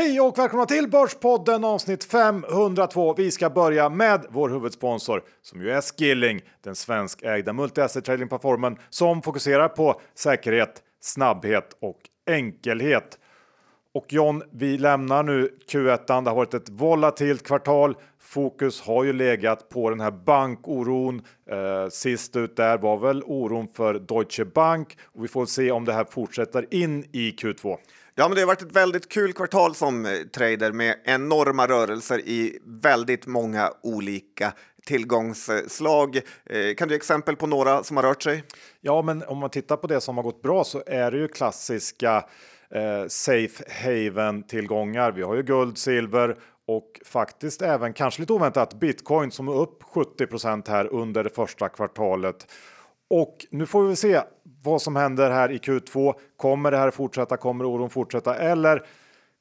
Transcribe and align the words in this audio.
Hej 0.00 0.20
och 0.20 0.38
välkomna 0.38 0.66
till 0.66 0.90
Börspodden 0.90 1.64
avsnitt 1.64 2.04
502. 2.04 3.14
Vi 3.14 3.30
ska 3.30 3.50
börja 3.50 3.88
med 3.88 4.26
vår 4.28 4.48
huvudsponsor 4.48 5.22
som 5.42 5.62
ju 5.62 5.70
är 5.70 5.80
Skilling, 5.80 6.40
den 6.60 6.74
svenskägda 6.74 7.52
multi-asset 7.52 8.04
tradingplattformen 8.04 8.76
som 8.90 9.22
fokuserar 9.22 9.68
på 9.68 10.00
säkerhet, 10.14 10.82
snabbhet 11.00 11.76
och 11.80 11.98
enkelhet. 12.26 13.18
Och 13.94 14.12
John, 14.12 14.42
vi 14.52 14.78
lämnar 14.78 15.22
nu 15.22 15.48
Q1. 15.70 16.06
Det 16.06 16.30
har 16.30 16.36
varit 16.36 16.54
ett 16.54 16.68
volatilt 16.68 17.42
kvartal. 17.42 17.94
Fokus 18.18 18.80
har 18.80 19.04
ju 19.04 19.12
legat 19.12 19.68
på 19.68 19.90
den 19.90 20.00
här 20.00 20.10
bankoron. 20.10 21.22
Eh, 21.50 21.88
sist 21.90 22.36
ut 22.36 22.56
där 22.56 22.78
var 22.78 22.96
väl 22.96 23.22
oron 23.26 23.68
för 23.68 23.94
Deutsche 23.94 24.44
Bank 24.44 24.98
och 25.04 25.24
vi 25.24 25.28
får 25.28 25.46
se 25.46 25.70
om 25.70 25.84
det 25.84 25.92
här 25.92 26.04
fortsätter 26.04 26.74
in 26.74 27.04
i 27.12 27.30
Q2. 27.30 27.76
Ja, 28.14 28.28
men 28.28 28.34
det 28.34 28.40
har 28.40 28.46
varit 28.46 28.62
ett 28.62 28.76
väldigt 28.76 29.08
kul 29.08 29.32
kvartal 29.32 29.74
som 29.74 30.06
eh, 30.06 30.12
trader 30.12 30.72
med 30.72 30.96
enorma 31.04 31.66
rörelser 31.66 32.18
i 32.18 32.58
väldigt 32.64 33.26
många 33.26 33.72
olika 33.82 34.52
tillgångsslag. 34.86 36.16
Eh, 36.16 36.74
kan 36.76 36.88
du 36.88 36.94
ge 36.94 36.96
exempel 36.96 37.36
på 37.36 37.46
några 37.46 37.84
som 37.84 37.96
har 37.96 38.04
rört 38.04 38.22
sig? 38.22 38.44
Ja, 38.80 39.02
men 39.02 39.22
om 39.22 39.38
man 39.38 39.50
tittar 39.50 39.76
på 39.76 39.86
det 39.86 40.00
som 40.00 40.16
har 40.16 40.24
gått 40.24 40.42
bra 40.42 40.64
så 40.64 40.82
är 40.86 41.10
det 41.10 41.18
ju 41.18 41.28
klassiska 41.28 42.24
eh, 42.74 43.06
safe 43.08 43.64
haven 43.84 44.42
tillgångar. 44.42 45.12
Vi 45.12 45.22
har 45.22 45.34
ju 45.34 45.42
guld, 45.42 45.78
silver 45.78 46.36
och 46.66 47.00
faktiskt 47.04 47.62
även 47.62 47.92
kanske 47.92 48.20
lite 48.20 48.32
oväntat 48.32 48.80
bitcoin 48.80 49.30
som 49.30 49.48
är 49.48 49.56
upp 49.56 49.82
70% 49.82 50.68
här 50.68 50.92
under 50.92 51.24
det 51.24 51.30
första 51.30 51.68
kvartalet. 51.68 52.46
Och 53.10 53.46
nu 53.50 53.66
får 53.66 53.82
vi 53.82 53.96
se 53.96 54.20
vad 54.62 54.82
som 54.82 54.96
händer 54.96 55.30
här 55.30 55.52
i 55.52 55.58
Q2. 55.58 56.14
Kommer 56.36 56.70
det 56.70 56.76
här 56.76 56.90
fortsätta? 56.90 57.36
Kommer 57.36 57.64
oron 57.64 57.90
fortsätta? 57.90 58.36
Eller 58.36 58.82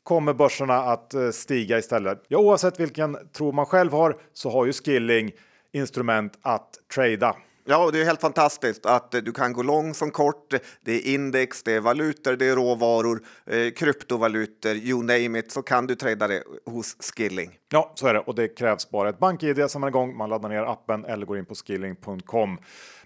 kommer 0.03 0.33
börserna 0.33 0.75
att 0.75 1.13
eh, 1.13 1.29
stiga 1.29 1.77
istället? 1.77 2.23
Ja, 2.27 2.37
oavsett 2.37 2.79
vilken 2.79 3.17
tro 3.33 3.51
man 3.51 3.65
själv 3.65 3.91
har 3.91 4.15
så 4.33 4.49
har 4.49 4.65
ju 4.65 4.73
Skilling 4.73 5.31
instrument 5.71 6.39
att 6.41 6.69
trada. 6.95 7.35
Ja, 7.65 7.89
det 7.91 8.02
är 8.02 8.05
helt 8.05 8.21
fantastiskt 8.21 8.85
att 8.85 9.13
eh, 9.13 9.21
du 9.21 9.31
kan 9.31 9.53
gå 9.53 9.63
lång 9.63 9.93
som 9.93 10.11
kort. 10.11 10.53
Det 10.81 10.91
är 10.91 11.13
index, 11.13 11.63
det 11.63 11.73
är 11.73 11.79
valutor, 11.79 12.35
det 12.35 12.45
är 12.45 12.55
råvaror, 12.55 13.21
eh, 13.45 13.71
kryptovalutor, 13.71 14.75
you 14.75 14.99
name 14.99 15.39
it, 15.39 15.52
så 15.52 15.61
kan 15.61 15.87
du 15.87 15.95
trada 15.95 16.27
det 16.27 16.43
hos 16.65 16.95
Skilling. 16.99 17.57
Ja, 17.69 17.91
så 17.95 18.07
är 18.07 18.13
det 18.13 18.19
och 18.19 18.35
det 18.35 18.47
krävs 18.47 18.89
bara 18.89 19.09
ett 19.09 19.19
bank-id 19.19 19.71
som 19.71 19.83
är 19.83 19.87
igång. 19.87 20.17
Man 20.17 20.30
laddar 20.30 20.49
ner 20.49 20.63
appen 20.63 21.05
eller 21.05 21.25
går 21.25 21.37
in 21.37 21.45
på 21.45 21.55
skilling.com. 21.55 22.57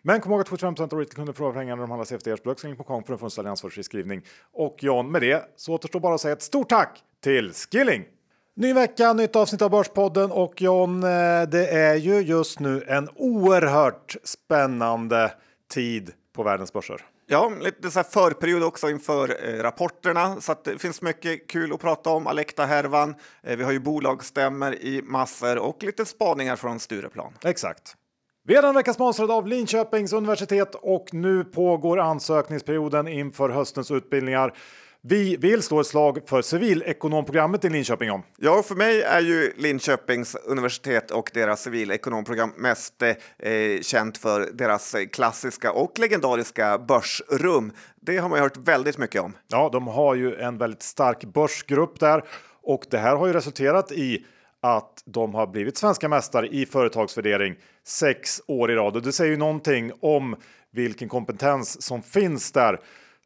Men 0.01 0.21
kom 0.21 0.31
ihåg 0.31 0.41
att 0.41 0.49
75 0.49 0.75
av 0.79 0.99
retailkunder 0.99 1.33
förlorar 1.33 1.53
pengar 1.53 1.75
när 1.75 1.83
de 1.83 1.89
handlar 1.91 2.05
CFDs 2.05 2.43
på 2.43 2.55
Skilling.com 2.55 3.03
för 3.03 3.13
en 3.13 3.19
fullständig 3.19 3.49
ansvarsfri 3.49 3.83
skrivning. 3.83 4.21
Och 4.53 4.83
John, 4.83 5.11
med 5.11 5.21
det 5.21 5.43
så 5.55 5.73
återstår 5.73 5.99
bara 5.99 6.15
att 6.15 6.21
säga 6.21 6.33
ett 6.33 6.41
stort 6.41 6.69
tack 6.69 7.03
till 7.23 7.53
Skilling! 7.53 8.05
Ny 8.55 8.73
vecka, 8.73 9.13
nytt 9.13 9.35
avsnitt 9.35 9.61
av 9.61 9.69
Börspodden 9.69 10.31
och 10.31 10.61
John, 10.61 11.03
eh, 11.03 11.09
det 11.51 11.67
är 11.67 11.95
ju 11.95 12.19
just 12.19 12.59
nu 12.59 12.83
en 12.87 13.09
oerhört 13.15 14.15
spännande 14.23 15.31
tid 15.73 16.11
på 16.35 16.43
världens 16.43 16.73
börser. 16.73 17.01
Ja, 17.27 17.51
lite 17.61 17.91
så 17.91 18.03
förperiod 18.03 18.63
också 18.63 18.89
inför 18.89 19.49
eh, 19.49 19.63
rapporterna 19.63 20.41
så 20.41 20.55
det 20.63 20.77
finns 20.77 21.01
mycket 21.01 21.47
kul 21.47 21.73
att 21.73 21.79
prata 21.79 22.09
om. 22.09 22.27
Alecta-härvan. 22.27 23.15
Eh, 23.43 23.57
vi 23.57 23.63
har 23.63 23.71
ju 23.71 23.79
bolagsstämmer 23.79 24.83
i 24.83 25.01
massor 25.01 25.57
och 25.57 25.83
lite 25.83 26.05
spaningar 26.05 26.55
från 26.55 26.79
Stureplan. 26.79 27.33
Exakt. 27.43 27.95
Vi 28.45 28.55
är 28.55 28.61
den 28.61 28.75
vecka 28.75 28.93
sponsrade 28.93 29.33
av 29.33 29.47
Linköpings 29.47 30.13
universitet 30.13 30.75
och 30.75 31.13
nu 31.13 31.43
pågår 31.43 31.99
ansökningsperioden 31.99 33.07
inför 33.07 33.49
höstens 33.49 33.91
utbildningar. 33.91 34.53
Vi 35.05 35.35
vill 35.35 35.61
slå 35.61 35.79
ett 35.79 35.87
slag 35.87 36.19
för 36.25 36.41
civilekonomprogrammet 36.41 37.65
i 37.65 37.69
Linköping. 37.69 38.11
Om. 38.11 38.23
Ja, 38.37 38.63
för 38.63 38.75
mig 38.75 39.01
är 39.01 39.19
ju 39.19 39.53
Linköpings 39.57 40.35
universitet 40.35 41.11
och 41.11 41.31
deras 41.33 41.61
civilekonomprogram 41.61 42.53
mest 42.57 43.01
eh, 43.01 43.81
känt 43.81 44.17
för 44.17 44.49
deras 44.53 44.95
klassiska 45.11 45.71
och 45.71 45.99
legendariska 45.99 46.77
börsrum. 46.77 47.71
Det 48.01 48.17
har 48.17 48.29
man 48.29 48.37
ju 48.37 48.43
hört 48.43 48.57
väldigt 48.57 48.97
mycket 48.97 49.21
om. 49.21 49.33
Ja, 49.47 49.69
de 49.71 49.87
har 49.87 50.15
ju 50.15 50.35
en 50.35 50.57
väldigt 50.57 50.83
stark 50.83 51.23
börsgrupp 51.23 51.99
där 51.99 52.23
och 52.61 52.85
det 52.89 52.97
här 52.97 53.15
har 53.15 53.27
ju 53.27 53.33
resulterat 53.33 53.91
i 53.91 54.25
att 54.61 55.03
de 55.05 55.33
har 55.33 55.47
blivit 55.47 55.77
svenska 55.77 56.09
mästare 56.09 56.47
i 56.47 56.65
företagsvärdering 56.65 57.55
sex 57.85 58.41
år 58.47 58.71
i 58.71 58.75
rad 58.75 58.95
och 58.95 59.01
det 59.01 59.11
säger 59.11 59.31
ju 59.31 59.37
någonting 59.37 59.91
om 60.01 60.35
vilken 60.71 61.09
kompetens 61.09 61.81
som 61.81 62.01
finns 62.01 62.51
där. 62.51 62.79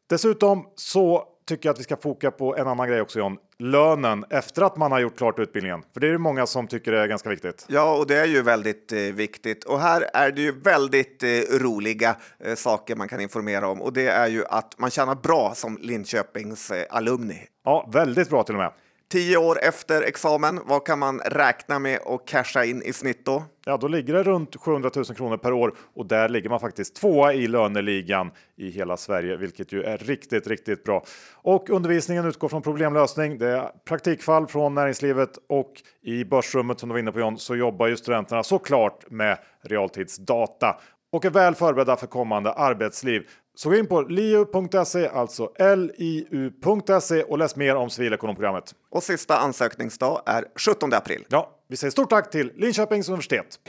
Dessutom 0.08 0.66
så 0.74 1.34
tycker 1.48 1.68
jag 1.68 1.74
att 1.74 1.80
vi 1.80 1.84
ska 1.84 1.96
foka 1.96 2.30
på 2.30 2.56
en 2.56 2.68
annan 2.68 2.88
grej 2.88 3.00
också 3.00 3.18
John. 3.18 3.36
Lönen 3.58 4.24
efter 4.30 4.62
att 4.62 4.76
man 4.76 4.92
har 4.92 4.98
gjort 4.98 5.16
klart 5.16 5.38
utbildningen. 5.38 5.82
För 5.92 6.00
det 6.00 6.08
är 6.08 6.12
det 6.12 6.18
många 6.18 6.46
som 6.46 6.66
tycker 6.66 6.92
är 6.92 7.06
ganska 7.06 7.28
viktigt. 7.28 7.66
Ja, 7.68 7.96
och 7.96 8.06
det 8.06 8.16
är 8.16 8.26
ju 8.26 8.42
väldigt 8.42 8.92
eh, 8.92 8.98
viktigt. 8.98 9.64
Och 9.64 9.80
här 9.80 10.04
är 10.14 10.32
det 10.32 10.42
ju 10.42 10.60
väldigt 10.60 11.22
eh, 11.22 11.28
roliga 11.58 12.16
eh, 12.38 12.54
saker 12.54 12.96
man 12.96 13.08
kan 13.08 13.20
informera 13.20 13.68
om. 13.68 13.82
Och 13.82 13.92
det 13.92 14.08
är 14.08 14.28
ju 14.28 14.44
att 14.44 14.78
man 14.78 14.90
tjänar 14.90 15.14
bra 15.14 15.52
som 15.54 15.78
Linköpings 15.82 16.70
eh, 16.70 16.84
alumni. 16.90 17.46
Ja, 17.64 17.90
väldigt 17.92 18.30
bra 18.30 18.42
till 18.42 18.54
och 18.54 18.60
med. 18.60 18.72
Tio 19.10 19.36
år 19.36 19.58
efter 19.62 20.02
examen, 20.02 20.60
vad 20.64 20.86
kan 20.86 20.98
man 20.98 21.20
räkna 21.20 21.78
med 21.78 21.98
och 22.04 22.28
casha 22.28 22.64
in 22.64 22.82
i 22.82 22.92
snitt 22.92 23.24
då? 23.24 23.44
Ja, 23.64 23.76
då 23.76 23.88
ligger 23.88 24.14
det 24.14 24.22
runt 24.22 24.56
700 24.56 24.90
000 24.94 25.04
kronor 25.04 25.36
per 25.36 25.52
år 25.52 25.74
och 25.94 26.06
där 26.06 26.28
ligger 26.28 26.50
man 26.50 26.60
faktiskt 26.60 26.96
tvåa 26.96 27.32
i 27.32 27.46
löneligan 27.46 28.30
i 28.56 28.70
hela 28.70 28.96
Sverige, 28.96 29.36
vilket 29.36 29.72
ju 29.72 29.82
är 29.82 29.98
riktigt, 29.98 30.46
riktigt 30.46 30.84
bra. 30.84 31.04
Och 31.34 31.70
undervisningen 31.70 32.24
utgår 32.26 32.48
från 32.48 32.62
problemlösning. 32.62 33.38
Det 33.38 33.48
är 33.48 33.70
praktikfall 33.84 34.46
från 34.46 34.74
näringslivet 34.74 35.30
och 35.48 35.72
i 36.02 36.24
börsrummet 36.24 36.80
som 36.80 36.88
du 36.88 36.92
var 36.92 36.98
inne 36.98 37.12
på 37.12 37.20
John 37.20 37.38
så 37.38 37.56
jobbar 37.56 37.86
ju 37.86 37.96
studenterna 37.96 38.42
såklart 38.42 39.10
med 39.10 39.38
realtidsdata 39.62 40.80
och 41.12 41.24
är 41.24 41.30
väl 41.30 41.54
förberedda 41.54 41.96
för 41.96 42.06
kommande 42.06 42.52
arbetsliv. 42.52 43.28
Så 43.58 43.68
gå 43.68 43.76
in 43.76 43.86
på 43.86 44.02
liu.se, 44.02 45.08
alltså 45.08 45.52
liu.se 45.58 47.22
och 47.22 47.38
läs 47.38 47.56
mer 47.56 47.76
om 47.76 47.90
civilekonomprogrammet. 47.90 48.74
Och 48.90 49.02
sista 49.02 49.36
ansökningsdag 49.38 50.22
är 50.26 50.44
17 50.56 50.92
april. 50.92 51.24
Ja, 51.28 51.50
vi 51.68 51.76
säger 51.76 51.90
stort 51.90 52.10
tack 52.10 52.30
till 52.30 52.52
Linköpings 52.56 53.08
universitet. 53.08 53.60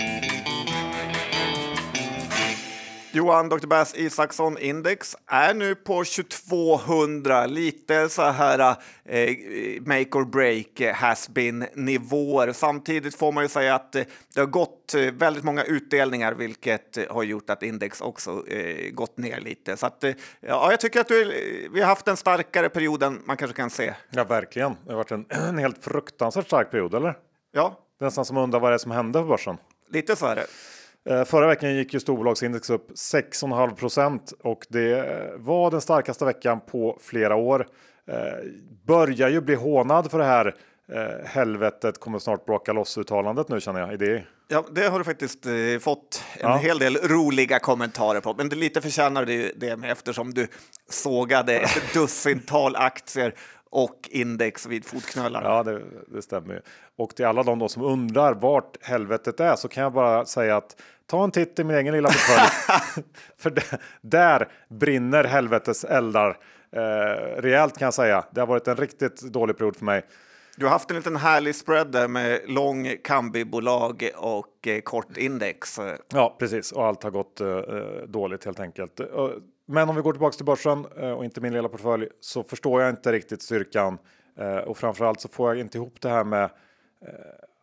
Johan 3.11 3.49
Dr. 3.49 3.67
Bass 3.67 3.95
Isaksson 3.95 4.57
Index 4.57 5.15
är 5.25 5.53
nu 5.53 5.75
på 5.75 6.03
2200, 6.03 7.45
lite 7.45 8.09
så 8.09 8.21
här 8.21 8.75
eh, 9.05 9.35
make 9.81 10.09
or 10.11 10.25
break 10.25 10.95
has 10.95 11.29
been 11.29 11.65
nivåer. 11.73 12.51
Samtidigt 12.53 13.15
får 13.15 13.31
man 13.31 13.43
ju 13.43 13.47
säga 13.47 13.75
att 13.75 13.95
eh, 13.95 14.03
det 14.33 14.39
har 14.39 14.47
gått 14.47 14.93
eh, 14.93 15.01
väldigt 15.01 15.43
många 15.43 15.63
utdelningar, 15.63 16.33
vilket 16.33 16.97
har 17.09 17.23
gjort 17.23 17.49
att 17.49 17.63
index 17.63 18.01
också 18.01 18.47
eh, 18.47 18.91
gått 18.91 19.17
ner 19.17 19.39
lite. 19.39 19.77
Så 19.77 19.85
att, 19.85 20.03
eh, 20.03 20.13
ja, 20.39 20.71
jag 20.71 20.79
tycker 20.79 21.01
att 21.01 21.07
du, 21.07 21.25
vi 21.73 21.81
har 21.81 21.87
haft 21.87 22.07
en 22.07 22.17
starkare 22.17 22.69
period 22.69 23.03
än 23.03 23.21
man 23.25 23.37
kanske 23.37 23.57
kan 23.57 23.69
se. 23.69 23.93
Ja, 24.09 24.23
verkligen. 24.23 24.75
Det 24.85 24.91
har 24.91 24.97
varit 24.97 25.11
en, 25.11 25.25
en 25.29 25.57
helt 25.57 25.83
fruktansvärt 25.83 26.45
stark 26.45 26.71
period, 26.71 26.93
eller? 26.93 27.17
Ja. 27.51 27.79
Det 27.99 28.03
är 28.03 28.07
nästan 28.07 28.25
som 28.25 28.37
att 28.37 28.43
undra 28.43 28.59
vad 28.59 28.71
det 28.71 28.73
är 28.73 28.77
som 28.77 28.91
hände 28.91 29.19
på 29.19 29.25
börsen. 29.25 29.57
Lite 29.91 30.15
så 30.15 30.25
är 30.25 30.35
det. 30.35 30.45
Eh, 31.05 31.23
förra 31.23 31.47
veckan 31.47 31.75
gick 31.75 31.93
ju 31.93 31.99
storbolagsindex 31.99 32.69
upp 32.69 32.91
6,5 32.91 33.75
procent 33.75 34.33
och 34.43 34.65
det 34.69 35.05
var 35.37 35.71
den 35.71 35.81
starkaste 35.81 36.25
veckan 36.25 36.59
på 36.71 36.97
flera 37.01 37.35
år. 37.35 37.67
Eh, 38.07 38.15
börjar 38.85 39.29
ju 39.29 39.41
bli 39.41 39.55
hånad 39.55 40.11
för 40.11 40.19
det 40.19 40.25
här 40.25 40.55
eh, 40.91 41.25
helvetet 41.25 41.99
kommer 41.99 42.19
snart 42.19 42.45
bråka 42.45 42.73
loss 42.73 42.97
uttalandet 42.97 43.49
nu 43.49 43.61
känner 43.61 43.79
jag 43.79 43.93
i 43.93 43.97
det. 43.97 44.23
Ja, 44.47 44.65
det 44.71 44.87
har 44.87 44.97
du 44.97 45.05
faktiskt 45.05 45.45
eh, 45.45 45.79
fått 45.79 46.23
en 46.33 46.49
ja. 46.49 46.55
hel 46.57 46.79
del 46.79 46.97
roliga 46.97 47.59
kommentarer 47.59 48.21
på. 48.21 48.33
Men 48.33 48.49
det 48.49 48.55
lite 48.55 48.81
förtjänar 48.81 49.25
du 49.25 49.53
det 49.55 49.77
med 49.77 49.91
eftersom 49.91 50.33
du 50.33 50.47
sågade 50.89 51.59
ett 51.59 51.83
dussintal 51.93 52.75
aktier 52.75 53.33
och 53.69 54.09
index 54.11 54.65
vid 54.65 54.85
fotknölar. 54.85 55.43
Ja, 55.43 55.63
det, 55.63 55.81
det 56.07 56.21
stämmer 56.21 56.53
ju. 56.53 56.61
Och 56.97 57.15
till 57.15 57.25
alla 57.25 57.43
de 57.43 57.69
som 57.69 57.83
undrar 57.83 58.33
vart 58.33 58.83
helvetet 58.83 59.39
är 59.39 59.55
så 59.55 59.67
kan 59.67 59.83
jag 59.83 59.93
bara 59.93 60.25
säga 60.25 60.57
att 60.57 60.81
ta 61.09 61.23
en 61.23 61.31
titt 61.31 61.59
i 61.59 61.63
min 61.63 61.77
egen 61.77 61.93
lilla 61.93 62.07
portfölj. 62.07 63.05
För 63.37 63.53
där 64.01 64.47
brinner 64.69 65.23
helvetes 65.23 65.83
eldar 65.83 66.37
eh, 66.71 67.41
rejält 67.41 67.77
kan 67.77 67.85
jag 67.85 67.93
säga. 67.93 68.25
Det 68.31 68.39
har 68.39 68.47
varit 68.47 68.67
en 68.67 68.77
riktigt 68.77 69.21
dålig 69.21 69.57
period 69.57 69.75
för 69.75 69.85
mig. 69.85 70.05
Du 70.57 70.65
har 70.65 70.71
haft 70.71 70.89
en 70.89 70.95
liten 70.95 71.15
härlig 71.15 71.55
spread 71.55 71.91
där 71.91 72.07
med 72.07 72.41
lång 72.47 72.95
kambibolag 73.03 74.09
och 74.17 74.67
eh, 74.67 74.81
kort 74.81 75.17
index. 75.17 75.79
Ja, 76.13 76.35
precis. 76.39 76.71
Och 76.71 76.85
allt 76.85 77.03
har 77.03 77.11
gått 77.11 77.41
eh, 77.41 77.57
dåligt 78.07 78.45
helt 78.45 78.59
enkelt. 78.59 79.01
Men 79.71 79.89
om 79.89 79.95
vi 79.95 80.01
går 80.01 80.11
tillbaka 80.11 80.35
till 80.35 80.45
börsen 80.45 80.85
eh, 80.97 81.11
och 81.11 81.25
inte 81.25 81.41
min 81.41 81.53
lilla 81.53 81.69
portfölj 81.69 82.07
så 82.19 82.43
förstår 82.43 82.81
jag 82.81 82.89
inte 82.89 83.11
riktigt 83.11 83.41
styrkan 83.41 83.97
eh, 84.39 84.57
och 84.57 84.77
framförallt 84.77 85.21
så 85.21 85.27
får 85.27 85.49
jag 85.49 85.59
inte 85.59 85.77
ihop 85.77 86.01
det 86.01 86.09
här 86.09 86.23
med 86.23 86.43
eh, 86.43 87.09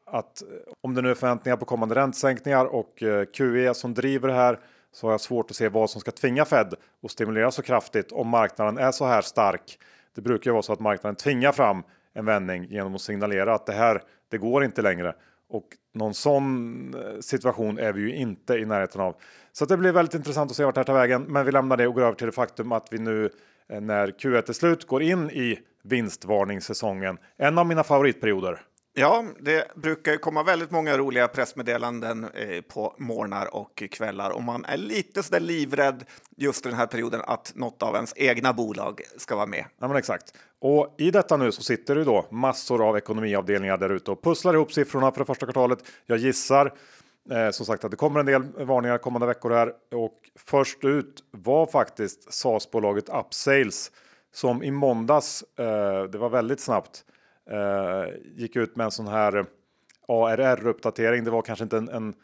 att 0.06 0.42
eh, 0.42 0.48
om 0.80 0.94
det 0.94 1.02
nu 1.02 1.10
är 1.10 1.14
förväntningar 1.14 1.56
på 1.56 1.64
kommande 1.64 1.94
räntesänkningar 1.94 2.64
och 2.64 3.02
eh, 3.02 3.24
QE 3.24 3.74
som 3.74 3.94
driver 3.94 4.28
det 4.28 4.34
här 4.34 4.60
så 4.92 5.06
har 5.06 5.12
jag 5.12 5.20
svårt 5.20 5.50
att 5.50 5.56
se 5.56 5.68
vad 5.68 5.90
som 5.90 6.00
ska 6.00 6.10
tvinga 6.10 6.44
Fed 6.44 6.74
att 7.02 7.10
stimulera 7.10 7.50
så 7.50 7.62
kraftigt 7.62 8.12
om 8.12 8.28
marknaden 8.28 8.78
är 8.78 8.92
så 8.92 9.06
här 9.06 9.22
stark. 9.22 9.78
Det 10.14 10.20
brukar 10.20 10.50
ju 10.50 10.52
vara 10.52 10.62
så 10.62 10.72
att 10.72 10.80
marknaden 10.80 11.16
tvingar 11.16 11.52
fram 11.52 11.82
en 12.14 12.24
vändning 12.24 12.64
genom 12.70 12.94
att 12.94 13.00
signalera 13.00 13.54
att 13.54 13.66
det 13.66 13.72
här, 13.72 14.02
det 14.30 14.38
går 14.38 14.64
inte 14.64 14.82
längre. 14.82 15.14
Och 15.48 15.66
någon 15.94 16.14
sån 16.14 16.94
eh, 16.94 17.20
situation 17.20 17.78
är 17.78 17.92
vi 17.92 18.00
ju 18.00 18.14
inte 18.14 18.54
i 18.54 18.64
närheten 18.64 19.00
av. 19.00 19.16
Så 19.52 19.64
det 19.64 19.76
blir 19.76 19.92
väldigt 19.92 20.14
intressant 20.14 20.50
att 20.50 20.56
se 20.56 20.64
vart 20.64 20.74
det 20.74 20.80
här 20.80 20.84
tar 20.84 20.94
vägen. 20.94 21.22
Men 21.22 21.46
vi 21.46 21.52
lämnar 21.52 21.76
det 21.76 21.86
och 21.86 21.94
går 21.94 22.02
över 22.02 22.14
till 22.14 22.26
det 22.26 22.32
faktum 22.32 22.72
att 22.72 22.88
vi 22.90 22.98
nu 22.98 23.30
när 23.68 24.08
Q1 24.08 24.48
är 24.48 24.52
slut 24.52 24.86
går 24.86 25.02
in 25.02 25.30
i 25.30 25.58
vinstvarningssäsongen. 25.82 27.18
En 27.36 27.58
av 27.58 27.66
mina 27.66 27.84
favoritperioder. 27.84 28.62
Ja, 28.98 29.24
det 29.40 29.74
brukar 29.74 30.12
ju 30.12 30.18
komma 30.18 30.42
väldigt 30.42 30.70
många 30.70 30.98
roliga 30.98 31.28
pressmeddelanden 31.28 32.24
eh, 32.24 32.60
på 32.60 32.94
morgnar 32.98 33.54
och 33.54 33.82
kvällar 33.90 34.30
och 34.30 34.42
man 34.42 34.64
är 34.64 34.76
lite 34.76 35.22
så 35.22 35.32
där 35.32 35.40
livrädd 35.40 36.04
just 36.36 36.64
den 36.64 36.74
här 36.74 36.86
perioden 36.86 37.20
att 37.24 37.52
något 37.54 37.82
av 37.82 37.94
ens 37.94 38.12
egna 38.16 38.52
bolag 38.52 39.00
ska 39.16 39.36
vara 39.36 39.46
med. 39.46 39.64
Ja, 39.78 39.88
men 39.88 39.96
exakt. 39.96 40.34
Och 40.60 40.94
i 40.98 41.10
detta 41.10 41.36
nu 41.36 41.52
så 41.52 41.62
sitter 41.62 41.94
det 41.94 42.04
då 42.04 42.26
massor 42.30 42.88
av 42.88 42.96
ekonomiavdelningar 42.96 43.76
där 43.76 43.90
ute 43.90 44.10
och 44.10 44.22
pusslar 44.22 44.54
ihop 44.54 44.72
siffrorna 44.72 45.12
för 45.12 45.18
det 45.18 45.26
första 45.26 45.46
kvartalet. 45.46 45.78
Jag 46.06 46.18
gissar 46.18 46.72
eh, 47.30 47.50
som 47.50 47.66
sagt 47.66 47.84
att 47.84 47.90
det 47.90 47.96
kommer 47.96 48.20
en 48.20 48.26
del 48.26 48.42
varningar 48.42 48.98
kommande 48.98 49.26
veckor 49.26 49.50
här 49.50 49.72
och 49.94 50.30
först 50.34 50.84
ut 50.84 51.24
var 51.30 51.66
faktiskt 51.66 52.32
SAS-bolaget 52.32 53.08
Upsales 53.08 53.90
som 54.34 54.62
i 54.62 54.70
måndags. 54.70 55.44
Eh, 55.58 56.04
det 56.04 56.18
var 56.18 56.28
väldigt 56.28 56.60
snabbt 56.60 57.04
gick 58.36 58.56
ut 58.56 58.76
med 58.76 58.84
en 58.84 58.90
sån 58.90 59.06
här 59.06 59.46
ARR-uppdatering. 60.08 61.24
Det 61.24 61.30
var 61.30 61.42
kanske 61.42 61.62
inte 61.62 61.76
en, 61.76 61.88
en, 61.88 62.14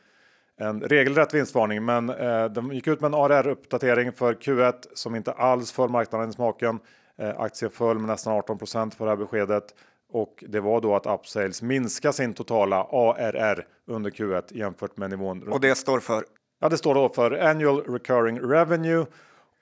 en 0.56 0.80
regelrätt 0.80 1.34
vinstvarning, 1.34 1.84
men 1.84 2.10
eh, 2.10 2.44
de 2.44 2.72
gick 2.72 2.86
ut 2.86 3.00
med 3.00 3.08
en 3.08 3.14
ARR-uppdatering 3.14 4.12
för 4.12 4.34
Q1 4.34 4.74
som 4.94 5.14
inte 5.14 5.32
alls 5.32 5.72
föll 5.72 5.90
marknaden 5.90 6.30
i 6.30 6.32
smaken. 6.32 6.78
Eh, 7.18 7.40
aktien 7.40 7.70
föll 7.70 7.98
med 7.98 8.06
nästan 8.06 8.42
18% 8.42 8.98
på 8.98 9.04
det 9.04 9.10
här 9.10 9.16
beskedet 9.16 9.64
och 10.12 10.44
det 10.48 10.60
var 10.60 10.80
då 10.80 10.96
att 10.96 11.06
Upsales 11.06 11.62
minskar 11.62 12.12
sin 12.12 12.34
totala 12.34 12.76
ARR 12.76 13.66
under 13.86 14.10
Q1 14.10 14.42
jämfört 14.50 14.96
med 14.96 15.10
nivån. 15.10 15.48
Och 15.52 15.60
det 15.60 15.74
står 15.74 16.00
för? 16.00 16.24
Ja, 16.60 16.68
det 16.68 16.78
står 16.78 16.94
då 16.94 17.08
för 17.08 17.30
Annual 17.30 17.80
Recurring 17.80 18.40
Revenue 18.40 19.06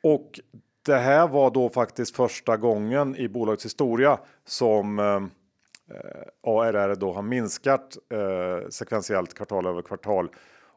och 0.03 0.41
det 0.87 0.97
här 0.97 1.29
var 1.29 1.51
då 1.51 1.69
faktiskt 1.69 2.17
första 2.17 2.57
gången 2.57 3.17
i 3.17 3.29
bolagets 3.29 3.65
historia 3.65 4.19
som 4.45 4.99
eh, 4.99 5.21
Eh, 5.25 5.27
Eh, 5.91 6.51
ARR 6.51 6.95
då 6.95 7.13
har 7.13 7.23
minskat 7.23 7.97
eh, 8.13 8.69
sekventiellt 8.69 9.35
kvartal 9.35 9.67
över 9.67 9.83
kvartal. 9.83 10.29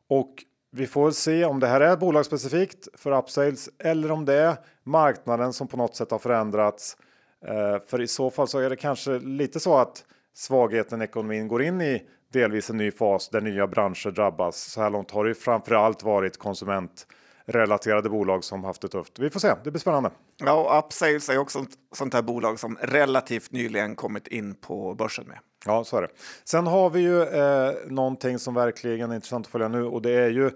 Och 0.09 0.33
vi 0.71 0.87
får 0.87 1.11
se 1.11 1.45
om 1.45 1.59
det 1.59 1.67
här 1.67 1.81
är 1.81 1.97
bolagsspecifikt 1.97 2.87
för 2.93 3.17
Upsales 3.17 3.69
eller 3.79 4.11
om 4.11 4.25
det 4.25 4.33
är 4.33 4.55
marknaden 4.83 5.53
som 5.53 5.67
på 5.67 5.77
något 5.77 5.95
sätt 5.95 6.11
har 6.11 6.19
förändrats. 6.19 6.97
Eh, 7.45 7.77
för 7.87 8.01
i 8.01 8.07
så 8.07 8.29
fall 8.29 8.47
så 8.47 8.59
är 8.59 8.69
det 8.69 8.75
kanske 8.75 9.19
lite 9.19 9.59
så 9.59 9.77
att 9.77 10.05
svagheten 10.33 11.01
i 11.01 11.03
ekonomin 11.03 11.47
går 11.47 11.63
in 11.63 11.81
i 11.81 12.03
delvis 12.31 12.69
en 12.69 12.77
ny 12.77 12.91
fas 12.91 13.29
där 13.29 13.41
nya 13.41 13.67
branscher 13.67 14.11
drabbas. 14.11 14.57
Så 14.57 14.81
här 14.81 14.89
långt 14.89 15.11
har 15.11 15.25
det 15.25 15.35
framförallt 15.35 16.03
varit 16.03 16.37
konsument 16.37 17.07
relaterade 17.45 18.09
bolag 18.09 18.43
som 18.43 18.63
haft 18.63 18.81
det 18.81 18.87
tufft. 18.87 19.19
Vi 19.19 19.29
får 19.29 19.39
se, 19.39 19.53
det 19.63 19.71
blir 19.71 19.79
spännande. 19.79 20.11
Ja, 20.37 20.53
och 20.53 20.85
Upsales 20.85 21.29
är 21.29 21.37
också 21.37 21.59
ett 21.59 21.69
sånt 21.95 22.13
här 22.13 22.21
bolag 22.21 22.59
som 22.59 22.77
relativt 22.81 23.51
nyligen 23.51 23.95
kommit 23.95 24.27
in 24.27 24.55
på 24.55 24.95
börsen 24.95 25.25
med. 25.27 25.39
Ja, 25.65 25.83
så 25.83 25.97
är 25.97 26.01
det. 26.01 26.09
Sen 26.43 26.67
har 26.67 26.89
vi 26.89 26.99
ju 26.99 27.21
eh, 27.21 27.73
någonting 27.87 28.39
som 28.39 28.53
verkligen 28.53 29.11
är 29.11 29.15
intressant 29.15 29.45
att 29.45 29.51
följa 29.51 29.67
nu 29.67 29.85
och 29.85 30.01
det 30.01 30.11
är 30.11 30.29
ju 30.29 30.51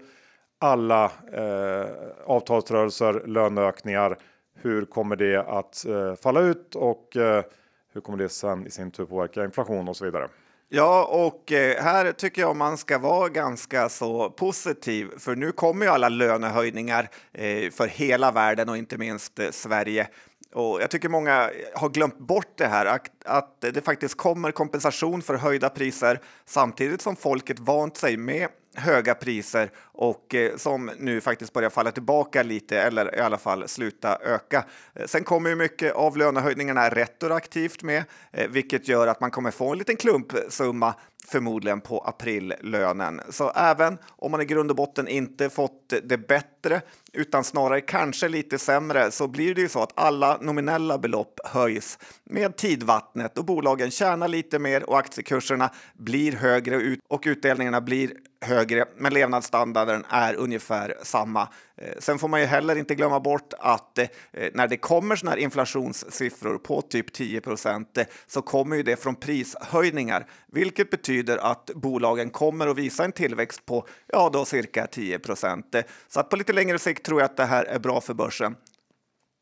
alla 0.60 1.04
eh, 1.32 1.86
avtalsrörelser, 2.26 3.22
löneökningar. 3.26 4.18
Hur 4.54 4.84
kommer 4.84 5.16
det 5.16 5.36
att 5.36 5.86
eh, 5.86 6.14
falla 6.14 6.40
ut 6.40 6.74
och 6.74 7.16
eh, 7.16 7.44
hur 7.92 8.00
kommer 8.00 8.18
det 8.18 8.28
sen 8.28 8.66
i 8.66 8.70
sin 8.70 8.90
tur 8.90 9.04
påverka 9.04 9.44
inflation 9.44 9.88
och 9.88 9.96
så 9.96 10.04
vidare? 10.04 10.28
Ja, 10.70 11.04
och 11.04 11.52
eh, 11.52 11.82
här 11.82 12.12
tycker 12.12 12.42
jag 12.42 12.56
man 12.56 12.78
ska 12.78 12.98
vara 12.98 13.28
ganska 13.28 13.88
så 13.88 14.30
positiv, 14.30 15.08
för 15.18 15.36
nu 15.36 15.52
kommer 15.52 15.86
ju 15.86 15.92
alla 15.92 16.08
lönehöjningar 16.08 17.08
eh, 17.32 17.70
för 17.70 17.86
hela 17.86 18.30
världen 18.30 18.68
och 18.68 18.76
inte 18.76 18.98
minst 18.98 19.38
eh, 19.38 19.50
Sverige. 19.50 20.08
Och 20.52 20.82
jag 20.82 20.90
tycker 20.90 21.08
många 21.08 21.50
har 21.74 21.88
glömt 21.88 22.18
bort 22.18 22.52
det 22.56 22.66
här, 22.66 23.00
att 23.24 23.60
det 23.60 23.84
faktiskt 23.84 24.16
kommer 24.16 24.50
kompensation 24.50 25.22
för 25.22 25.34
höjda 25.34 25.70
priser 25.70 26.20
samtidigt 26.46 27.02
som 27.02 27.16
folket 27.16 27.58
vant 27.58 27.96
sig 27.96 28.16
med 28.16 28.48
höga 28.78 29.14
priser 29.14 29.70
och 29.80 30.34
eh, 30.34 30.56
som 30.56 30.90
nu 30.98 31.20
faktiskt 31.20 31.52
börjar 31.52 31.70
falla 31.70 31.90
tillbaka 31.90 32.42
lite 32.42 32.80
eller 32.80 33.16
i 33.16 33.20
alla 33.20 33.38
fall 33.38 33.68
sluta 33.68 34.18
öka. 34.22 34.64
Eh, 34.94 35.06
sen 35.06 35.24
kommer 35.24 35.50
ju 35.50 35.56
mycket 35.56 35.92
av 35.92 36.16
lönehöjningarna 36.16 36.88
retroaktivt 36.88 37.82
med, 37.82 38.04
eh, 38.32 38.48
vilket 38.48 38.88
gör 38.88 39.06
att 39.06 39.20
man 39.20 39.30
kommer 39.30 39.50
få 39.50 39.72
en 39.72 39.78
liten 39.78 39.96
klumpsumma 39.96 40.94
förmodligen 41.30 41.80
på 41.80 41.98
aprillönen. 41.98 43.20
Så 43.30 43.50
även 43.50 43.98
om 44.06 44.30
man 44.30 44.40
i 44.40 44.44
grund 44.44 44.70
och 44.70 44.76
botten 44.76 45.08
inte 45.08 45.50
fått 45.50 45.92
det 46.02 46.18
bättre 46.28 46.80
utan 47.12 47.44
snarare 47.44 47.80
kanske 47.80 48.28
lite 48.28 48.58
sämre 48.58 49.10
så 49.10 49.28
blir 49.28 49.54
det 49.54 49.60
ju 49.60 49.68
så 49.68 49.82
att 49.82 49.92
alla 49.94 50.38
nominella 50.40 50.98
belopp 50.98 51.40
höjs 51.44 51.98
med 52.24 52.56
tidvattnet 52.56 53.38
och 53.38 53.44
bolagen 53.44 53.90
tjänar 53.90 54.28
lite 54.28 54.58
mer 54.58 54.90
och 54.90 54.98
aktiekurserna 54.98 55.70
blir 55.94 56.32
högre 56.32 56.96
och 57.08 57.22
utdelningarna 57.26 57.80
blir 57.80 58.12
högre, 58.40 58.84
men 58.96 59.14
levnadsstandarden 59.14 60.04
är 60.08 60.34
ungefär 60.34 60.94
samma. 61.02 61.48
Eh, 61.78 61.92
sen 61.98 62.18
får 62.18 62.28
man 62.28 62.40
ju 62.40 62.46
heller 62.46 62.76
inte 62.76 62.94
glömma 62.94 63.20
bort 63.20 63.52
att 63.58 63.98
eh, 63.98 64.08
när 64.54 64.68
det 64.68 64.76
kommer 64.76 65.16
såna 65.16 65.30
här 65.30 65.38
inflationssiffror 65.38 66.58
på 66.58 66.82
typ 66.82 67.12
10 67.12 67.40
procent 67.40 67.98
eh, 67.98 68.04
så 68.26 68.42
kommer 68.42 68.76
ju 68.76 68.82
det 68.82 68.96
från 68.96 69.14
prishöjningar, 69.14 70.26
vilket 70.46 70.90
betyder 70.90 71.38
att 71.38 71.70
bolagen 71.74 72.30
kommer 72.30 72.66
att 72.66 72.78
visa 72.78 73.04
en 73.04 73.12
tillväxt 73.12 73.66
på 73.66 73.86
ja, 74.06 74.30
då 74.32 74.44
cirka 74.44 74.86
10 74.86 75.18
procent. 75.18 75.76
Så 76.08 76.20
att 76.20 76.30
på 76.30 76.36
lite 76.36 76.52
längre 76.52 76.78
sikt 76.78 77.04
tror 77.04 77.20
jag 77.20 77.24
att 77.24 77.36
det 77.36 77.44
här 77.44 77.64
är 77.64 77.78
bra 77.78 78.00
för 78.00 78.14
börsen. 78.14 78.56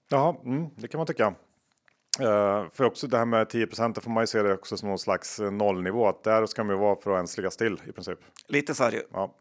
Ja, 0.09 0.43
mm, 0.45 0.67
det 0.77 0.89
kan 0.89 0.99
man 0.99 1.07
tycka. 1.07 1.35
Uh, 2.21 2.71
för 2.73 2.85
också 2.85 3.07
det 3.07 3.19
här 3.19 3.25
med 3.25 3.49
10 3.49 3.67
procent 3.67 4.03
får 4.03 4.11
man 4.11 4.23
ju 4.23 4.27
se 4.27 4.43
det 4.43 4.55
också 4.55 4.77
som 4.77 4.89
någon 4.89 4.99
slags 4.99 5.41
nollnivå. 5.41 6.09
Att 6.09 6.25
där 6.25 6.47
ska 6.47 6.65
man 6.65 6.77
ju 6.77 6.81
vara 6.81 6.97
för 6.97 7.11
att 7.11 7.17
ens 7.17 7.37
ligga 7.37 7.51
still 7.51 7.81
i 7.89 7.93
princip. 7.93 8.19
Lite 8.49 8.75
så 8.75 8.85
är 8.85 8.91
det 8.91 8.97
ju. 8.97 9.03
Ja, 9.13 9.37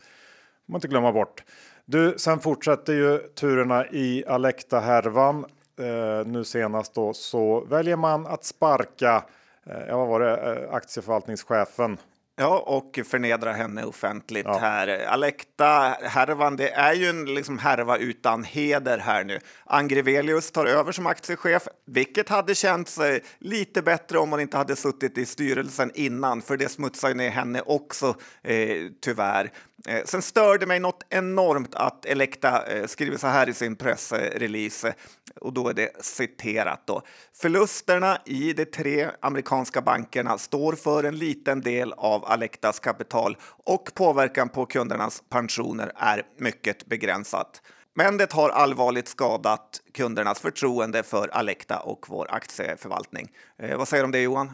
man 0.65 0.77
inte 0.77 0.87
glömma 0.87 1.11
bort. 1.11 1.43
Du, 1.87 2.13
sen 2.17 2.39
fortsätter 2.39 2.93
ju 2.93 3.17
turerna 3.17 3.87
i 3.87 4.23
Alekta 4.27 4.79
härvan. 4.79 5.45
Eh, 5.79 6.27
nu 6.27 6.43
senast 6.43 6.93
då 6.93 7.13
så 7.13 7.59
väljer 7.59 7.95
man 7.95 8.27
att 8.27 8.43
sparka. 8.43 9.23
eh, 9.65 9.87
ja, 9.87 9.97
vad 9.97 10.07
var 10.07 10.19
det? 10.19 10.37
Eh, 10.37 10.73
aktieförvaltningschefen 10.73 11.97
Ja, 12.37 12.59
och 12.59 12.99
förnedra 13.05 13.53
henne 13.53 13.85
offentligt 13.85 14.45
ja. 14.45 14.57
här. 14.57 15.05
Alekta-härvan, 15.05 16.55
det 16.55 16.69
är 16.69 16.93
ju 16.93 17.09
en 17.09 17.25
liksom 17.25 17.59
härva 17.59 17.97
utan 17.97 18.43
heder 18.43 18.97
här 18.97 19.23
nu. 19.23 19.39
Angrevelius 19.65 20.51
tar 20.51 20.65
över 20.65 20.91
som 20.91 21.07
aktiechef, 21.07 21.67
vilket 21.85 22.29
hade 22.29 22.55
känts 22.55 22.97
eh, 22.97 23.19
lite 23.39 23.81
bättre 23.81 24.19
om 24.19 24.31
hon 24.31 24.39
inte 24.39 24.57
hade 24.57 24.75
suttit 24.75 25.17
i 25.17 25.25
styrelsen 25.25 25.91
innan, 25.93 26.41
för 26.41 26.57
det 26.57 26.69
smutsar 26.69 27.09
ju 27.09 27.15
ner 27.15 27.29
henne 27.29 27.61
också, 27.61 28.15
eh, 28.43 28.87
tyvärr. 29.01 29.51
Eh, 29.87 30.03
sen 30.05 30.21
störde 30.21 30.65
mig 30.65 30.79
något 30.79 31.05
enormt 31.09 31.75
att 31.75 32.05
Elekta 32.05 32.65
eh, 32.65 32.85
skriver 32.85 33.17
så 33.17 33.27
här 33.27 33.49
i 33.49 33.53
sin 33.53 33.75
pressrelease, 33.75 34.93
och 35.41 35.53
då 35.53 35.69
är 35.69 35.73
det 35.73 36.05
citerat 36.05 36.87
då. 36.87 37.01
Förlusterna 37.41 38.17
i 38.25 38.53
de 38.53 38.65
tre 38.65 39.07
amerikanska 39.19 39.81
bankerna 39.81 40.37
står 40.37 40.73
för 40.73 41.03
en 41.03 41.17
liten 41.17 41.61
del 41.61 41.93
av 41.93 42.24
Alektas 42.25 42.79
kapital 42.79 43.37
och 43.41 43.91
påverkan 43.93 44.49
på 44.49 44.65
kundernas 44.65 45.23
pensioner 45.29 45.91
är 45.95 46.23
mycket 46.37 46.85
begränsat. 46.85 47.61
Men 47.93 48.17
det 48.17 48.33
har 48.33 48.49
allvarligt 48.49 49.07
skadat 49.07 49.81
kundernas 49.93 50.39
förtroende 50.39 51.03
för 51.03 51.27
Alekta 51.27 51.79
och 51.79 52.05
vår 52.09 52.27
aktieförvaltning. 52.29 53.31
Eh, 53.57 53.77
vad 53.77 53.87
säger 53.87 54.03
du 54.03 54.05
om 54.05 54.11
det 54.11 54.21
Johan? 54.21 54.51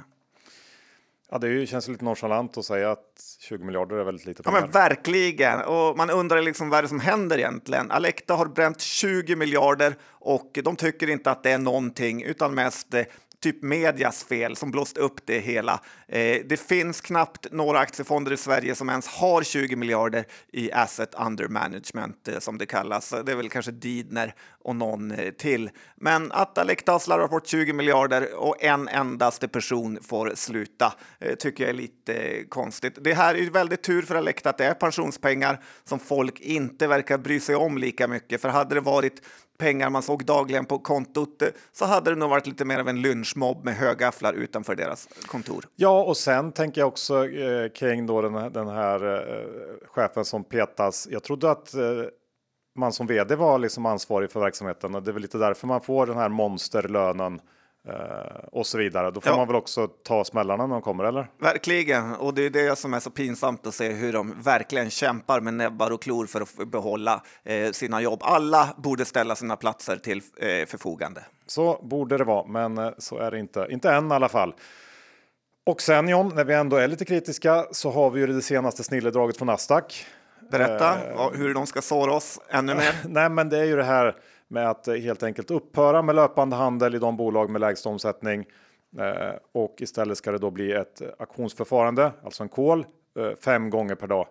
Ja, 1.31 1.37
det 1.37 1.67
känns 1.67 1.87
lite 1.87 2.05
nonchalant 2.05 2.57
att 2.57 2.65
säga 2.65 2.91
att 2.91 3.21
20 3.39 3.63
miljarder 3.63 3.95
är 3.95 4.03
väldigt 4.03 4.25
lite 4.25 4.43
pengar. 4.43 4.57
Ja, 4.57 4.61
men 4.61 4.71
verkligen. 4.71 5.61
Och 5.61 5.97
man 5.97 6.09
undrar 6.09 6.41
liksom 6.41 6.69
vad 6.69 6.77
är 6.77 6.81
det 6.81 6.89
som 6.89 6.99
händer 6.99 7.37
egentligen. 7.37 7.91
Alekta 7.91 8.33
har 8.33 8.45
bränt 8.45 8.81
20 8.81 9.35
miljarder 9.35 9.95
och 10.03 10.59
de 10.63 10.75
tycker 10.75 11.09
inte 11.09 11.31
att 11.31 11.43
det 11.43 11.51
är 11.51 11.57
någonting 11.57 12.23
utan 12.23 12.53
mest 12.53 12.93
eh, 12.93 13.03
typ 13.41 13.63
medias 13.63 14.24
fel 14.24 14.55
som 14.55 14.71
blåst 14.71 14.98
upp 14.98 15.25
det 15.25 15.39
hela. 15.39 15.79
Eh, 16.07 16.41
det 16.45 16.60
finns 16.60 17.01
knappt 17.01 17.48
några 17.51 17.79
aktiefonder 17.79 18.31
i 18.31 18.38
Sverige 18.38 18.75
som 18.75 18.89
ens 18.89 19.07
har 19.07 19.43
20 19.43 19.75
miljarder 19.75 20.25
i 20.53 20.71
asset 20.71 21.15
under 21.27 21.48
management 21.48 22.27
eh, 22.27 22.39
som 22.39 22.57
det 22.57 22.65
kallas. 22.65 23.13
Det 23.25 23.31
är 23.31 23.36
väl 23.36 23.50
kanske 23.50 23.71
Didner 23.71 24.33
och 24.63 24.75
någon 24.75 25.12
eh, 25.12 25.31
till. 25.31 25.69
Men 25.95 26.31
att 26.31 26.57
Alecta 26.57 26.91
har 26.91 27.00
slarvat 27.00 27.29
bort 27.29 27.48
20 27.48 27.74
miljarder 27.74 28.36
och 28.36 28.63
en 28.63 28.88
endaste 28.88 29.48
person 29.48 30.00
får 30.01 30.31
sluta 30.36 30.93
eh, 31.19 31.36
tycker 31.36 31.63
jag 31.63 31.69
är 31.69 31.74
lite 31.74 32.13
eh, 32.13 32.45
konstigt. 32.50 32.98
Det 33.01 33.13
här 33.13 33.36
är 33.36 33.50
väldigt 33.50 33.83
tur 33.83 34.01
för 34.01 34.15
Alecta 34.15 34.50
att 34.50 34.57
det 34.57 34.65
är 34.65 34.74
pensionspengar 34.74 35.63
som 35.83 36.00
folk 36.00 36.39
inte 36.39 36.88
verkar 36.88 37.17
bry 37.17 37.39
sig 37.39 37.55
om 37.55 37.77
lika 37.77 38.07
mycket. 38.07 38.41
För 38.41 38.50
hade 38.50 38.75
det 38.75 38.81
varit 38.81 39.21
pengar 39.62 39.89
man 39.89 40.03
såg 40.03 40.25
dagligen 40.25 40.65
på 40.65 40.80
kontot 40.80 41.41
eh, 41.41 41.48
så 41.72 41.86
hade 41.86 42.10
det 42.10 42.15
nog 42.15 42.30
varit 42.30 42.48
lite 42.48 42.65
mer 42.65 42.80
av 42.80 42.89
en 42.89 43.01
lynchmobb 43.01 43.65
med 43.65 43.75
högafflar 43.75 44.34
utanför 44.34 44.75
deras 44.75 45.08
kontor. 45.25 45.65
Ja, 45.75 46.03
och 46.03 46.18
sen 46.18 46.51
tänker 46.51 46.82
jag 46.82 46.88
också 46.88 47.30
eh, 47.30 47.70
kring 47.70 48.06
då 48.06 48.22
den 48.22 48.36
här, 48.36 48.50
den 48.50 48.68
här 48.68 49.18
eh, 49.18 49.46
chefen 49.88 50.25
som 50.25 50.44
petas. 50.44 51.08
Jag 51.12 51.24
trodde 51.24 51.51
att 51.51 51.74
eh, 51.74 51.82
man 52.75 52.94
som 52.94 53.08
vd 53.08 53.36
var 53.36 53.60
liksom 53.60 53.86
ansvarig 53.86 54.32
för 54.32 54.39
verksamheten 54.39 54.96
och 54.96 55.03
det 55.03 55.12
är 55.12 55.13
väl 55.13 55.22
lite 55.22 55.38
därför 55.38 55.68
man 55.68 55.82
får 55.82 56.06
den 56.06 56.18
här 56.18 56.30
monsterlönen 56.30 57.34
Eh, 57.34 57.41
och 58.51 58.67
så 58.67 58.77
vidare. 58.77 59.11
Då 59.11 59.21
får 59.21 59.31
ja. 59.31 59.38
man 59.38 59.47
väl 59.47 59.55
också 59.55 59.88
ta 59.88 60.23
smällarna 60.23 60.67
när 60.67 60.73
de 60.73 60.81
kommer, 60.81 61.03
eller? 61.03 61.27
Verkligen, 61.39 62.15
och 62.15 62.33
det 62.33 62.45
är 62.45 62.50
det 62.50 62.75
som 62.75 62.93
är 62.93 63.00
så 63.00 63.09
pinsamt 63.09 63.67
att 63.67 63.73
se 63.73 63.89
hur 63.89 64.13
de 64.13 64.41
verkligen 64.41 64.89
kämpar 64.89 65.41
med 65.41 65.53
näbbar 65.53 65.91
och 65.91 66.01
klor 66.01 66.25
för 66.25 66.41
att 66.41 66.71
behålla 66.71 67.23
eh, 67.43 67.71
sina 67.71 68.01
jobb. 68.01 68.19
Alla 68.23 68.69
borde 68.77 69.05
ställa 69.05 69.35
sina 69.35 69.55
platser 69.55 69.97
till 69.97 70.21
eh, 70.38 70.65
förfogande. 70.65 71.23
Så 71.47 71.79
borde 71.83 72.17
det 72.17 72.23
vara, 72.23 72.47
men 72.47 72.77
eh, 72.77 72.91
så 72.97 73.17
är 73.17 73.31
det 73.31 73.39
inte. 73.39 73.67
Inte 73.69 73.91
än 73.91 74.11
i 74.11 74.13
alla 74.13 74.29
fall. 74.29 74.53
Och 75.65 75.81
sen 75.81 76.09
John, 76.09 76.31
när 76.35 76.43
vi 76.43 76.53
ändå 76.53 76.77
är 76.77 76.88
lite 76.88 77.05
kritiska 77.05 77.65
så 77.71 77.91
har 77.91 78.09
vi 78.09 78.19
ju 78.19 78.27
det 78.27 78.41
senaste 78.41 78.83
snilledraget 78.83 79.38
från 79.38 79.45
Nasdaq. 79.45 80.05
Berätta 80.51 81.09
eh, 81.09 81.31
hur 81.33 81.53
de 81.53 81.67
ska 81.67 81.81
såra 81.81 82.13
oss 82.13 82.39
ännu 82.50 82.75
mer. 82.75 82.95
Nej, 83.07 83.29
men 83.29 83.50
det 83.50 83.57
är 83.57 83.65
ju 83.65 83.75
det 83.75 83.83
här 83.83 84.15
med 84.51 84.70
att 84.70 84.88
helt 84.88 85.24
enkelt 85.24 85.51
upphöra 85.51 86.01
med 86.01 86.15
löpande 86.15 86.55
handel 86.55 86.96
i 86.96 87.00
de 87.00 87.17
bolag 87.17 87.50
med 87.50 87.62
lägst 87.62 87.86
omsättning. 87.86 88.46
Eh, 89.00 89.36
och 89.51 89.75
istället 89.77 90.17
ska 90.17 90.31
det 90.31 90.38
då 90.38 90.51
bli 90.51 90.72
ett 90.72 91.01
auktionsförfarande, 91.20 92.12
alltså 92.24 92.43
en 92.43 92.50
call, 92.50 92.86
eh, 93.20 93.36
fem 93.43 93.70
gånger 93.70 93.96
per 93.96 94.08
dag. 94.08 94.27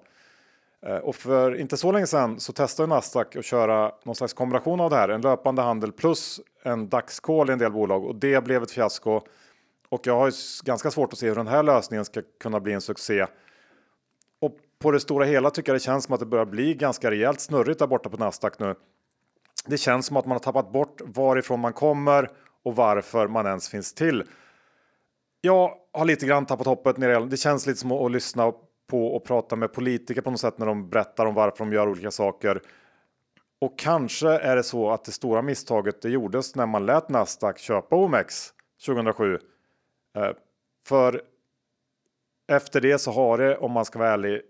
Eh, 0.86 0.96
och 0.96 1.16
för 1.16 1.54
inte 1.54 1.76
så 1.76 1.92
länge 1.92 2.06
sedan 2.06 2.40
så 2.40 2.52
testade 2.52 2.88
Nasdaq 2.88 3.36
att 3.36 3.44
köra 3.44 3.92
någon 4.04 4.14
slags 4.14 4.32
kombination 4.32 4.80
av 4.80 4.90
det 4.90 4.96
här, 4.96 5.08
en 5.08 5.20
löpande 5.20 5.62
handel 5.62 5.92
plus 5.92 6.40
en 6.62 6.88
dagskål 6.88 7.50
i 7.50 7.52
en 7.52 7.58
del 7.58 7.72
bolag 7.72 8.04
och 8.04 8.14
det 8.14 8.44
blev 8.44 8.62
ett 8.62 8.70
fiasko. 8.70 9.20
Och 9.88 10.06
jag 10.06 10.16
har 10.16 10.32
ganska 10.64 10.90
svårt 10.90 11.12
att 11.12 11.18
se 11.18 11.28
hur 11.28 11.34
den 11.34 11.48
här 11.48 11.62
lösningen 11.62 12.04
ska 12.04 12.22
kunna 12.40 12.60
bli 12.60 12.72
en 12.72 12.80
succé. 12.80 13.26
Och 14.40 14.56
på 14.78 14.90
det 14.90 15.00
stora 15.00 15.24
hela 15.24 15.50
tycker 15.50 15.72
jag 15.72 15.76
det 15.76 15.84
känns 15.84 16.04
som 16.04 16.14
att 16.14 16.20
det 16.20 16.26
börjar 16.26 16.46
bli 16.46 16.74
ganska 16.74 17.10
rejält 17.10 17.40
snurrigt 17.40 17.78
där 17.78 17.86
borta 17.86 18.08
på 18.08 18.16
Nasdaq 18.16 18.58
nu. 18.58 18.74
Det 19.66 19.78
känns 19.78 20.06
som 20.06 20.16
att 20.16 20.26
man 20.26 20.32
har 20.32 20.38
tappat 20.38 20.72
bort 20.72 21.00
varifrån 21.04 21.60
man 21.60 21.72
kommer 21.72 22.28
och 22.62 22.76
varför 22.76 23.28
man 23.28 23.46
ens 23.46 23.68
finns 23.68 23.94
till. 23.94 24.24
Jag 25.40 25.74
har 25.92 26.04
lite 26.04 26.26
grann 26.26 26.46
tappat 26.46 26.66
hoppet 26.66 26.96
när 26.96 27.20
Det 27.20 27.36
känns 27.36 27.66
lite 27.66 27.80
som 27.80 27.92
att 27.92 28.12
lyssna 28.12 28.52
på 28.90 29.06
och 29.16 29.24
prata 29.24 29.56
med 29.56 29.72
politiker 29.72 30.20
på 30.20 30.30
något 30.30 30.40
sätt 30.40 30.58
när 30.58 30.66
de 30.66 30.90
berättar 30.90 31.26
om 31.26 31.34
varför 31.34 31.58
de 31.58 31.72
gör 31.72 31.88
olika 31.88 32.10
saker. 32.10 32.62
Och 33.60 33.78
kanske 33.78 34.28
är 34.28 34.56
det 34.56 34.62
så 34.62 34.90
att 34.90 35.04
det 35.04 35.12
stora 35.12 35.42
misstaget 35.42 36.02
det 36.02 36.10
gjordes 36.10 36.54
när 36.54 36.66
man 36.66 36.86
lät 36.86 37.08
Nasdaq 37.08 37.58
köpa 37.58 37.96
OMX 37.96 38.52
2007. 38.86 39.38
Eh, 40.16 40.30
för 40.86 41.22
efter 42.52 42.80
det 42.80 42.98
så 42.98 43.10
har 43.10 43.38
det, 43.38 43.56
om 43.56 43.72
man 43.72 43.84
ska 43.84 43.98
vara 43.98 44.10
ärlig, 44.10 44.42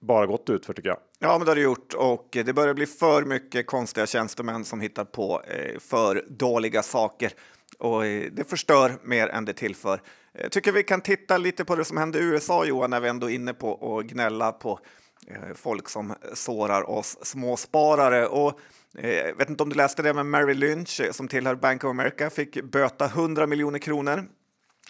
bara 0.00 0.26
gått 0.26 0.50
ut 0.50 0.66
för 0.66 0.72
tycker 0.72 0.88
jag. 0.88 0.98
Ja, 1.18 1.38
men 1.38 1.44
det 1.44 1.50
har 1.50 1.56
det 1.56 1.62
gjort 1.62 1.94
och 1.94 2.28
det 2.30 2.52
börjar 2.52 2.74
bli 2.74 2.86
för 2.86 3.24
mycket 3.24 3.66
konstiga 3.66 4.06
tjänstemän 4.06 4.64
som 4.64 4.80
hittar 4.80 5.04
på 5.04 5.42
eh, 5.42 5.78
för 5.78 6.24
dåliga 6.28 6.82
saker 6.82 7.32
och 7.78 8.06
eh, 8.06 8.30
det 8.32 8.50
förstör 8.50 8.98
mer 9.02 9.28
än 9.28 9.44
det 9.44 9.52
tillför. 9.52 10.00
Jag 10.32 10.52
tycker 10.52 10.72
vi 10.72 10.82
kan 10.82 11.00
titta 11.00 11.38
lite 11.38 11.64
på 11.64 11.76
det 11.76 11.84
som 11.84 11.96
hände 11.96 12.18
i 12.18 12.22
USA, 12.22 12.64
Johan, 12.64 12.90
när 12.90 13.00
vi 13.00 13.08
ändå 13.08 13.30
är 13.30 13.34
inne 13.34 13.54
på 13.54 13.98
att 13.98 14.06
gnälla 14.06 14.52
på 14.52 14.80
eh, 15.26 15.54
folk 15.54 15.88
som 15.88 16.14
sårar 16.34 16.90
oss 16.90 17.18
småsparare. 17.22 18.26
Och 18.26 18.60
jag 18.92 19.36
vet 19.36 19.50
inte 19.50 19.62
om 19.62 19.68
du 19.68 19.76
läste 19.76 20.02
det, 20.02 20.14
men 20.14 20.30
Mary 20.30 20.54
Lynch 20.54 21.00
som 21.12 21.28
tillhör 21.28 21.54
Bank 21.54 21.84
of 21.84 21.90
America 21.90 22.30
fick 22.30 22.64
böta 22.64 23.04
100 23.04 23.46
miljoner 23.46 23.78
kronor 23.78 24.24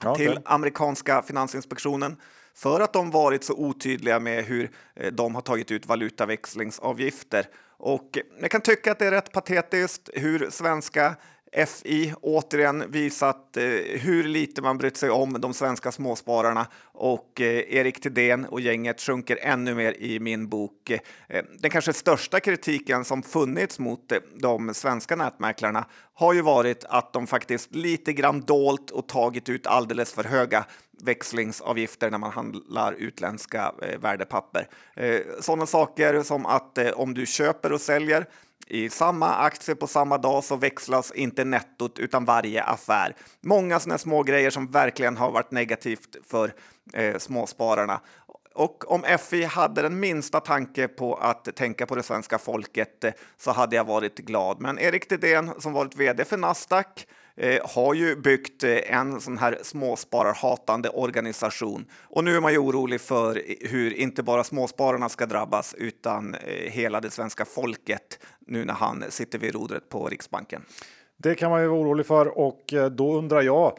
ja, 0.03 0.15
till 0.15 0.39
amerikanska 0.45 1.23
finansinspektionen 1.23 2.17
för 2.63 2.81
att 2.81 2.93
de 2.93 3.11
varit 3.11 3.45
så 3.45 3.55
otydliga 3.55 4.21
med 4.21 4.45
hur 4.45 4.71
eh, 4.95 5.13
de 5.13 5.35
har 5.35 5.43
tagit 5.43 5.71
ut 5.71 5.87
valutaväxlingsavgifter. 5.87 7.47
Och 7.79 8.19
jag 8.41 8.51
kan 8.51 8.61
tycka 8.61 8.93
att 8.93 8.99
det 8.99 9.07
är 9.07 9.11
rätt 9.11 9.33
patetiskt 9.33 10.11
hur 10.15 10.51
svenska 10.51 11.17
FI 11.53 12.15
återigen 12.21 12.91
visat 12.91 13.57
eh, 13.57 13.65
hur 14.01 14.25
lite 14.25 14.63
man 14.63 14.79
brytt 14.79 14.97
sig 14.97 15.11
om 15.11 15.41
de 15.41 15.55
svenska 15.55 15.93
småspararna 15.93 16.67
och 16.83 17.41
eh, 17.41 17.75
Erik 17.75 18.01
Thedéen 18.01 18.45
och 18.45 18.61
gänget 18.61 19.01
sjunker 19.01 19.39
ännu 19.43 19.75
mer 19.75 19.93
i 19.99 20.21
min 20.21 20.49
bok. 20.49 20.91
Eh, 21.29 21.45
den 21.59 21.71
kanske 21.71 21.93
största 21.93 22.41
kritiken 22.41 23.05
som 23.05 23.23
funnits 23.23 23.79
mot 23.79 24.13
eh, 24.13 24.19
de 24.35 24.75
svenska 24.75 25.17
nätmäklarna 25.17 25.85
har 26.15 26.33
ju 26.33 26.43
varit 26.43 26.85
att 26.85 27.13
de 27.13 27.27
faktiskt 27.27 27.75
lite 27.75 28.13
grann 28.13 28.41
dolt 28.41 28.91
och 28.91 29.09
tagit 29.09 29.49
ut 29.49 29.67
alldeles 29.67 30.13
för 30.13 30.25
höga 30.25 30.65
växlingsavgifter 31.03 32.11
när 32.11 32.19
man 32.19 32.33
handlar 32.33 32.93
utländska 32.93 33.73
eh, 33.83 33.99
värdepapper. 34.01 34.69
Eh, 34.97 35.21
sådana 35.41 35.67
saker 35.67 36.23
som 36.23 36.47
att 36.47 36.79
eh, 36.79 36.91
om 36.91 37.15
du 37.15 37.27
köper 37.27 37.73
och 37.73 37.81
säljer 37.81 38.27
i 38.67 38.91
samma 38.91 39.35
aktie 39.35 39.75
på 39.75 39.87
samma 39.87 40.19
dag 40.19 40.45
så 40.45 40.57
växlas 40.57 41.13
inte 41.13 41.45
nettot 41.45 41.99
utan 41.99 42.25
varje 42.25 42.63
affär. 42.63 43.17
Många 43.41 43.81
sådana 43.81 43.99
små 43.99 44.23
grejer 44.23 44.51
som 44.51 44.71
verkligen 44.71 45.17
har 45.17 45.31
varit 45.31 45.51
negativt 45.51 46.17
för 46.27 46.55
eh, 46.93 47.19
småspararna. 47.19 48.01
Och 48.55 48.93
om 48.93 49.05
FI 49.19 49.45
hade 49.45 49.83
den 49.83 50.01
minsta 50.01 50.41
tanke 50.41 50.89
på 50.89 51.15
att 51.15 51.57
tänka 51.57 51.87
på 51.87 51.95
det 51.95 52.03
svenska 52.03 52.39
folket 52.39 53.05
eh, 53.05 53.13
så 53.37 53.51
hade 53.51 53.77
jag 53.77 53.85
varit 53.85 54.19
glad. 54.19 54.61
Men 54.61 54.79
Erik 54.79 55.09
Thedéen 55.09 55.51
som 55.59 55.73
varit 55.73 55.97
vd 55.97 56.25
för 56.25 56.37
Nasdaq 56.37 57.07
Eh, 57.37 57.61
har 57.65 57.95
ju 57.95 58.17
byggt 58.17 58.65
eh, 58.65 58.95
en 58.95 59.21
sån 59.21 59.39
här 59.39 59.59
småspararhatande 59.63 60.89
organisation. 60.89 61.85
Och 62.03 62.25
nu 62.25 62.37
är 62.37 62.41
man 62.41 62.53
ju 62.53 62.59
orolig 62.59 63.01
för 63.01 63.43
hur 63.61 63.95
inte 63.95 64.23
bara 64.23 64.45
småspararna 64.45 65.09
ska 65.09 65.27
drabbas 65.27 65.75
utan 65.79 66.35
eh, 66.35 66.41
hela 66.71 67.01
det 67.01 67.11
svenska 67.11 67.45
folket 67.45 68.19
nu 68.47 68.65
när 68.65 68.75
han 68.75 69.05
sitter 69.09 69.39
vid 69.39 69.55
rodret 69.55 69.89
på 69.89 70.09
Riksbanken. 70.09 70.63
Det 71.17 71.35
kan 71.35 71.51
man 71.51 71.63
ju 71.63 71.69
vara 71.69 71.81
orolig 71.81 72.07
för 72.07 72.39
och 72.39 72.75
då 72.93 73.19
undrar 73.19 73.43
jag 73.43 73.79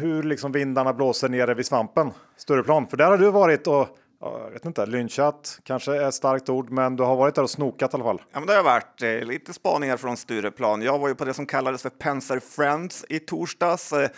hur 0.00 0.22
liksom 0.22 0.52
vindarna 0.52 0.92
blåser 0.92 1.28
nere 1.28 1.54
vid 1.54 1.66
svampen, 1.66 2.10
Stureplan. 2.36 2.86
För 2.86 2.96
där 2.96 3.10
har 3.10 3.18
du 3.18 3.30
varit 3.30 3.66
och 3.66 3.88
jag 4.20 4.50
vet 4.50 4.64
inte, 4.64 4.86
lynchat 4.86 5.60
kanske 5.62 5.96
är 5.96 6.08
ett 6.08 6.14
starkt 6.14 6.48
ord, 6.48 6.70
men 6.70 6.96
du 6.96 7.02
har 7.02 7.16
varit 7.16 7.34
där 7.34 7.42
och 7.42 7.50
snokat 7.50 7.92
i 7.92 7.94
alla 7.94 8.04
fall. 8.04 8.22
Ja, 8.32 8.40
men 8.40 8.46
det 8.46 8.54
har 8.54 8.62
varit 8.62 9.02
eh, 9.02 9.10
lite 9.10 9.52
spaningar 9.52 9.96
från 9.96 10.16
Stureplan. 10.16 10.82
Jag 10.82 10.98
var 10.98 11.08
ju 11.08 11.14
på 11.14 11.24
det 11.24 11.34
som 11.34 11.46
kallades 11.46 11.82
för 11.82 11.90
Penser 11.90 12.40
Friends 12.40 13.04
i 13.08 13.18
torsdags, 13.18 13.92
eh, 13.92 14.10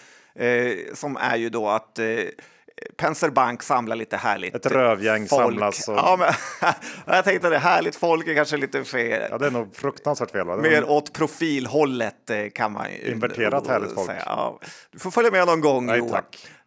eh 0.44 0.76
som 0.94 1.16
är 1.16 1.36
ju 1.36 1.50
då 1.50 1.68
att 1.68 1.98
eh, 1.98 2.06
Penser 2.96 3.30
Bank 3.30 3.62
samlar 3.62 3.96
lite 3.96 4.16
härligt 4.16 4.54
Ett 4.54 4.66
rövgäng 4.66 5.26
folk. 5.26 5.42
samlas. 5.42 5.88
Och... 5.88 5.96
Ja, 5.96 6.16
men, 6.18 6.32
jag 7.14 7.24
tänkte 7.24 7.48
det 7.48 7.58
härligt 7.58 7.96
folk 7.96 8.28
är 8.28 8.34
kanske 8.34 8.56
lite 8.56 8.84
fel. 8.84 9.28
Ja, 9.30 9.38
det 9.38 9.46
är 9.46 9.50
nog 9.50 9.76
fruktansvärt 9.76 10.30
fel. 10.30 10.46
Va? 10.46 10.56
Mer 10.56 10.90
åt 10.90 11.12
profilhållet 11.12 12.30
eh, 12.30 12.48
kan 12.54 12.72
man 12.72 12.86
ju 12.92 13.12
Inverterat 13.12 13.66
härligt 13.66 13.94
folk. 13.94 14.10
Ja, 14.26 14.60
du 14.90 14.98
får 14.98 15.10
följa 15.10 15.30
med 15.30 15.46
någon 15.46 15.60
gång 15.60 15.86
Nej, 15.86 15.98
Johan. 15.98 16.22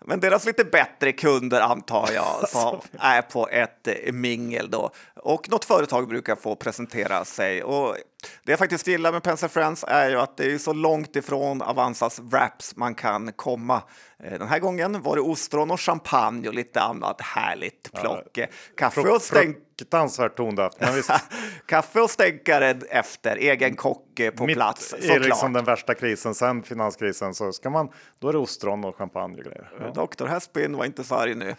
Men 0.06 0.20
deras 0.20 0.46
lite 0.46 0.64
bättre 0.64 1.12
kunder 1.12 1.62
antar 1.62 2.10
jag 2.14 2.50
som 2.50 2.82
är 3.00 3.22
på 3.22 3.48
ett 3.48 3.88
mingel 4.14 4.70
då. 4.70 4.92
Och 5.16 5.50
något 5.50 5.66
företag 5.66 6.08
brukar 6.08 6.36
få 6.36 6.56
presentera 6.56 7.26
sig. 7.26 7.64
Och 7.64 7.96
det 8.44 8.52
jag 8.52 8.60
faktiskt 8.60 8.88
gillar 8.88 9.12
med 9.12 9.24
Penser 9.24 9.48
Friends 9.48 9.86
är 9.88 10.10
ju 10.10 10.16
att 10.16 10.38
det 10.38 10.52
är 10.52 10.58
så 10.58 10.74
långt 10.74 11.16
ifrån 11.16 11.62
Avanzas 11.62 12.20
wraps 12.20 12.76
man 12.76 12.96
kan 12.96 13.34
komma. 13.34 13.84
Eh, 14.24 14.40
den 14.40 14.48
här 14.48 14.60
gången 14.60 15.02
var 15.02 15.16
det 15.16 15.22
ostron 15.22 15.72
och 15.72 15.82
champagne 15.82 16.48
och 16.48 16.54
lite 16.54 16.82
annat 16.82 17.22
härligt 17.22 17.92
plock. 17.94 18.30
Ja, 18.34 18.46
Kaffe 18.78 19.02
och 19.02 19.22
stänk 19.22 19.58
fruktansvärt 19.82 20.38
tondövt. 20.38 20.78
Kaffe 21.66 22.02
och 22.02 22.10
stänkare 22.10 22.80
efter, 22.90 23.38
egen 23.38 23.76
kock 23.76 24.20
eh, 24.20 24.32
på 24.32 24.46
Mitt 24.46 24.56
plats. 24.56 24.90
Såklart. 24.90 25.16
är 25.16 25.20
liksom 25.20 25.54
den 25.54 25.66
värsta 25.66 25.94
krisen 25.94 26.36
sen 26.36 26.64
finanskrisen 26.64 27.34
så 27.34 27.52
ska 27.52 27.70
man, 27.70 27.90
då 28.20 28.30
är 28.30 28.34
det 28.34 28.40
ostron 28.40 28.86
och 28.86 28.98
champagne 28.98 29.38
och 29.38 29.44
grejer. 29.44 29.72
Ja. 29.80 30.06
Dr. 30.06 30.26
Haspin 30.26 30.78
var 30.78 30.86
inte 30.86 31.04
så 31.04 31.16
arg 31.16 31.36
nu. 31.36 31.50
Eh, 31.50 31.56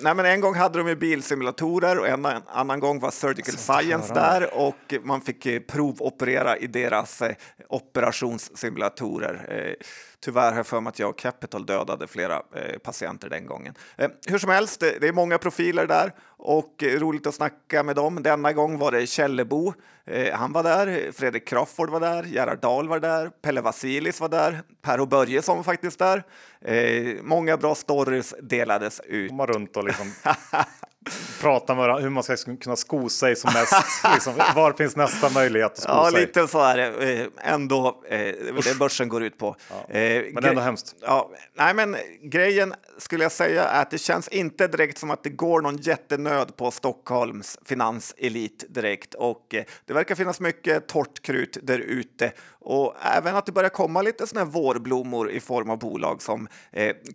nej, 0.00 0.14
men 0.14 0.26
en 0.26 0.40
gång 0.40 0.54
hade 0.54 0.78
de 0.78 0.88
ju 0.88 0.96
bilsimulatorer 0.96 1.98
och 1.98 2.08
en 2.08 2.26
annan 2.46 2.80
gång 2.80 3.00
var 3.00 3.10
Surgical 3.10 3.56
Science 3.56 4.14
där 4.14 4.54
och 4.54 4.94
man 5.02 5.20
fick 5.20 5.46
eh, 5.46 5.60
provoperera 5.92 6.56
i 6.56 6.66
deras 6.66 7.22
eh, 7.22 7.36
operationssimulatorer. 7.68 9.46
Eh, 9.48 9.86
Tyvärr 10.24 10.50
har 10.50 10.56
jag 10.56 10.66
för 10.66 10.80
mig 10.80 10.88
att 10.88 10.98
jag 10.98 11.10
och 11.10 11.18
Capital 11.18 11.66
dödade 11.66 12.06
flera 12.06 12.42
eh, 12.54 12.78
patienter 12.78 13.28
den 13.28 13.46
gången. 13.46 13.74
Eh, 13.96 14.08
hur 14.26 14.38
som 14.38 14.50
helst, 14.50 14.80
det, 14.80 14.98
det, 15.00 15.08
är 15.08 15.12
många 15.12 15.38
profiler 15.38 15.86
där 15.86 16.12
och 16.26 16.82
eh, 16.82 16.98
roligt 16.98 17.26
att 17.26 17.34
snacka 17.34 17.82
med 17.82 17.96
dem. 17.96 18.22
Denna 18.22 18.52
gång 18.52 18.78
var 18.78 18.92
det 18.92 19.06
Källebo. 19.06 19.72
Eh, 20.06 20.34
han 20.34 20.52
var 20.52 20.62
där, 20.62 21.12
Fredrik 21.12 21.48
Crawford 21.48 21.90
var 21.90 22.00
där, 22.00 22.22
Gerhard 22.22 22.60
Dahl 22.60 22.88
var 22.88 23.00
där, 23.00 23.30
Pelle 23.42 23.60
Vasilis 23.60 24.20
var 24.20 24.28
där, 24.28 24.62
Per 24.82 25.00
och 25.00 25.08
Börjesson 25.08 25.56
var 25.56 25.64
faktiskt 25.64 25.98
där. 25.98 26.22
Eh, 26.60 27.22
många 27.22 27.56
bra 27.56 27.74
stories 27.74 28.34
delades 28.42 29.00
ut. 29.00 29.30
Komma 29.30 29.46
runt 29.46 29.76
och 29.76 29.84
liksom 29.84 30.12
prata 31.40 31.74
med 31.74 32.02
hur 32.02 32.10
man 32.10 32.22
ska 32.22 32.36
kunna 32.36 32.76
sko 32.76 33.08
sig 33.08 33.36
som 33.36 33.52
mest. 33.52 33.74
liksom, 34.14 34.34
var 34.54 34.72
finns 34.72 34.96
nästa 34.96 35.30
möjlighet 35.30 35.72
att 35.72 35.78
sko 35.78 35.92
ja, 35.92 36.10
sig? 36.10 36.20
lite 36.20 36.48
så 36.48 36.60
är 36.60 36.76
det 36.76 37.20
eh, 37.20 37.52
ändå 37.52 38.02
eh, 38.08 38.18
det 38.64 38.78
börsen 38.78 39.08
går 39.08 39.22
ut 39.22 39.38
på. 39.38 39.56
Ja, 39.70 39.94
eh, 39.94 40.24
men 40.32 40.42
det 40.42 40.48
är 40.48 40.50
ändå 40.50 40.62
hemskt. 40.62 40.94
Ja, 41.00 41.30
nej, 41.54 41.74
men 41.74 41.96
grejen 42.22 42.74
skulle 42.98 43.24
jag 43.24 43.32
säga 43.32 43.64
är 43.64 43.82
att 43.82 43.90
det 43.90 43.98
känns 43.98 44.28
inte 44.28 44.66
direkt 44.66 44.98
som 44.98 45.10
att 45.10 45.22
det 45.22 45.30
går 45.30 45.60
någon 45.60 45.76
jättenöd 45.76 46.56
på 46.56 46.70
Stockholms 46.70 47.58
finanselit 47.64 48.64
direkt 48.68 49.14
och 49.14 49.46
det 49.84 49.92
verkar 49.92 50.14
finnas 50.14 50.40
mycket 50.40 50.88
torrt 50.88 51.22
krut 51.22 51.58
där 51.62 51.78
ute 51.78 52.32
och 52.60 52.94
även 53.00 53.36
att 53.36 53.46
det 53.46 53.52
börjar 53.52 53.70
komma 53.70 54.02
lite 54.02 54.26
såna 54.26 54.40
här 54.40 54.50
vårblommor 54.50 55.30
i 55.30 55.40
form 55.40 55.70
av 55.70 55.78
bolag 55.78 56.22
som 56.22 56.48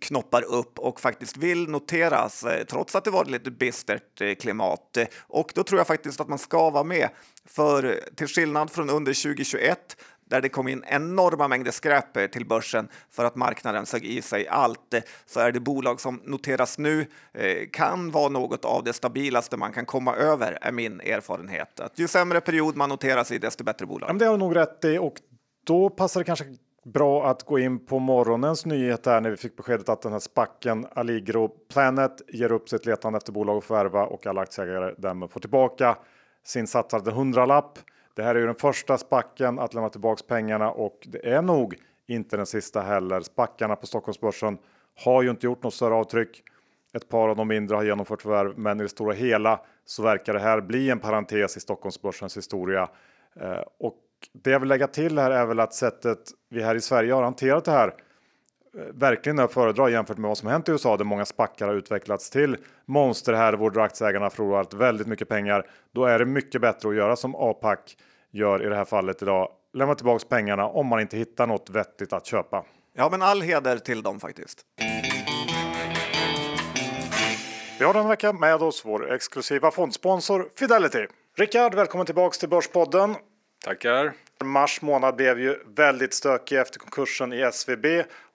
knoppar 0.00 0.42
upp 0.42 0.78
och 0.78 1.00
faktiskt 1.00 1.36
vill 1.36 1.68
noteras 1.68 2.44
trots 2.68 2.94
att 2.94 3.04
det 3.04 3.10
var 3.10 3.24
lite 3.24 3.50
bistert 3.80 4.40
klimat. 4.40 4.98
Och 5.20 5.52
då 5.54 5.64
tror 5.64 5.80
jag 5.80 5.86
faktiskt 5.86 6.20
att 6.20 6.28
man 6.28 6.38
ska 6.38 6.70
vara 6.70 6.84
med. 6.84 7.08
För 7.46 8.00
till 8.14 8.26
skillnad 8.26 8.70
från 8.70 8.90
under 8.90 9.22
2021 9.22 9.96
där 10.30 10.40
det 10.40 10.48
kom 10.48 10.68
in 10.68 10.84
enorma 10.86 11.48
mängder 11.48 11.70
skräp 11.70 12.16
eh, 12.16 12.26
till 12.26 12.46
börsen 12.46 12.88
för 13.10 13.24
att 13.24 13.36
marknaden 13.36 13.86
sög 13.86 14.04
i 14.04 14.22
sig 14.22 14.48
allt, 14.48 14.94
eh, 14.94 15.00
så 15.26 15.40
är 15.40 15.52
det 15.52 15.60
bolag 15.60 16.00
som 16.00 16.20
noteras 16.24 16.78
nu 16.78 17.06
eh, 17.34 17.68
kan 17.72 18.10
vara 18.10 18.28
något 18.28 18.64
av 18.64 18.84
det 18.84 18.92
stabilaste 18.92 19.56
man 19.56 19.72
kan 19.72 19.86
komma 19.86 20.14
över, 20.14 20.58
är 20.60 20.72
min 20.72 21.00
erfarenhet. 21.00 21.80
Att 21.80 21.98
ju 21.98 22.08
sämre 22.08 22.40
period 22.40 22.76
man 22.76 22.88
noteras 22.88 23.32
i, 23.32 23.38
desto 23.38 23.64
bättre 23.64 23.86
bolag. 23.86 24.10
Ja, 24.10 24.14
det 24.14 24.24
har 24.24 24.32
du 24.32 24.38
nog 24.38 24.56
rätt 24.56 24.84
i 24.84 24.98
och 24.98 25.14
då 25.66 25.90
passar 25.90 26.20
det 26.20 26.24
kanske 26.24 26.44
bra 26.92 27.26
att 27.26 27.42
gå 27.42 27.58
in 27.58 27.86
på 27.86 27.98
morgonens 27.98 28.66
nyhet 28.66 29.02
där 29.02 29.20
när 29.20 29.30
vi 29.30 29.36
fick 29.36 29.56
beskedet 29.56 29.88
att 29.88 30.02
den 30.02 30.12
här 30.12 30.18
spacken 30.18 30.86
Allegro 30.92 31.48
Planet 31.48 32.22
ger 32.28 32.52
upp 32.52 32.68
sitt 32.68 32.86
letande 32.86 33.16
efter 33.16 33.32
bolag 33.32 33.56
att 33.56 33.64
förvärva 33.64 34.06
och 34.06 34.26
alla 34.26 34.40
aktieägare 34.40 34.94
därmed 34.98 35.30
får 35.30 35.40
tillbaka 35.40 35.96
sin 36.44 36.66
satsade 36.66 37.10
hundralapp. 37.10 37.78
Det 38.14 38.22
här 38.22 38.34
är 38.34 38.38
ju 38.38 38.46
den 38.46 38.54
första 38.54 38.98
spacken 38.98 39.58
att 39.58 39.74
lämna 39.74 39.88
tillbaks 39.88 40.22
pengarna 40.22 40.70
och 40.70 41.06
det 41.06 41.30
är 41.30 41.42
nog 41.42 41.74
inte 42.06 42.36
den 42.36 42.46
sista 42.46 42.80
heller. 42.80 43.20
Spackarna 43.20 43.76
på 43.76 43.86
Stockholmsbörsen 43.86 44.58
har 45.04 45.22
ju 45.22 45.30
inte 45.30 45.46
gjort 45.46 45.62
något 45.62 45.74
större 45.74 45.94
avtryck. 45.94 46.42
Ett 46.92 47.08
par 47.08 47.28
av 47.28 47.36
de 47.36 47.48
mindre 47.48 47.76
har 47.76 47.84
genomfört 47.84 48.22
förvärv, 48.22 48.58
men 48.58 48.80
i 48.80 48.82
det 48.82 48.88
stora 48.88 49.12
hela 49.12 49.60
så 49.84 50.02
verkar 50.02 50.32
det 50.32 50.40
här 50.40 50.60
bli 50.60 50.90
en 50.90 50.98
parentes 50.98 51.56
i 51.56 51.60
Stockholmsbörsens 51.60 52.36
historia. 52.36 52.88
Eh, 53.40 53.62
och 53.78 53.96
det 54.32 54.50
jag 54.50 54.60
vill 54.60 54.68
lägga 54.68 54.86
till 54.86 55.18
här 55.18 55.30
är 55.30 55.46
väl 55.46 55.60
att 55.60 55.74
sättet 55.74 56.18
vi 56.50 56.62
här 56.62 56.74
i 56.74 56.80
Sverige 56.80 57.12
har 57.12 57.22
hanterat 57.22 57.64
det 57.64 57.70
här 57.70 57.88
eh, 57.88 58.82
verkligen 58.94 59.38
är 59.38 59.42
att 59.42 59.52
föredra 59.52 59.90
jämfört 59.90 60.18
med 60.18 60.28
vad 60.28 60.38
som 60.38 60.48
hänt 60.48 60.68
i 60.68 60.72
USA 60.72 60.96
där 60.96 61.04
många 61.04 61.24
spackar 61.24 61.68
har 61.68 61.74
utvecklats 61.74 62.30
till 62.30 62.56
monsterhärvor 62.86 63.70
där 63.70 63.80
aktieägarna 63.80 64.30
förlorat 64.30 64.74
väldigt 64.74 65.06
mycket 65.06 65.28
pengar. 65.28 65.66
Då 65.92 66.04
är 66.04 66.18
det 66.18 66.26
mycket 66.26 66.60
bättre 66.60 66.88
att 66.88 66.96
göra 66.96 67.16
som 67.16 67.34
APAC 67.34 67.78
gör 68.30 68.66
i 68.66 68.68
det 68.68 68.76
här 68.76 68.84
fallet 68.84 69.22
idag. 69.22 69.48
Lämna 69.72 69.94
tillbaks 69.94 70.24
pengarna 70.24 70.66
om 70.66 70.86
man 70.86 71.00
inte 71.00 71.16
hittar 71.16 71.46
något 71.46 71.70
vettigt 71.70 72.12
att 72.12 72.26
köpa. 72.26 72.64
Ja, 72.96 73.08
men 73.10 73.22
all 73.22 73.42
heder 73.42 73.76
till 73.76 74.02
dem 74.02 74.20
faktiskt. 74.20 74.66
Vi 77.78 77.86
har 77.86 77.94
den 77.94 78.08
vecka 78.08 78.32
med 78.32 78.62
oss 78.62 78.82
vår 78.84 79.12
exklusiva 79.12 79.70
fondsponsor 79.70 80.48
Fidelity. 80.56 81.06
Rickard, 81.36 81.74
välkommen 81.74 82.06
tillbaks 82.06 82.38
till 82.38 82.48
Börspodden. 82.48 83.14
Tackar. 83.64 84.12
Mars 84.44 84.82
månad 84.82 85.16
blev 85.16 85.40
ju 85.40 85.58
väldigt 85.66 86.14
stökig 86.14 86.58
efter 86.58 86.78
konkursen 86.78 87.32
i 87.32 87.40
SVB 87.52 87.86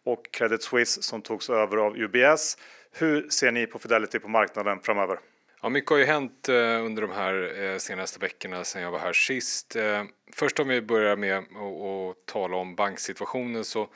och 0.03 0.31
Credit 0.31 0.63
Suisse 0.63 1.01
som 1.01 1.21
togs 1.21 1.49
över 1.49 1.77
av 1.77 1.97
UBS. 1.97 2.57
Hur 2.91 3.29
ser 3.29 3.51
ni 3.51 3.65
på 3.65 3.79
Fidelity 3.79 4.19
på 4.19 4.27
marknaden 4.27 4.79
framöver? 4.83 5.19
Ja, 5.61 5.69
mycket 5.69 5.89
har 5.91 5.97
ju 5.97 6.05
hänt 6.05 6.49
eh, 6.49 6.55
under 6.55 7.01
de 7.01 7.11
här 7.11 7.63
eh, 7.63 7.77
senaste 7.77 8.19
veckorna 8.19 8.63
sedan 8.63 8.81
jag 8.81 8.91
var 8.91 8.99
här 8.99 9.13
sist. 9.13 9.75
Eh, 9.75 10.03
först 10.33 10.59
om 10.59 10.67
vi 10.67 10.81
börjar 10.81 11.15
med 11.15 11.37
att 11.37 12.25
tala 12.25 12.57
om 12.57 12.75
banksituationen 12.75 13.65
så 13.65 13.89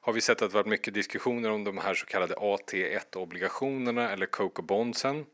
har 0.00 0.12
vi 0.12 0.20
sett 0.20 0.42
att 0.42 0.50
det 0.50 0.54
varit 0.54 0.66
mycket 0.66 0.94
diskussioner 0.94 1.50
om 1.50 1.64
de 1.64 1.78
här 1.78 1.94
så 1.94 2.06
kallade 2.06 2.34
AT1 2.34 3.16
obligationerna 3.16 4.12
eller 4.12 4.26
Coco 4.26 4.62
Bondsen. 4.62 5.26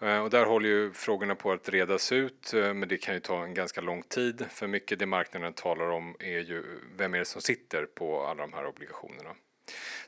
Eh, 0.00 0.18
och 0.18 0.30
där 0.30 0.44
håller 0.44 0.68
ju 0.68 0.92
frågorna 0.92 1.34
på 1.34 1.52
att 1.52 1.68
redas 1.68 2.12
ut, 2.12 2.54
eh, 2.54 2.74
men 2.74 2.88
det 2.88 2.96
kan 2.96 3.14
ju 3.14 3.20
ta 3.20 3.44
en 3.44 3.54
ganska 3.54 3.80
lång 3.80 4.02
tid. 4.02 4.46
För 4.50 4.66
mycket 4.66 4.98
det 4.98 5.06
marknaden 5.06 5.52
talar 5.52 5.90
om 5.90 6.16
är 6.20 6.40
ju 6.40 6.64
vem 6.96 7.14
är 7.14 7.18
det 7.18 7.24
som 7.24 7.42
sitter 7.42 7.86
på 7.86 8.26
alla 8.26 8.42
de 8.42 8.52
här 8.52 8.66
obligationerna. 8.66 9.30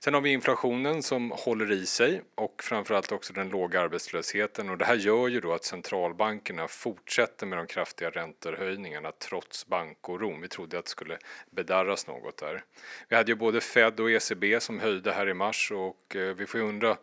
Sen 0.01 0.15
har 0.15 0.21
vi 0.21 0.31
inflationen 0.31 1.03
som 1.03 1.31
håller 1.31 1.73
i 1.73 1.87
sig 1.87 2.23
och 2.35 2.63
framförallt 2.63 3.13
också 3.13 3.33
den 3.33 3.49
låga 3.49 3.81
arbetslösheten 3.81 4.71
och 4.71 4.79
det 4.79 4.85
här 4.85 4.95
gör 4.95 5.29
ju 5.29 5.41
då 5.41 5.53
att 5.53 5.65
centralbankerna 5.65 6.69
fortsätter 6.69 7.47
med 7.47 7.59
de 7.59 7.67
kraftiga 7.67 8.11
räntehöjningarna 8.11 9.13
trots 9.13 9.67
bankoron. 9.67 10.41
Vi 10.41 10.49
trodde 10.49 10.79
att 10.79 10.85
det 10.85 10.91
skulle 10.91 11.19
bedarras 11.51 12.07
något 12.07 12.37
där. 12.37 12.65
Vi 13.09 13.17
hade 13.17 13.33
ju 13.33 13.37
både 13.37 13.61
Fed 13.61 14.01
och 14.01 14.11
ECB 14.11 14.61
som 14.61 14.81
höjde 14.81 15.13
här 15.13 15.29
i 15.29 15.35
mars 15.35 15.73
och 15.75 16.17
eh, 16.17 16.35
vi 16.35 16.47
får 16.47 16.61
ju 16.61 16.67
undra 16.67 16.97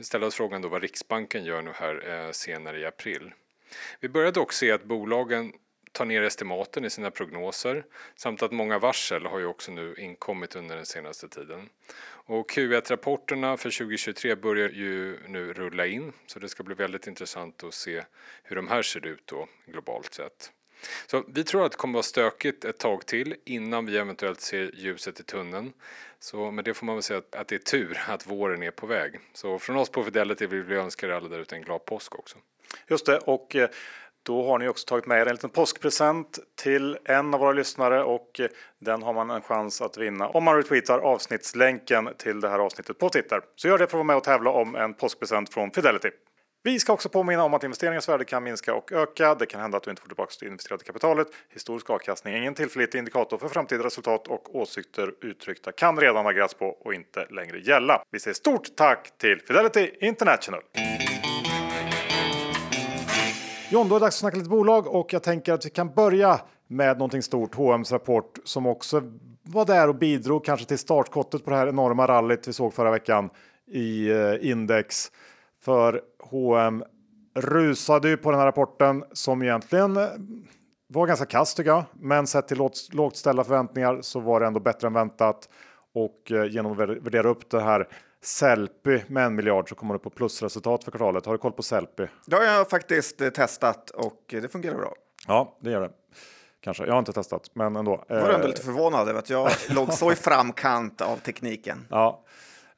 ställa 0.00 0.26
oss 0.26 0.34
frågan 0.34 0.62
då 0.62 0.68
vad 0.68 0.82
Riksbanken 0.82 1.44
gör 1.44 1.62
nu 1.62 1.70
här 1.74 2.10
eh, 2.10 2.30
senare 2.30 2.78
i 2.78 2.86
april. 2.86 3.32
Vi 4.00 4.08
började 4.08 4.40
dock 4.40 4.52
se 4.52 4.70
att 4.70 4.84
bolagen 4.84 5.52
tar 5.92 6.04
ner 6.04 6.22
estimaten 6.22 6.84
i 6.84 6.90
sina 6.90 7.10
prognoser 7.10 7.84
samt 8.16 8.42
att 8.42 8.52
många 8.52 8.78
varsel 8.78 9.26
har 9.26 9.38
ju 9.38 9.46
också 9.46 9.72
nu 9.72 9.94
inkommit 9.98 10.56
under 10.56 10.76
den 10.76 10.86
senaste 10.86 11.28
tiden. 11.28 11.68
Och 12.04 12.50
Q1-rapporterna 12.50 13.56
för 13.56 13.70
2023 13.70 14.34
börjar 14.34 14.68
ju 14.68 15.18
nu 15.28 15.52
rulla 15.52 15.86
in 15.86 16.12
så 16.26 16.38
det 16.38 16.48
ska 16.48 16.62
bli 16.62 16.74
väldigt 16.74 17.06
intressant 17.06 17.64
att 17.64 17.74
se 17.74 18.02
hur 18.42 18.56
de 18.56 18.68
här 18.68 18.82
ser 18.82 19.06
ut 19.06 19.26
då 19.26 19.48
globalt 19.66 20.14
sett. 20.14 20.52
Så 21.06 21.24
vi 21.28 21.44
tror 21.44 21.64
att 21.64 21.72
det 21.72 21.78
kommer 21.78 21.92
att 21.92 21.94
vara 21.94 22.02
stökigt 22.02 22.64
ett 22.64 22.78
tag 22.78 23.06
till 23.06 23.36
innan 23.44 23.86
vi 23.86 23.98
eventuellt 23.98 24.40
ser 24.40 24.70
ljuset 24.74 25.20
i 25.20 25.22
tunneln. 25.22 25.72
Så 26.20 26.50
med 26.50 26.64
det 26.64 26.74
får 26.74 26.86
man 26.86 26.94
väl 26.94 27.02
säga 27.02 27.18
att, 27.18 27.34
att 27.34 27.48
det 27.48 27.54
är 27.54 27.58
tur 27.58 28.00
att 28.08 28.26
våren 28.26 28.62
är 28.62 28.70
på 28.70 28.86
väg. 28.86 29.20
Så 29.32 29.58
från 29.58 29.76
oss 29.76 29.88
på 29.88 30.04
Fidelity 30.04 30.46
vill 30.46 30.62
vi 30.62 30.74
önska 30.74 31.06
er 31.06 31.10
alla 31.10 31.28
där 31.28 31.38
ute 31.38 31.56
en 31.56 31.62
glad 31.62 31.84
påsk 31.84 32.18
också. 32.18 32.38
Just 32.88 33.06
det, 33.06 33.18
och 33.18 33.56
eh, 33.56 33.68
då 34.22 34.46
har 34.46 34.58
ni 34.58 34.68
också 34.68 34.86
tagit 34.86 35.06
med 35.06 35.20
er 35.20 35.26
en 35.26 35.34
liten 35.34 35.50
påskpresent 35.50 36.38
till 36.54 36.98
en 37.04 37.34
av 37.34 37.40
våra 37.40 37.52
lyssnare 37.52 38.04
och 38.04 38.40
eh, 38.40 38.48
den 38.78 39.02
har 39.02 39.12
man 39.12 39.30
en 39.30 39.42
chans 39.42 39.82
att 39.82 39.98
vinna 39.98 40.28
om 40.28 40.44
man 40.44 40.56
retweetar 40.56 40.98
avsnittslänken 40.98 42.08
till 42.18 42.40
det 42.40 42.48
här 42.48 42.58
avsnittet 42.58 42.98
på 42.98 43.08
Twitter. 43.08 43.40
Så 43.56 43.68
gör 43.68 43.78
det 43.78 43.86
för 43.86 43.86
att 43.86 43.92
vara 43.92 44.04
med 44.04 44.16
och 44.16 44.24
tävla 44.24 44.50
om 44.50 44.76
en 44.76 44.94
påskpresent 44.94 45.54
från 45.54 45.70
Fidelity. 45.70 46.10
Vi 46.64 46.80
ska 46.80 46.92
också 46.92 47.08
påminna 47.08 47.44
om 47.44 47.54
att 47.54 47.64
investeringens 47.64 48.08
värde 48.08 48.24
kan 48.24 48.44
minska 48.44 48.74
och 48.74 48.92
öka. 48.92 49.34
Det 49.34 49.46
kan 49.46 49.60
hända 49.60 49.76
att 49.76 49.82
du 49.82 49.90
inte 49.90 50.02
får 50.02 50.08
tillbaka 50.08 50.32
det 50.40 50.46
investerade 50.46 50.84
kapitalet. 50.84 51.28
Historisk 51.50 51.90
avkastning 51.90 52.34
är 52.34 52.38
ingen 52.38 52.54
tillförlitlig 52.54 52.98
indikator 52.98 53.38
för 53.38 53.48
framtida 53.48 53.84
resultat 53.84 54.28
och 54.28 54.56
åsikter 54.56 55.12
uttryckta 55.20 55.72
kan 55.72 56.00
redan 56.00 56.24
ha 56.24 56.48
på 56.58 56.66
och 56.66 56.94
inte 56.94 57.26
längre 57.30 57.58
gälla. 57.58 58.02
Vi 58.10 58.20
säger 58.20 58.34
stort 58.34 58.76
tack 58.76 59.18
till 59.18 59.40
Fidelity 59.46 59.90
International. 60.00 60.60
John, 63.70 63.88
då 63.88 63.94
är 63.94 64.00
det 64.00 64.04
dags 64.04 64.16
att 64.16 64.20
snacka 64.20 64.36
lite 64.36 64.50
bolag 64.50 64.86
och 64.86 65.12
jag 65.12 65.22
tänker 65.22 65.52
att 65.52 65.66
vi 65.66 65.70
kan 65.70 65.94
börja 65.94 66.40
med 66.68 66.98
någonting 66.98 67.22
stort, 67.22 67.54
H&M's 67.54 67.92
rapport 67.92 68.38
som 68.44 68.66
också 68.66 69.02
var 69.42 69.64
där 69.64 69.88
och 69.88 69.94
bidrog 69.94 70.44
kanske 70.44 70.66
till 70.66 70.78
startskottet 70.78 71.44
på 71.44 71.50
det 71.50 71.56
här 71.56 71.68
enorma 71.68 72.06
rallyt 72.06 72.48
vi 72.48 72.52
såg 72.52 72.74
förra 72.74 72.90
veckan 72.90 73.30
i 73.66 74.10
eh, 74.10 74.50
index. 74.50 75.10
För 75.64 76.00
H&M 76.18 76.84
rusade 77.34 78.08
ju 78.08 78.16
på 78.16 78.30
den 78.30 78.40
här 78.40 78.46
rapporten 78.46 79.04
som 79.12 79.42
egentligen 79.42 79.96
eh, 79.96 80.08
var 80.88 81.06
ganska 81.06 81.26
kass 81.26 81.54
tycker 81.54 81.70
jag. 81.70 81.84
Men 81.92 82.26
sett 82.26 82.48
till 82.48 82.68
lågt 82.92 83.16
ställda 83.16 83.44
förväntningar 83.44 83.98
så 84.02 84.20
var 84.20 84.40
det 84.40 84.46
ändå 84.46 84.60
bättre 84.60 84.86
än 84.86 84.92
väntat. 84.92 85.48
Och 85.94 86.32
eh, 86.32 86.44
genom 86.44 86.72
att 86.72 86.78
värdera 86.78 87.28
upp 87.28 87.50
det 87.50 87.60
här 87.60 87.88
Sellpy 88.22 89.00
med 89.06 89.26
en 89.26 89.34
miljard 89.34 89.68
så 89.68 89.74
kommer 89.74 89.94
du 89.94 89.98
på 90.00 90.10
plusresultat 90.10 90.84
för 90.84 90.90
kvartalet. 90.90 91.26
Har 91.26 91.32
du 91.32 91.38
koll 91.38 91.52
på 91.52 91.62
Sellpy? 91.62 92.06
Det 92.26 92.36
har 92.36 92.44
jag 92.44 92.70
faktiskt 92.70 93.20
eh, 93.20 93.28
testat 93.28 93.90
och 93.90 94.20
det 94.28 94.52
fungerar 94.52 94.76
bra. 94.76 94.94
Ja, 95.26 95.58
det 95.60 95.70
gör 95.70 95.80
det. 95.80 95.90
Kanske. 96.60 96.86
Jag 96.86 96.92
har 96.92 96.98
inte 96.98 97.12
testat, 97.12 97.50
men 97.52 97.76
ändå. 97.76 98.04
Jag 98.08 98.20
var 98.20 98.30
ändå 98.30 98.46
lite 98.46 98.62
förvånad 98.62 99.08
över 99.08 99.18
att 99.18 99.30
jag 99.30 99.50
låg 99.70 99.92
så 99.92 100.12
i 100.12 100.14
framkant 100.14 101.00
av 101.00 101.16
tekniken. 101.16 101.86
Ja, 101.90 102.24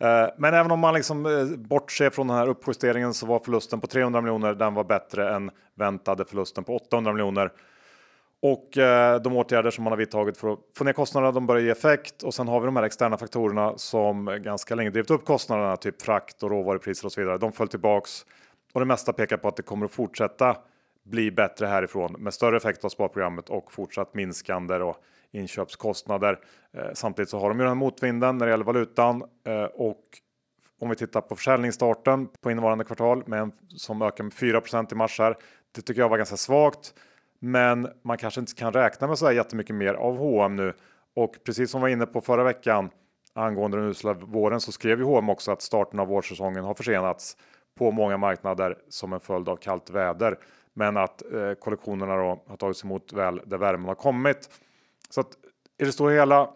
Eh, 0.04 0.30
men 0.36 0.54
även 0.54 0.70
om 0.70 0.80
man 0.80 0.94
liksom 0.94 1.26
eh, 1.26 1.46
bortser 1.56 2.10
från 2.10 2.28
den 2.28 2.36
här 2.36 2.46
uppjusteringen 2.46 3.14
så 3.14 3.26
var 3.26 3.38
förlusten 3.38 3.80
på 3.80 3.86
300 3.86 4.20
miljoner. 4.20 4.54
Den 4.54 4.74
var 4.74 4.84
bättre 4.84 5.34
än 5.34 5.50
väntade 5.74 6.24
förlusten 6.24 6.64
på 6.64 6.76
800 6.76 7.12
miljoner. 7.12 7.52
Och 8.42 8.78
eh, 8.78 9.20
de 9.20 9.36
åtgärder 9.36 9.70
som 9.70 9.84
man 9.84 9.92
har 9.92 9.98
vidtagit 9.98 10.36
för 10.36 10.52
att 10.52 10.58
få 10.76 10.84
ner 10.84 10.92
kostnaderna, 10.92 11.32
de 11.32 11.46
börjar 11.46 11.62
ge 11.62 11.70
effekt. 11.70 12.22
Och 12.22 12.34
sen 12.34 12.48
har 12.48 12.60
vi 12.60 12.66
de 12.66 12.76
här 12.76 12.82
externa 12.82 13.18
faktorerna 13.18 13.72
som 13.76 14.38
ganska 14.42 14.74
länge 14.74 14.90
drivit 14.90 15.10
upp 15.10 15.24
kostnaderna, 15.24 15.76
typ 15.76 16.02
frakt 16.02 16.42
och 16.42 16.50
råvarupriser 16.50 17.06
och 17.06 17.12
så 17.12 17.20
vidare. 17.20 17.38
De 17.38 17.52
föll 17.52 17.68
tillbaks 17.68 18.26
och 18.72 18.80
det 18.80 18.86
mesta 18.86 19.12
pekar 19.12 19.36
på 19.36 19.48
att 19.48 19.56
det 19.56 19.62
kommer 19.62 19.86
att 19.86 19.92
fortsätta 19.92 20.56
bli 21.04 21.30
bättre 21.30 21.66
härifrån 21.66 22.16
med 22.18 22.34
större 22.34 22.56
effekt 22.56 22.84
av 22.84 22.88
sparprogrammet 22.88 23.48
och 23.48 23.72
fortsatt 23.72 24.14
minskande 24.14 24.74
och 24.74 24.96
inköpskostnader. 25.34 26.38
Eh, 26.72 26.90
samtidigt 26.94 27.28
så 27.28 27.38
har 27.38 27.48
de 27.48 27.60
ju 27.60 27.66
den 27.66 27.76
motvinden 27.76 28.38
när 28.38 28.46
det 28.46 28.50
gäller 28.50 28.64
valutan 28.64 29.22
eh, 29.46 29.64
och 29.64 30.00
om 30.80 30.88
vi 30.88 30.96
tittar 30.96 31.20
på 31.20 31.36
försäljningsstarten 31.36 32.28
på 32.40 32.50
innevarande 32.50 32.84
kvartal 32.84 33.22
med 33.26 33.40
en, 33.40 33.52
som 33.68 34.02
ökar 34.02 34.24
med 34.24 34.32
4% 34.32 34.92
i 34.92 34.94
mars 34.94 35.18
här. 35.18 35.36
Det 35.74 35.82
tycker 35.82 36.00
jag 36.00 36.08
var 36.08 36.16
ganska 36.16 36.36
svagt, 36.36 36.94
men 37.38 37.88
man 38.02 38.18
kanske 38.18 38.40
inte 38.40 38.54
kan 38.54 38.72
räkna 38.72 39.06
med 39.06 39.18
så 39.18 39.26
här 39.26 39.32
jättemycket 39.32 39.76
mer 39.76 39.94
av 39.94 40.16
H&M 40.16 40.56
nu 40.56 40.72
och 41.16 41.36
precis 41.46 41.70
som 41.70 41.80
var 41.80 41.88
inne 41.88 42.06
på 42.06 42.20
förra 42.20 42.44
veckan 42.44 42.90
angående 43.34 43.76
den 43.76 43.88
usla 43.88 44.12
våren 44.12 44.60
så 44.60 44.72
skrev 44.72 44.98
ju 44.98 45.04
H&M 45.04 45.28
också 45.28 45.52
att 45.52 45.62
starten 45.62 46.00
av 46.00 46.08
vårsäsongen 46.08 46.64
har 46.64 46.74
försenats 46.74 47.36
på 47.78 47.90
många 47.90 48.16
marknader 48.16 48.78
som 48.88 49.12
en 49.12 49.20
följd 49.20 49.48
av 49.48 49.56
kallt 49.56 49.90
väder. 49.90 50.38
Men 50.74 50.96
att 50.96 51.32
eh, 51.32 51.54
kollektionerna 51.54 52.16
då 52.16 52.42
har 52.46 52.56
tagits 52.56 52.84
emot 52.84 53.12
väl 53.12 53.40
där 53.46 53.58
värmen 53.58 53.88
har 53.88 53.94
kommit. 53.94 54.50
Så 55.14 55.20
att 55.20 55.36
i 55.80 55.84
det 55.84 55.92
stora 55.92 56.12
hela 56.12 56.50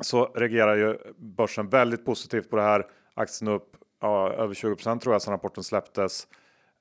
så 0.00 0.26
reagerar 0.26 0.76
ju 0.76 0.98
börsen 1.16 1.68
väldigt 1.68 2.04
positivt 2.04 2.50
på 2.50 2.56
det 2.56 2.62
här. 2.62 2.86
Aktien 3.14 3.48
upp 3.48 3.76
ja, 4.00 4.32
över 4.32 4.54
20 4.54 4.76
tror 4.76 5.14
jag 5.14 5.22
sedan 5.22 5.32
rapporten 5.32 5.64
släpptes. 5.64 6.26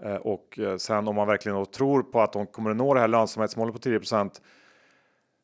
Eh, 0.04 0.16
och 0.16 0.60
eh, 0.60 0.78
sen 0.78 1.08
om 1.08 1.16
man 1.16 1.28
verkligen 1.28 1.66
tror 1.66 2.04
på 2.04 2.22
att 2.22 2.34
de 2.34 2.48
kommer 2.48 2.72
att 2.72 2.78
nå 2.78 2.94
det 2.94 3.00
här 3.00 3.08
lönsamhetsmålet 3.08 3.74
på 3.74 3.80
10 3.80 4.00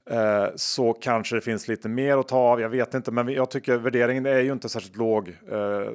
eh, 0.10 0.48
så 0.56 0.94
kanske 0.94 1.36
det 1.36 1.42
finns 1.42 1.68
lite 1.68 1.90
mer 1.90 2.18
att 2.18 2.28
ta 2.28 2.38
av. 2.38 2.62
Jag 2.62 2.70
vet 2.70 2.94
inte, 2.94 3.12
men 3.12 3.30
jag 3.30 3.52
tycker 3.52 3.78
värderingen 3.78 4.26
är 4.26 4.40
ju 4.40 4.52
inte 4.52 4.70
särskilt 4.70 4.98
låg 4.98 5.28
eh, 5.30 5.92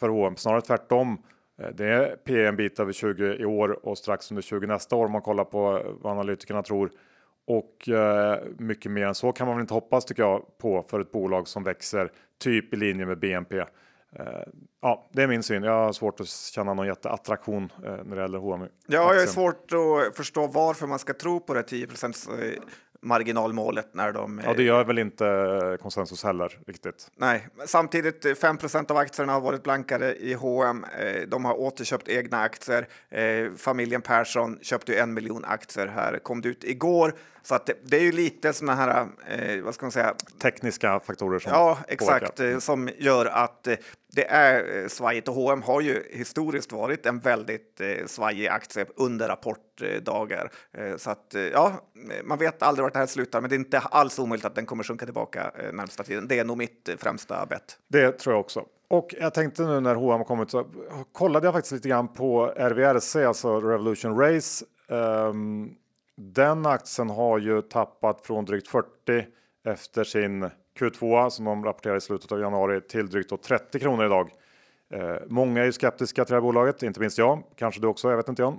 för 0.00 0.08
H&M, 0.08 0.36
snarare 0.36 0.60
tvärtom. 0.60 1.22
Eh, 1.62 1.68
det 1.68 1.86
är 1.86 2.16
P 2.16 2.44
en 2.46 2.56
bit 2.56 2.80
över 2.80 2.92
20 2.92 3.34
i 3.34 3.44
år 3.44 3.86
och 3.86 3.98
strax 3.98 4.30
under 4.30 4.42
20 4.42 4.66
nästa 4.66 4.96
år 4.96 5.06
om 5.06 5.12
man 5.12 5.22
kollar 5.22 5.44
på 5.44 5.82
vad 6.00 6.12
analytikerna 6.12 6.62
tror. 6.62 6.90
Och 7.46 7.88
eh, 7.88 8.38
mycket 8.58 8.92
mer 8.92 9.06
än 9.06 9.14
så 9.14 9.32
kan 9.32 9.46
man 9.46 9.56
väl 9.56 9.60
inte 9.60 9.74
hoppas 9.74 10.04
tycker 10.04 10.22
jag 10.22 10.58
på 10.58 10.82
för 10.88 11.00
ett 11.00 11.12
bolag 11.12 11.48
som 11.48 11.64
växer 11.64 12.12
typ 12.38 12.74
i 12.74 12.76
linje 12.76 13.06
med 13.06 13.18
BNP. 13.18 13.58
Eh, 13.58 13.66
ja, 14.82 15.10
det 15.12 15.22
är 15.22 15.26
min 15.26 15.42
syn. 15.42 15.62
Jag 15.62 15.72
har 15.72 15.92
svårt 15.92 16.20
att 16.20 16.28
känna 16.28 16.74
någon 16.74 16.86
jätteattraktion 16.86 17.72
eh, 17.84 17.96
när 18.04 18.16
det 18.16 18.22
gäller 18.22 18.38
H&M. 18.38 18.68
Ja, 18.86 19.14
jag 19.14 19.20
har 19.20 19.26
svårt 19.26 19.72
att 19.72 20.16
förstå 20.16 20.46
varför 20.46 20.86
man 20.86 20.98
ska 20.98 21.14
tro 21.14 21.40
på 21.40 21.54
det 21.54 21.62
10 21.62 21.86
marginalmålet 23.02 23.94
när 23.94 24.12
de... 24.12 24.40
Ja, 24.44 24.54
det 24.54 24.62
gör 24.62 24.84
väl 24.84 24.98
inte 24.98 25.78
konsensus 25.82 26.24
heller 26.24 26.58
riktigt. 26.66 27.10
Nej, 27.16 27.48
samtidigt 27.66 28.38
5 28.38 28.58
eh, 28.74 28.80
av 28.88 28.96
aktierna 28.96 29.32
har 29.32 29.40
varit 29.40 29.62
blankade 29.62 30.14
i 30.16 30.34
H&M. 30.34 30.86
De 31.28 31.44
har 31.44 31.60
återköpt 31.60 32.08
egna 32.08 32.40
aktier. 32.40 32.88
Eh, 33.08 33.52
familjen 33.56 34.02
Persson 34.02 34.58
köpte 34.62 35.00
en 35.00 35.14
miljon 35.14 35.44
aktier 35.44 35.86
här, 35.86 36.18
kom 36.18 36.40
det 36.40 36.48
ut 36.48 36.64
igår. 36.64 37.14
Så 37.42 37.54
att 37.54 37.66
det, 37.66 37.74
det 37.84 37.96
är 37.96 38.00
ju 38.02 38.12
lite 38.12 38.52
sådana 38.52 38.74
här, 38.74 39.06
eh, 39.28 39.62
vad 39.62 39.74
ska 39.74 39.84
man 39.86 39.92
säga? 39.92 40.14
Tekniska 40.42 41.00
faktorer 41.00 41.38
som 41.38 41.52
Ja, 41.52 41.78
exakt, 41.88 42.36
påverkar. 42.36 42.60
som 42.60 42.90
gör 42.98 43.26
att 43.26 43.68
det 44.12 44.24
är 44.30 44.88
svajigt 44.88 45.28
och 45.28 45.34
H&M 45.34 45.62
har 45.62 45.80
ju 45.80 46.02
historiskt 46.10 46.72
varit 46.72 47.06
en 47.06 47.18
väldigt 47.18 47.80
svajig 48.06 48.46
aktie 48.46 48.86
under 48.96 49.28
rapportdagar. 49.28 50.50
Så 50.96 51.10
att 51.10 51.34
ja, 51.52 51.72
man 52.24 52.38
vet 52.38 52.62
aldrig 52.62 52.82
vart 52.82 52.92
det 52.92 52.98
här 52.98 53.06
slutar, 53.06 53.40
men 53.40 53.50
det 53.50 53.56
är 53.56 53.58
inte 53.58 53.78
alls 53.78 54.18
omöjligt 54.18 54.44
att 54.44 54.54
den 54.54 54.66
kommer 54.66 54.84
sjunka 54.84 55.04
tillbaka 55.04 55.52
närmsta 55.72 56.02
tiden. 56.04 56.28
Det 56.28 56.38
är 56.38 56.44
nog 56.44 56.58
mitt 56.58 56.88
främsta 56.98 57.46
bett. 57.46 57.78
Det 57.88 58.12
tror 58.12 58.34
jag 58.34 58.40
också. 58.40 58.64
Och 58.88 59.14
jag 59.20 59.34
tänkte 59.34 59.62
nu 59.62 59.80
när 59.80 59.94
H&M 59.94 60.24
kommit 60.24 60.50
så 60.50 60.66
kollade 61.12 61.46
jag 61.46 61.54
faktiskt 61.54 61.72
lite 61.72 61.88
grann 61.88 62.08
på 62.08 62.46
RVRC, 62.56 63.16
alltså 63.16 63.60
Revolution 63.60 64.18
Race. 64.18 64.64
Um, 64.88 65.74
den 66.20 66.66
aktien 66.66 67.10
har 67.10 67.38
ju 67.38 67.62
tappat 67.62 68.20
från 68.20 68.44
drygt 68.44 68.68
40 68.68 68.86
efter 69.64 70.04
sin 70.04 70.50
Q2 70.78 71.30
som 71.30 71.44
de 71.44 71.64
rapporterade 71.64 71.98
i 71.98 72.00
slutet 72.00 72.32
av 72.32 72.40
januari 72.40 72.80
till 72.80 73.10
drygt 73.10 73.42
30 73.42 73.78
kronor 73.78 74.06
idag. 74.06 74.30
Eh, 74.92 75.16
många 75.26 75.60
är 75.60 75.64
ju 75.64 75.72
skeptiska 75.72 76.24
till 76.24 76.32
det 76.32 76.36
här 76.36 76.42
bolaget, 76.42 76.82
inte 76.82 77.00
minst 77.00 77.18
jag. 77.18 77.42
Kanske 77.56 77.80
du 77.80 77.86
också, 77.86 78.10
jag 78.10 78.16
vet 78.16 78.28
inte 78.28 78.42
John? 78.42 78.58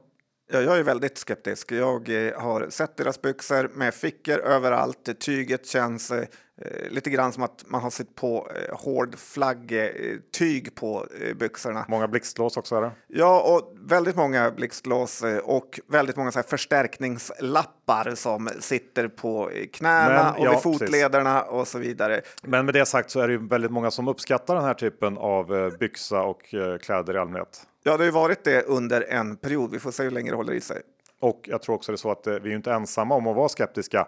Ja, 0.53 0.61
jag 0.61 0.79
är 0.79 0.83
väldigt 0.83 1.17
skeptisk. 1.17 1.71
Jag 1.71 2.27
eh, 2.27 2.41
har 2.41 2.69
sett 2.69 2.97
deras 2.97 3.21
byxor 3.21 3.71
med 3.73 3.93
fickor 3.93 4.39
överallt. 4.39 5.19
Tyget 5.19 5.67
känns 5.67 6.11
eh, 6.11 6.25
Eh, 6.65 6.89
lite 6.89 7.09
grann 7.09 7.33
som 7.33 7.43
att 7.43 7.63
man 7.67 7.81
har 7.81 7.89
sett 7.89 8.15
på 8.15 8.47
eh, 8.55 8.79
hård 8.79 9.15
flaggtyg 9.17 10.75
på 10.75 11.07
eh, 11.21 11.33
byxorna. 11.33 11.85
Många 11.87 12.07
blixtlås 12.07 12.57
också? 12.57 12.81
Det? 12.81 12.91
Ja, 13.07 13.41
och 13.41 13.75
väldigt 13.79 14.15
många 14.15 14.51
blixtlås 14.51 15.23
eh, 15.23 15.37
och 15.37 15.79
väldigt 15.87 16.15
många 16.15 16.31
så 16.31 16.39
här 16.39 16.43
förstärkningslappar 16.43 18.15
som 18.15 18.49
sitter 18.59 19.07
på 19.07 19.51
knäna 19.73 20.23
Men, 20.23 20.41
och 20.41 20.45
ja, 20.45 20.51
vid 20.51 20.61
fotlederna 20.61 21.39
precis. 21.39 21.51
och 21.51 21.67
så 21.67 21.79
vidare. 21.79 22.21
Men 22.41 22.65
med 22.65 22.73
det 22.73 22.85
sagt 22.85 23.11
så 23.11 23.19
är 23.19 23.27
det 23.27 23.33
ju 23.33 23.47
väldigt 23.47 23.71
många 23.71 23.91
som 23.91 24.07
uppskattar 24.07 24.55
den 24.55 24.63
här 24.63 24.73
typen 24.73 25.17
av 25.17 25.55
eh, 25.55 25.77
byxa 25.79 26.21
och 26.21 26.53
eh, 26.53 26.77
kläder 26.77 27.15
i 27.15 27.17
allmänhet. 27.17 27.67
Ja, 27.83 27.91
det 27.91 27.97
har 27.97 28.05
ju 28.05 28.11
varit 28.11 28.43
det 28.43 28.63
under 28.63 29.01
en 29.01 29.37
period. 29.37 29.71
Vi 29.71 29.79
får 29.79 29.91
se 29.91 30.03
hur 30.03 30.11
länge 30.11 30.31
det 30.31 30.37
håller 30.37 30.53
i 30.53 30.61
sig. 30.61 30.81
Och 31.19 31.41
jag 31.43 31.61
tror 31.61 31.75
också 31.75 31.91
det 31.91 31.95
är 31.95 31.97
så 31.97 32.11
att 32.11 32.27
vi 32.27 32.51
är 32.51 32.55
inte 32.55 32.71
ensamma 32.71 33.15
om 33.15 33.27
att 33.27 33.35
vara 33.35 33.49
skeptiska. 33.49 34.07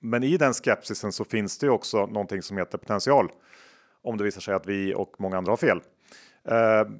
Men 0.00 0.22
i 0.22 0.36
den 0.36 0.54
skepsisen 0.54 1.12
så 1.12 1.24
finns 1.24 1.58
det 1.58 1.66
ju 1.66 1.70
också 1.70 2.06
någonting 2.06 2.42
som 2.42 2.56
heter 2.56 2.78
potential. 2.78 3.32
Om 4.02 4.16
det 4.16 4.24
visar 4.24 4.40
sig 4.40 4.54
att 4.54 4.66
vi 4.66 4.94
och 4.94 5.14
många 5.18 5.38
andra 5.38 5.52
har 5.52 5.56
fel. 5.56 5.80
Uh, 6.50 6.92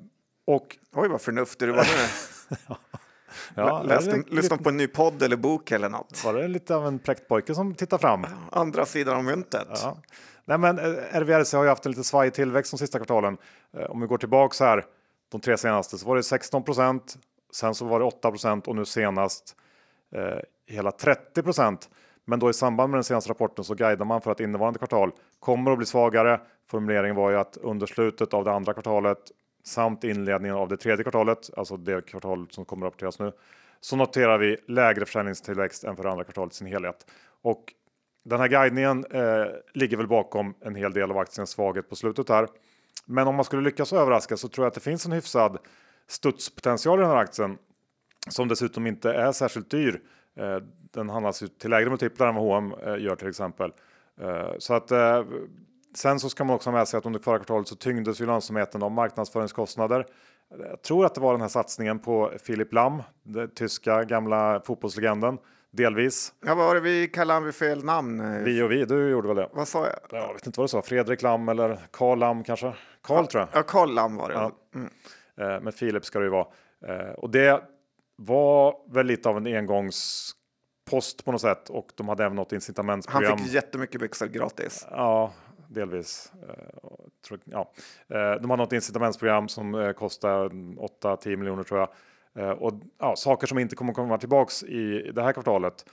och... 0.47 0.77
Oj, 0.93 1.09
vad 1.09 1.21
förnuftig 1.21 1.69
du 1.69 1.73
var 1.73 1.85
nu. 1.85 2.57
ja, 3.55 3.83
Läste, 3.83 4.17
lite... 4.17 4.35
lyssnat 4.35 4.63
på 4.63 4.69
en 4.69 4.77
ny 4.77 4.87
podd 4.87 5.23
eller 5.23 5.37
bok 5.37 5.71
eller 5.71 5.89
något. 5.89 6.25
Var 6.25 6.35
det 6.35 6.49
lite 6.49 6.77
av 6.77 6.87
en 6.87 6.99
präktpojke 6.99 7.55
som 7.55 7.75
tittar 7.75 7.99
fram? 7.99 8.27
Andra 8.53 8.87
sidan 8.87 9.17
av 9.17 9.25
myntet. 9.25 9.69
Ja. 9.71 9.97
Nej, 10.45 10.59
men 10.59 10.79
eh, 10.79 11.21
RVRC 11.21 11.53
har 11.53 11.63
ju 11.63 11.69
haft 11.69 11.87
en 11.87 11.93
lite 11.93 12.05
svajig 12.05 12.35
tillväxt 12.35 12.73
de 12.73 12.79
sista 12.79 12.99
kvartalen. 12.99 13.37
Uh, 13.79 13.83
om 13.83 14.01
vi 14.01 14.07
går 14.07 14.19
tillbaka 14.19 14.55
så 14.55 14.65
här 14.65 14.85
de 15.31 15.41
tre 15.41 15.57
senaste 15.57 15.99
så 15.99 16.07
var 16.07 16.17
det 16.17 16.23
16 16.23 16.65
procent. 16.65 17.19
Sen 17.53 17.75
så 17.75 17.85
var 17.85 17.99
det 17.99 18.05
8 18.05 18.31
procent 18.31 18.69
och 18.69 18.77
nu 18.77 18.85
senast 18.85 19.57
eh, 20.15 20.39
hela 20.67 20.93
30 20.93 21.43
procent. 21.43 21.91
Men 22.25 22.39
då 22.39 22.51
i 22.51 22.53
samband 22.53 22.91
med 22.91 22.99
den 22.99 23.05
senaste 23.05 23.31
rapporten 23.31 23.65
så 23.65 23.75
guidar 23.75 24.05
man 24.05 24.21
för 24.21 24.33
att 24.33 24.41
innevarande 24.41 24.79
kvartal 24.79 25.13
kommer 25.41 25.71
att 25.71 25.79
bli 25.79 25.87
svagare. 25.87 26.41
Formuleringen 26.71 27.17
var 27.17 27.31
ju 27.31 27.37
att 27.37 27.57
under 27.57 27.87
slutet 27.87 28.35
av 28.35 28.45
det 28.45 28.53
andra 28.53 28.73
kvartalet 28.73 29.19
samt 29.65 30.05
inledningen 30.05 30.57
av 30.57 30.69
det 30.69 30.77
tredje 30.77 31.03
kvartalet, 31.03 31.51
alltså 31.57 31.77
det 31.77 32.07
kvartal 32.07 32.47
som 32.51 32.65
kommer 32.65 32.87
att 32.87 32.91
rapporteras 32.91 33.19
nu, 33.19 33.33
så 33.81 33.97
noterar 33.97 34.39
vi 34.39 34.57
lägre 34.69 35.07
försäljningstillväxt 35.07 35.85
än 35.85 35.97
för 35.97 36.05
andra 36.05 36.25
kvartalet 36.25 36.53
i 36.53 36.57
sin 36.57 36.67
helhet. 36.67 37.07
Och 37.43 37.75
den 38.25 38.41
här 38.41 38.49
guidningen 38.49 39.05
eh, 39.11 39.47
ligger 39.75 39.97
väl 39.97 40.07
bakom 40.07 40.55
en 40.61 40.75
hel 40.75 40.93
del 40.93 41.11
av 41.11 41.19
aktiens 41.19 41.51
svaghet 41.51 41.89
på 41.89 41.97
slutet 41.97 42.29
här. 42.29 42.49
Men 43.05 43.29
om 43.29 43.35
man 43.35 43.45
skulle 43.45 43.63
lyckas 43.63 43.93
överraska 43.93 44.37
så 44.37 44.49
tror 44.49 44.65
jag 44.65 44.69
att 44.69 44.75
det 44.75 44.81
finns 44.81 45.07
en 45.07 45.13
hyfsad 45.13 45.59
studspotential 46.09 46.99
i 46.99 47.03
den 47.03 47.11
här 47.11 47.17
aktien 47.17 47.59
som 48.29 48.49
dessutom 48.49 48.87
inte 48.87 49.13
är 49.13 49.33
särskilt 49.33 49.71
dyr. 49.71 50.01
Eh, 50.37 50.57
den 50.91 51.11
handlas 51.11 51.43
ju 51.43 51.49
till 51.49 51.71
lägre 51.71 51.91
multiplar 51.91 52.29
än 52.29 52.35
vad 52.35 52.45
H&M 52.45 52.75
gör 53.01 53.17
till 53.17 53.29
exempel. 53.29 53.73
Eh, 54.21 54.53
så 54.59 54.75
att 54.75 54.93
sen 55.95 56.21
så 56.21 56.29
ska 56.29 56.45
man 56.45 56.57
också 56.57 56.71
ha 56.71 56.79
med 56.79 56.89
sig 56.89 56.99
att 56.99 57.07
under 57.07 57.21
förra 57.21 57.39
kvartalet 57.39 57.69
så 57.69 57.77
tyngdes 57.77 58.21
ju 58.21 58.27
lönsamheten 58.27 58.83
av 58.83 58.91
marknadsföringskostnader. 58.91 60.07
Jag 60.59 60.83
tror 60.83 61.07
att 61.07 61.15
det 61.15 61.21
var 61.21 61.33
den 61.33 61.41
här 61.41 61.49
satsningen 61.49 61.99
på 61.99 62.33
Philip 62.47 62.73
Lam, 62.73 63.03
den 63.23 63.51
tyska 63.51 64.05
gamla 64.05 64.61
fotbollslegenden. 64.65 65.39
Delvis. 65.71 66.33
Ja, 66.47 66.55
vad 66.55 66.67
var 66.67 66.75
det 66.75 66.81
vi 66.81 67.09
kallade 67.09 67.45
vid 67.47 67.55
fel 67.55 67.85
namn? 67.85 68.45
Vi 68.45 68.63
och 68.63 68.71
vi, 68.71 68.85
du 68.85 69.11
gjorde 69.11 69.29
väl 69.29 69.37
det? 69.37 69.49
Vad 69.53 69.69
sa 69.69 69.87
jag? 69.87 70.21
Jag 70.21 70.35
vet 70.35 70.47
inte 70.47 70.61
vad 70.61 70.65
du 70.65 70.69
sa, 70.69 70.83
Fredrik 70.83 71.23
Lam 71.23 71.49
eller 71.49 71.79
Karl 71.91 72.19
Lam 72.19 72.45
kanske? 72.45 72.73
Karl 73.03 73.17
ja, 73.17 73.27
tror 73.27 73.41
jag. 73.41 73.49
Ja, 73.61 73.63
Karl 73.63 73.95
Lam 73.95 74.17
var 74.17 74.29
det. 74.29 74.35
Ja. 74.35 74.53
Mm. 74.75 75.65
Men 75.65 75.73
Philip 75.73 76.05
ska 76.05 76.19
det 76.19 76.25
ju 76.25 76.31
vara. 76.31 76.47
Och 77.17 77.31
det 77.31 77.63
var 78.17 78.77
väl 78.93 79.07
lite 79.07 79.29
av 79.29 79.37
en 79.37 79.47
engångspost 79.47 81.25
på 81.25 81.33
något 81.33 81.41
sätt 81.41 81.69
och 81.69 81.93
de 81.95 82.09
hade 82.09 82.25
även 82.25 82.37
något 82.37 82.53
incitamentsprogram. 82.53 83.31
Han 83.31 83.39
fick 83.39 83.55
jättemycket 83.55 84.01
byxor 84.01 84.27
gratis. 84.27 84.87
Ja, 84.91 85.33
delvis. 85.71 86.33
Eh, 86.49 87.39
ja. 87.45 87.73
Eh, 88.09 88.33
de 88.41 88.51
har 88.51 88.57
något 88.57 88.73
incitamentsprogram 88.73 89.49
som 89.49 89.75
eh, 89.75 89.93
kostar 89.93 90.49
8-10 90.49 91.37
miljoner 91.37 91.63
tror 91.63 91.81
jag. 91.81 91.89
Eh, 92.37 92.51
och 92.51 92.73
ja, 92.99 93.17
saker 93.17 93.47
som 93.47 93.59
inte 93.59 93.77
kommer 93.77 93.93
komma 93.93 94.19
tillbaks 94.19 94.63
i 94.63 95.11
det 95.15 95.23
här 95.23 95.33
kvartalet. 95.33 95.85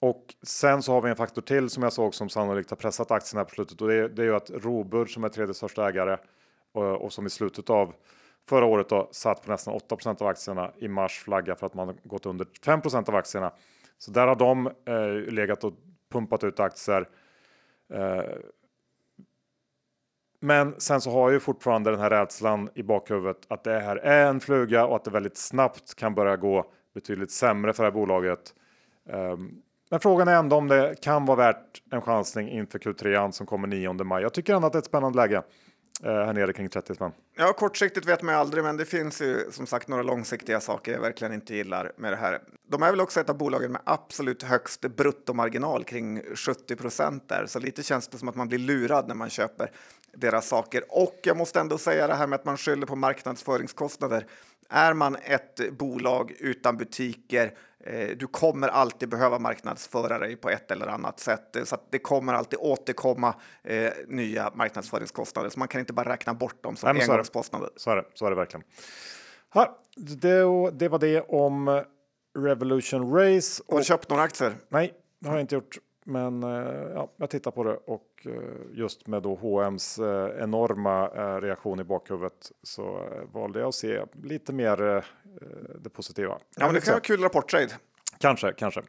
Och 0.00 0.34
sen 0.42 0.82
så 0.82 0.92
har 0.92 1.02
vi 1.02 1.10
en 1.10 1.16
faktor 1.16 1.42
till 1.42 1.70
som 1.70 1.82
jag 1.82 1.92
såg 1.92 2.14
som 2.14 2.28
sannolikt 2.28 2.70
har 2.70 2.76
pressat 2.76 3.10
aktierna 3.10 3.44
på 3.44 3.50
slutet 3.50 3.82
och 3.82 3.88
det 3.88 3.94
är, 3.94 4.08
det 4.08 4.22
är 4.22 4.26
ju 4.26 4.36
att 4.36 4.50
Robur 4.50 5.06
som 5.06 5.24
är 5.24 5.28
tredje 5.28 5.54
största 5.54 5.88
ägare 5.88 6.16
och, 6.72 7.04
och 7.04 7.12
som 7.12 7.26
i 7.26 7.30
slutet 7.30 7.70
av 7.70 7.94
förra 8.48 8.64
året 8.64 8.88
då, 8.88 9.08
satt 9.12 9.42
på 9.42 9.50
nästan 9.50 9.74
8% 9.74 10.22
av 10.22 10.28
aktierna 10.28 10.72
i 10.78 10.88
mars 10.88 11.18
flagga 11.18 11.56
för 11.56 11.66
att 11.66 11.74
man 11.74 11.96
gått 12.04 12.26
under 12.26 12.44
5% 12.44 13.08
av 13.08 13.14
aktierna. 13.14 13.52
Så 13.98 14.10
där 14.10 14.26
har 14.26 14.36
de 14.36 14.66
eh, 14.66 15.32
legat 15.32 15.64
och 15.64 15.72
pumpat 16.12 16.44
ut 16.44 16.60
aktier. 16.60 17.08
Eh, 17.92 18.24
men 20.40 20.74
sen 20.78 21.00
så 21.00 21.10
har 21.10 21.30
ju 21.30 21.40
fortfarande 21.40 21.90
den 21.90 22.00
här 22.00 22.10
rädslan 22.10 22.68
i 22.74 22.82
bakhuvudet 22.82 23.36
att 23.48 23.64
det 23.64 23.80
här 23.80 23.96
är 23.96 24.26
en 24.26 24.40
fluga 24.40 24.86
och 24.86 24.96
att 24.96 25.04
det 25.04 25.10
väldigt 25.10 25.36
snabbt 25.36 25.94
kan 25.94 26.14
börja 26.14 26.36
gå 26.36 26.66
betydligt 26.94 27.30
sämre 27.30 27.72
för 27.72 27.82
det 27.82 27.86
här 27.86 27.94
bolaget. 27.94 28.54
Ehm, 29.10 29.50
men 29.90 30.00
frågan 30.00 30.28
är 30.28 30.36
ändå 30.36 30.56
om 30.56 30.68
det 30.68 30.94
kan 31.00 31.26
vara 31.26 31.36
värt 31.36 31.82
en 31.90 32.00
chansning 32.00 32.48
inför 32.48 32.78
Q3 32.78 33.30
som 33.30 33.46
kommer 33.46 33.68
9 33.68 33.92
maj. 33.92 34.22
Jag 34.22 34.34
tycker 34.34 34.54
ändå 34.54 34.66
att 34.66 34.72
det 34.72 34.76
är 34.76 34.80
ett 34.80 34.86
spännande 34.86 35.16
läge 35.16 35.42
eh, 36.04 36.12
här 36.12 36.32
nere 36.32 36.52
kring 36.52 36.68
30 36.68 36.94
spänn. 36.94 37.12
Ja, 37.36 37.52
kortsiktigt 37.52 38.06
vet 38.06 38.22
man 38.22 38.34
ju 38.34 38.40
aldrig, 38.40 38.64
men 38.64 38.76
det 38.76 38.84
finns 38.84 39.22
ju 39.22 39.50
som 39.50 39.66
sagt 39.66 39.88
några 39.88 40.02
långsiktiga 40.02 40.60
saker 40.60 40.92
jag 40.92 41.00
verkligen 41.00 41.32
inte 41.32 41.54
gillar 41.54 41.92
med 41.96 42.12
det 42.12 42.16
här. 42.16 42.40
De 42.68 42.82
är 42.82 42.90
väl 42.90 43.00
också 43.00 43.20
ett 43.20 43.30
av 43.30 43.38
bolagen 43.38 43.72
med 43.72 43.80
absolut 43.84 44.42
högst 44.42 44.80
bruttomarginal 44.80 45.84
kring 45.84 46.22
70 46.34 46.76
procent 46.76 47.28
där, 47.28 47.46
så 47.46 47.58
lite 47.58 47.82
känns 47.82 48.08
det 48.08 48.18
som 48.18 48.28
att 48.28 48.36
man 48.36 48.48
blir 48.48 48.58
lurad 48.58 49.08
när 49.08 49.14
man 49.14 49.30
köper 49.30 49.70
deras 50.16 50.48
saker. 50.48 50.82
Och 50.88 51.20
jag 51.22 51.36
måste 51.36 51.60
ändå 51.60 51.78
säga 51.78 52.06
det 52.06 52.14
här 52.14 52.26
med 52.26 52.38
att 52.38 52.44
man 52.44 52.56
skyller 52.56 52.86
på 52.86 52.96
marknadsföringskostnader. 52.96 54.26
Är 54.70 54.94
man 54.94 55.16
ett 55.16 55.78
bolag 55.78 56.32
utan 56.38 56.76
butiker, 56.76 57.54
eh, 57.84 58.08
du 58.16 58.26
kommer 58.26 58.68
alltid 58.68 59.08
behöva 59.08 59.38
marknadsföra 59.38 60.18
dig 60.18 60.36
på 60.36 60.50
ett 60.50 60.70
eller 60.70 60.86
annat 60.86 61.20
sätt. 61.20 61.56
Så 61.64 61.76
det 61.90 61.98
kommer 61.98 62.34
alltid 62.34 62.58
återkomma 62.62 63.34
eh, 63.64 63.92
nya 64.08 64.50
marknadsföringskostnader. 64.54 65.50
Så 65.50 65.58
man 65.58 65.68
kan 65.68 65.80
inte 65.80 65.92
bara 65.92 66.12
räkna 66.12 66.34
bort 66.34 66.62
dem 66.62 66.76
som 66.76 66.94
Nej, 66.94 67.02
engångskostnader. 67.02 67.70
Så 67.76 67.90
är 67.90 67.96
det, 67.96 68.04
så 68.14 68.26
är 68.26 68.30
det 68.30 68.36
verkligen. 68.36 68.64
Ja, 69.54 69.78
det, 69.96 70.70
det 70.70 70.88
var 70.88 70.98
det 70.98 71.20
om 71.20 71.82
Revolution 72.38 73.14
Race. 73.14 73.62
Har 73.68 73.78
du 73.78 73.84
köpt 73.84 74.10
några 74.10 74.22
aktier? 74.22 74.56
Nej, 74.68 74.94
det 75.20 75.28
har 75.28 75.34
jag 75.34 75.42
inte 75.42 75.54
gjort. 75.54 75.78
Men 76.08 76.42
eh, 76.42 76.48
ja, 76.94 77.12
jag 77.16 77.30
tittar 77.30 77.50
på 77.50 77.64
det 77.64 77.76
och 77.76 78.26
eh, 78.26 78.32
just 78.72 79.06
med 79.06 79.22
då 79.22 79.34
H&M's 79.34 80.02
eh, 80.02 80.42
enorma 80.42 81.08
reaktion 81.40 81.80
i 81.80 81.84
bakhuvudet 81.84 82.52
så 82.62 83.08
valde 83.32 83.58
jag 83.58 83.68
att 83.68 83.74
se 83.74 84.02
lite 84.22 84.52
mer 84.52 85.04
det 85.78 85.90
positiva. 85.90 86.38
Ja, 86.56 86.64
men 86.66 86.74
det 86.74 86.80
kan 86.80 86.92
vara 86.92 87.00
kul 87.00 87.20
rapporttrade. 87.20 87.72
Kanske, 88.18 88.52
kanske. 88.52 88.82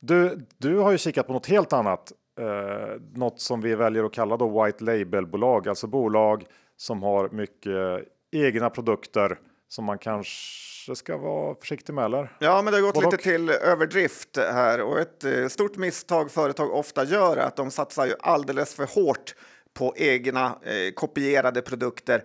Du, 0.00 0.46
du 0.58 0.76
har 0.76 0.90
ju 0.90 0.98
kikat 0.98 1.26
på 1.26 1.32
något 1.32 1.46
helt 1.46 1.72
annat. 1.72 2.12
Eh, 2.38 3.00
något 3.14 3.40
som 3.40 3.60
vi 3.60 3.74
väljer 3.74 4.04
att 4.04 4.12
kalla 4.12 4.36
då 4.36 4.64
white 4.64 4.84
label-bolag, 4.84 5.68
alltså 5.68 5.86
bolag 5.86 6.44
som 6.76 7.02
har 7.02 7.28
mycket 7.28 8.08
egna 8.30 8.70
produkter 8.70 9.38
som 9.68 9.84
man 9.84 9.98
kanske 9.98 10.96
ska 10.96 11.16
vara 11.16 11.54
försiktig 11.54 11.92
med, 11.94 12.04
eller? 12.04 12.36
Ja, 12.38 12.62
men 12.62 12.72
det 12.72 12.78
har 12.78 12.82
gått 12.82 12.94
Både 12.94 13.06
lite 13.06 13.16
och. 13.16 13.22
till 13.22 13.50
överdrift 13.50 14.36
här 14.36 14.80
och 14.80 14.98
ett 14.98 15.24
eh, 15.24 15.48
stort 15.48 15.76
misstag 15.76 16.30
företag 16.30 16.72
ofta 16.74 17.04
gör 17.04 17.36
är 17.36 17.40
att 17.46 17.56
de 17.56 17.70
satsar 17.70 18.06
ju 18.06 18.14
alldeles 18.20 18.74
för 18.74 18.86
hårt 18.86 19.34
på 19.74 19.94
egna 19.96 20.46
eh, 20.46 20.92
kopierade 20.94 21.62
produkter 21.62 22.24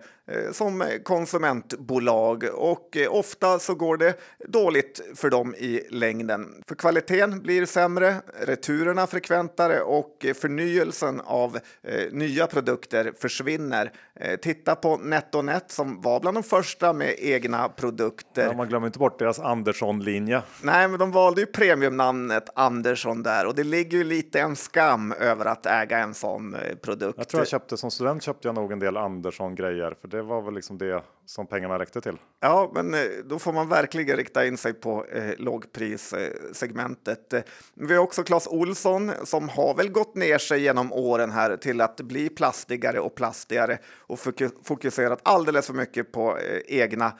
som 0.52 0.82
eh, 0.82 0.88
konsumentbolag 1.02 2.44
och 2.54 2.96
eh, 2.96 3.14
ofta 3.14 3.58
så 3.58 3.74
går 3.74 3.96
det 3.96 4.20
dåligt 4.48 5.00
för 5.14 5.30
dem 5.30 5.54
i 5.54 5.86
längden. 5.90 6.62
För 6.68 6.74
kvaliteten 6.74 7.40
blir 7.42 7.66
sämre, 7.66 8.16
returerna 8.46 9.06
frekventare 9.06 9.80
och 9.80 10.24
eh, 10.24 10.34
förnyelsen 10.34 11.20
av 11.20 11.58
nya 12.10 12.46
produkter 12.46 13.12
försvinner. 13.18 13.92
Titta 14.42 14.74
på 14.74 14.96
NetOnNet 14.96 15.70
som 15.70 16.00
var 16.00 16.20
bland 16.20 16.36
de 16.36 16.42
första 16.42 16.92
med 16.92 17.14
egna 17.18 17.68
produkter. 17.68 18.46
Ja, 18.46 18.52
man 18.52 18.68
glömmer 18.68 18.86
inte 18.86 18.98
bort 18.98 19.18
deras 19.18 19.40
Andersson-linje. 19.40 20.42
Nej, 20.62 20.88
men 20.88 20.98
de 20.98 21.12
valde 21.12 21.40
ju 21.40 21.46
premiumnamnet 21.46 22.50
Andersson 22.54 23.22
där 23.22 23.46
och 23.46 23.54
det 23.54 23.64
ligger 23.64 23.98
ju 23.98 24.04
lite 24.04 24.40
en 24.40 24.56
skam 24.56 25.12
över 25.12 25.46
att 25.46 25.66
äga 25.66 25.98
en 25.98 26.14
sån 26.14 26.56
produkt. 26.82 27.18
Jag 27.18 27.28
tror 27.28 27.40
jag 27.40 27.48
köpte 27.48 27.76
som 27.76 27.90
student 27.90 28.22
köpte 28.22 28.48
jag 28.48 28.54
nog 28.54 28.72
en 28.72 28.78
del 28.78 28.96
Andersson-grejer, 28.96 29.94
för 30.00 30.08
det 30.14 30.22
var 30.22 30.42
väl 30.42 30.54
liksom 30.54 30.78
det 30.78 31.02
som 31.26 31.46
pengarna 31.46 31.78
räckte 31.78 32.00
till. 32.00 32.16
Ja, 32.40 32.70
men 32.74 32.94
eh, 32.94 33.00
då 33.24 33.38
får 33.38 33.52
man 33.52 33.68
verkligen 33.68 34.16
rikta 34.16 34.46
in 34.46 34.56
sig 34.56 34.72
på 34.72 35.06
eh, 35.06 35.32
lågprissegmentet. 35.38 37.32
Eh, 37.32 37.42
vi 37.74 37.94
har 37.94 38.02
också 38.02 38.22
Clas 38.22 38.46
Olsson 38.46 39.12
som 39.24 39.48
har 39.48 39.74
väl 39.74 39.88
gått 39.88 40.14
ner 40.14 40.38
sig 40.38 40.62
genom 40.62 40.92
åren 40.92 41.30
här 41.30 41.56
till 41.56 41.80
att 41.80 42.00
bli 42.00 42.28
plastigare 42.28 43.00
och 43.00 43.14
plastigare 43.14 43.78
och 43.98 44.18
fokuserat 44.64 45.20
alldeles 45.22 45.66
för 45.66 45.74
mycket 45.74 46.12
på 46.12 46.38
eh, 46.38 46.60
egna 46.66 47.12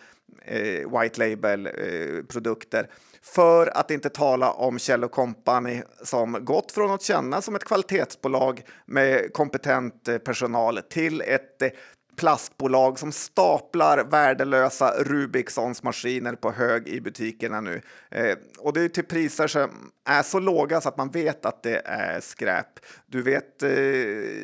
eh, 0.44 1.00
white 1.00 1.28
label 1.28 1.66
eh, 1.66 2.24
produkter. 2.28 2.88
För 3.24 3.78
att 3.78 3.90
inte 3.90 4.10
tala 4.10 4.50
om 4.50 4.78
Kjell 4.78 5.08
Company 5.08 5.82
som 6.02 6.44
gått 6.44 6.72
från 6.72 6.90
att 6.90 7.02
kännas 7.02 7.44
som 7.44 7.54
ett 7.54 7.64
kvalitetsbolag 7.64 8.62
med 8.86 9.32
kompetent 9.32 10.08
eh, 10.08 10.18
personal 10.18 10.80
till 10.90 11.20
ett 11.20 11.62
eh, 11.62 11.68
plastbolag 12.16 12.98
som 12.98 13.12
staplar 13.12 14.04
värdelösa 14.04 14.90
Rubicons 14.98 15.82
maskiner 15.82 16.34
på 16.34 16.50
hög 16.52 16.88
i 16.88 17.00
butikerna 17.00 17.60
nu. 17.60 17.80
Eh, 18.10 18.36
och 18.58 18.72
det 18.72 18.80
är 18.80 18.88
till 18.88 19.04
priser 19.04 19.46
som 19.46 19.90
är 20.08 20.22
så 20.22 20.38
låga 20.38 20.80
så 20.80 20.88
att 20.88 20.96
man 20.96 21.10
vet 21.10 21.44
att 21.46 21.62
det 21.62 21.82
är 21.84 22.20
skräp. 22.20 22.66
Du 23.06 23.22
vet, 23.22 23.62
eh, 23.62 23.68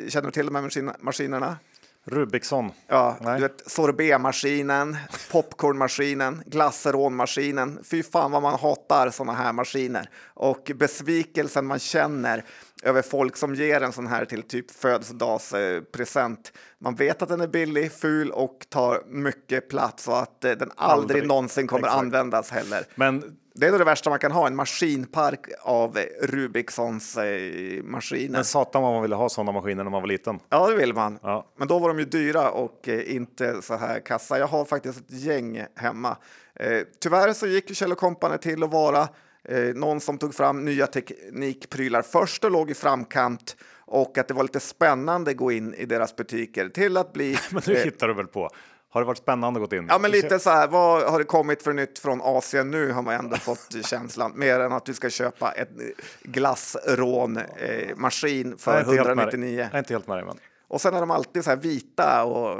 känner 0.09 0.22
du 0.22 0.30
till 0.30 0.46
de 0.46 0.54
här 0.54 0.62
maskin- 0.62 0.94
maskinerna? 1.00 1.56
Rubiksson. 2.04 2.72
Ja, 2.87 3.16
Nej. 3.20 3.35
du 3.35 3.42
vet 3.42 3.70
sorbetmaskinen, 3.70 4.96
popcornmaskinen, 5.30 6.42
glasseronmaskinen. 6.46 7.78
Fy 7.85 8.02
fan 8.02 8.30
vad 8.30 8.42
man 8.42 8.59
hatar 8.59 9.11
såna 9.11 9.33
här 9.33 9.52
maskiner. 9.52 10.11
Och 10.35 10.72
besvikelsen 10.74 11.66
man 11.66 11.78
känner 11.78 12.44
över 12.83 13.03
folk 13.03 13.37
som 13.37 13.55
ger 13.55 13.81
en 13.81 13.93
sån 13.93 14.07
här 14.07 14.25
till 14.25 14.43
typ 14.43 14.71
födelsedagspresent. 14.71 16.53
Man 16.79 16.95
vet 16.95 17.23
att 17.23 17.29
den 17.29 17.40
är 17.40 17.47
billig, 17.49 17.93
ful 17.93 18.31
och 18.31 18.66
tar 18.69 19.03
mycket 19.07 19.69
plats 19.69 20.09
och 20.09 20.19
att 20.19 20.45
eh, 20.45 20.51
den 20.53 20.71
aldrig, 20.77 21.16
Aldrig. 21.16 21.27
någonsin 21.29 21.66
kommer 21.66 21.87
Exakt. 21.88 21.99
användas 22.01 22.51
heller. 22.51 22.85
Men 22.95 23.37
Det 23.55 23.66
är 23.66 23.71
nog 23.71 23.81
det 23.81 23.85
värsta 23.85 24.11
man 24.11 24.19
kan 24.19 24.33
ha, 24.33 24.47
en 24.47 24.57
maskinpark 24.57 25.47
av 25.62 25.99
eh, 25.99 26.05
Rubiksons 26.27 27.16
eh, 27.16 27.83
maskiner. 27.85 28.33
Men 28.33 28.45
satan 28.45 28.83
vad 28.83 28.93
man 28.93 29.03
ville 29.03 29.14
ha 29.16 29.29
sådana 29.29 29.53
maskiner 29.53 29.85
när 29.85 29.90
man 29.90 30.03
var 30.03 30.09
liten. 30.09 30.38
Ja, 30.49 30.69
det 30.69 30.77
vill 30.77 30.95
man. 30.95 31.19
Ja. 31.23 31.47
Men 31.59 31.69
då 31.69 31.79
var 31.79 31.88
de 31.88 31.99
ju 31.99 32.05
dyra 32.05 32.51
och 32.51 32.88
eh, 32.88 33.14
inte 33.14 33.62
så 33.62 33.77
här 33.77 34.01
kassa. 34.01 34.38
Jag 34.38 34.47
har 34.47 34.64
faktiskt 34.64 34.99
ett 34.99 35.05
gäng 35.11 35.64
hemma. 35.77 36.16
Eh, 36.55 36.81
tyvärr 37.01 37.33
så 37.33 37.47
gick 37.47 37.77
Kjell 37.77 37.95
Company 37.95 38.38
till 38.38 38.62
att 38.62 38.73
vara 38.73 39.09
eh, 39.48 39.59
någon 39.59 40.00
som 40.00 40.18
tog 40.18 40.35
fram 40.35 40.64
nya 40.64 40.87
teknikprylar 40.87 42.03
först 42.03 42.44
och 42.44 42.50
låg 42.50 42.70
i 42.70 42.74
framkant 42.74 43.57
och 43.87 44.18
att 44.18 44.29
det 44.29 44.35
var 44.35 44.42
lite 44.42 44.61
spännande 44.61 45.31
att 45.31 45.37
gå 45.37 45.53
in 45.53 45.74
i 45.74 45.85
deras 45.85 46.16
butiker 46.16 46.68
till 46.68 46.96
att 46.96 47.12
bli 47.12 47.38
Men 47.50 47.62
nu 47.66 47.76
eh, 47.76 47.85
hittar 47.85 48.09
du 48.09 48.14
väl 48.14 48.26
på. 48.26 48.50
Har 48.92 49.00
det 49.00 49.07
varit 49.07 49.18
spännande 49.18 49.62
att 49.62 49.70
gå 49.70 49.76
in? 49.76 49.87
Ja, 49.88 49.98
men 49.98 50.11
lite 50.11 50.38
så 50.38 50.50
här, 50.50 50.68
vad 50.68 51.03
har 51.03 51.18
det 51.18 51.24
kommit 51.24 51.62
för 51.62 51.72
nytt 51.72 51.98
från 51.98 52.20
Asien 52.22 52.70
nu 52.70 52.92
har 52.92 53.03
man 53.03 53.14
ändå 53.14 53.37
fått 53.37 53.76
känslan. 53.87 54.33
Mer 54.35 54.61
än 54.61 54.72
att 54.72 54.85
du 54.85 54.94
ska 54.94 55.11
köpa 55.11 55.53
en 55.53 55.66
glassrån-maskin 56.22 57.90
eh, 57.90 57.96
maskin 57.96 58.59
för 58.59 58.72
Jag 58.72 58.81
är 58.81 58.90
inte 58.90 58.96
helt 58.96 59.16
med 59.16 59.16
dig. 59.16 59.35
199. 59.35 59.61
Jag 59.61 59.74
är 59.74 59.79
inte 59.79 59.94
helt 59.94 60.07
med 60.07 60.16
dig, 60.16 60.24
men. 60.24 60.38
Och 60.70 60.80
sen 60.80 60.94
är 60.94 61.00
de 61.00 61.11
alltid 61.11 61.44
så 61.44 61.50
här 61.50 61.56
vita 61.56 62.24
och 62.24 62.50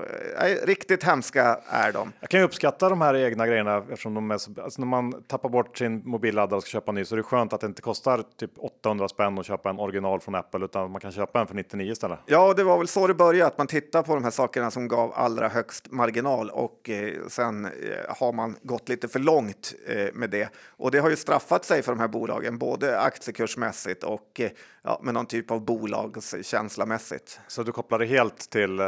eh, 0.43 0.67
riktigt 0.67 1.03
hemska 1.03 1.59
är 1.69 1.93
de. 1.93 2.13
Jag 2.21 2.31
kan 2.31 2.41
ju 2.41 2.47
uppskatta 2.47 2.89
de 2.89 3.01
här 3.01 3.17
egna 3.17 3.47
grejerna 3.47 3.77
eftersom 3.77 4.15
de 4.15 4.31
är 4.31 4.39
så, 4.39 4.51
alltså 4.63 4.81
när 4.81 4.87
man 4.87 5.23
tappar 5.23 5.49
bort 5.49 5.79
sin 5.79 6.03
mobilladdare 6.05 6.57
och 6.57 6.63
ska 6.63 6.71
köpa 6.71 6.91
en 6.91 6.95
ny 6.95 7.05
så 7.05 7.15
är 7.15 7.17
det 7.17 7.23
skönt 7.23 7.53
att 7.53 7.61
det 7.61 7.67
inte 7.67 7.83
kostar 7.83 8.25
typ 8.37 8.51
800 8.59 9.09
spänn 9.09 9.39
att 9.39 9.47
köpa 9.47 9.71
en 9.71 9.79
original 9.79 10.21
från 10.21 10.35
Apple 10.35 10.65
utan 10.65 10.91
man 10.91 11.01
kan 11.01 11.13
köpa 11.13 11.41
en 11.41 11.47
för 11.47 11.55
99 11.55 11.93
istället. 11.93 12.19
Ja, 12.27 12.55
det 12.55 12.65
var 12.65 12.79
väl 12.79 12.89
så 12.89 13.07
det 13.07 13.15
började, 13.15 13.47
att 13.47 13.59
man 13.59 13.67
tittar 13.67 14.03
på 14.03 14.15
de 14.15 14.25
här 14.25 14.31
sakerna 14.31 14.71
som 14.71 14.89
gav 14.89 15.13
allra 15.15 15.49
högst 15.49 15.91
marginal 15.91 16.51
och 16.51 16.91
eh, 16.91 17.13
sen 17.29 17.65
eh, 17.65 17.71
har 18.09 18.33
man 18.33 18.57
gått 18.63 18.89
lite 18.89 19.09
för 19.09 19.19
långt 19.19 19.75
eh, 19.87 20.07
med 20.15 20.31
det. 20.31 20.49
Och 20.69 20.91
det 20.91 20.99
har 20.99 21.11
ju 21.11 21.17
straffat 21.17 21.65
sig 21.65 21.83
för 21.83 21.93
de 21.93 22.01
här 22.01 22.09
bolagen, 22.09 22.59
både 22.59 23.01
aktiekursmässigt 23.01 24.05
och 24.05 24.41
eh, 24.41 24.51
ja, 24.83 25.01
med 25.03 25.15
någon 25.15 25.27
typ 25.27 25.51
av 25.51 25.65
bolagskänslamässigt. 25.65 27.41
Så 27.49 27.63
du 27.63 27.73
kopplar 27.73 28.00
det 28.01 28.07
helt 28.07 28.51
till 28.51 28.81
eh, 28.81 28.87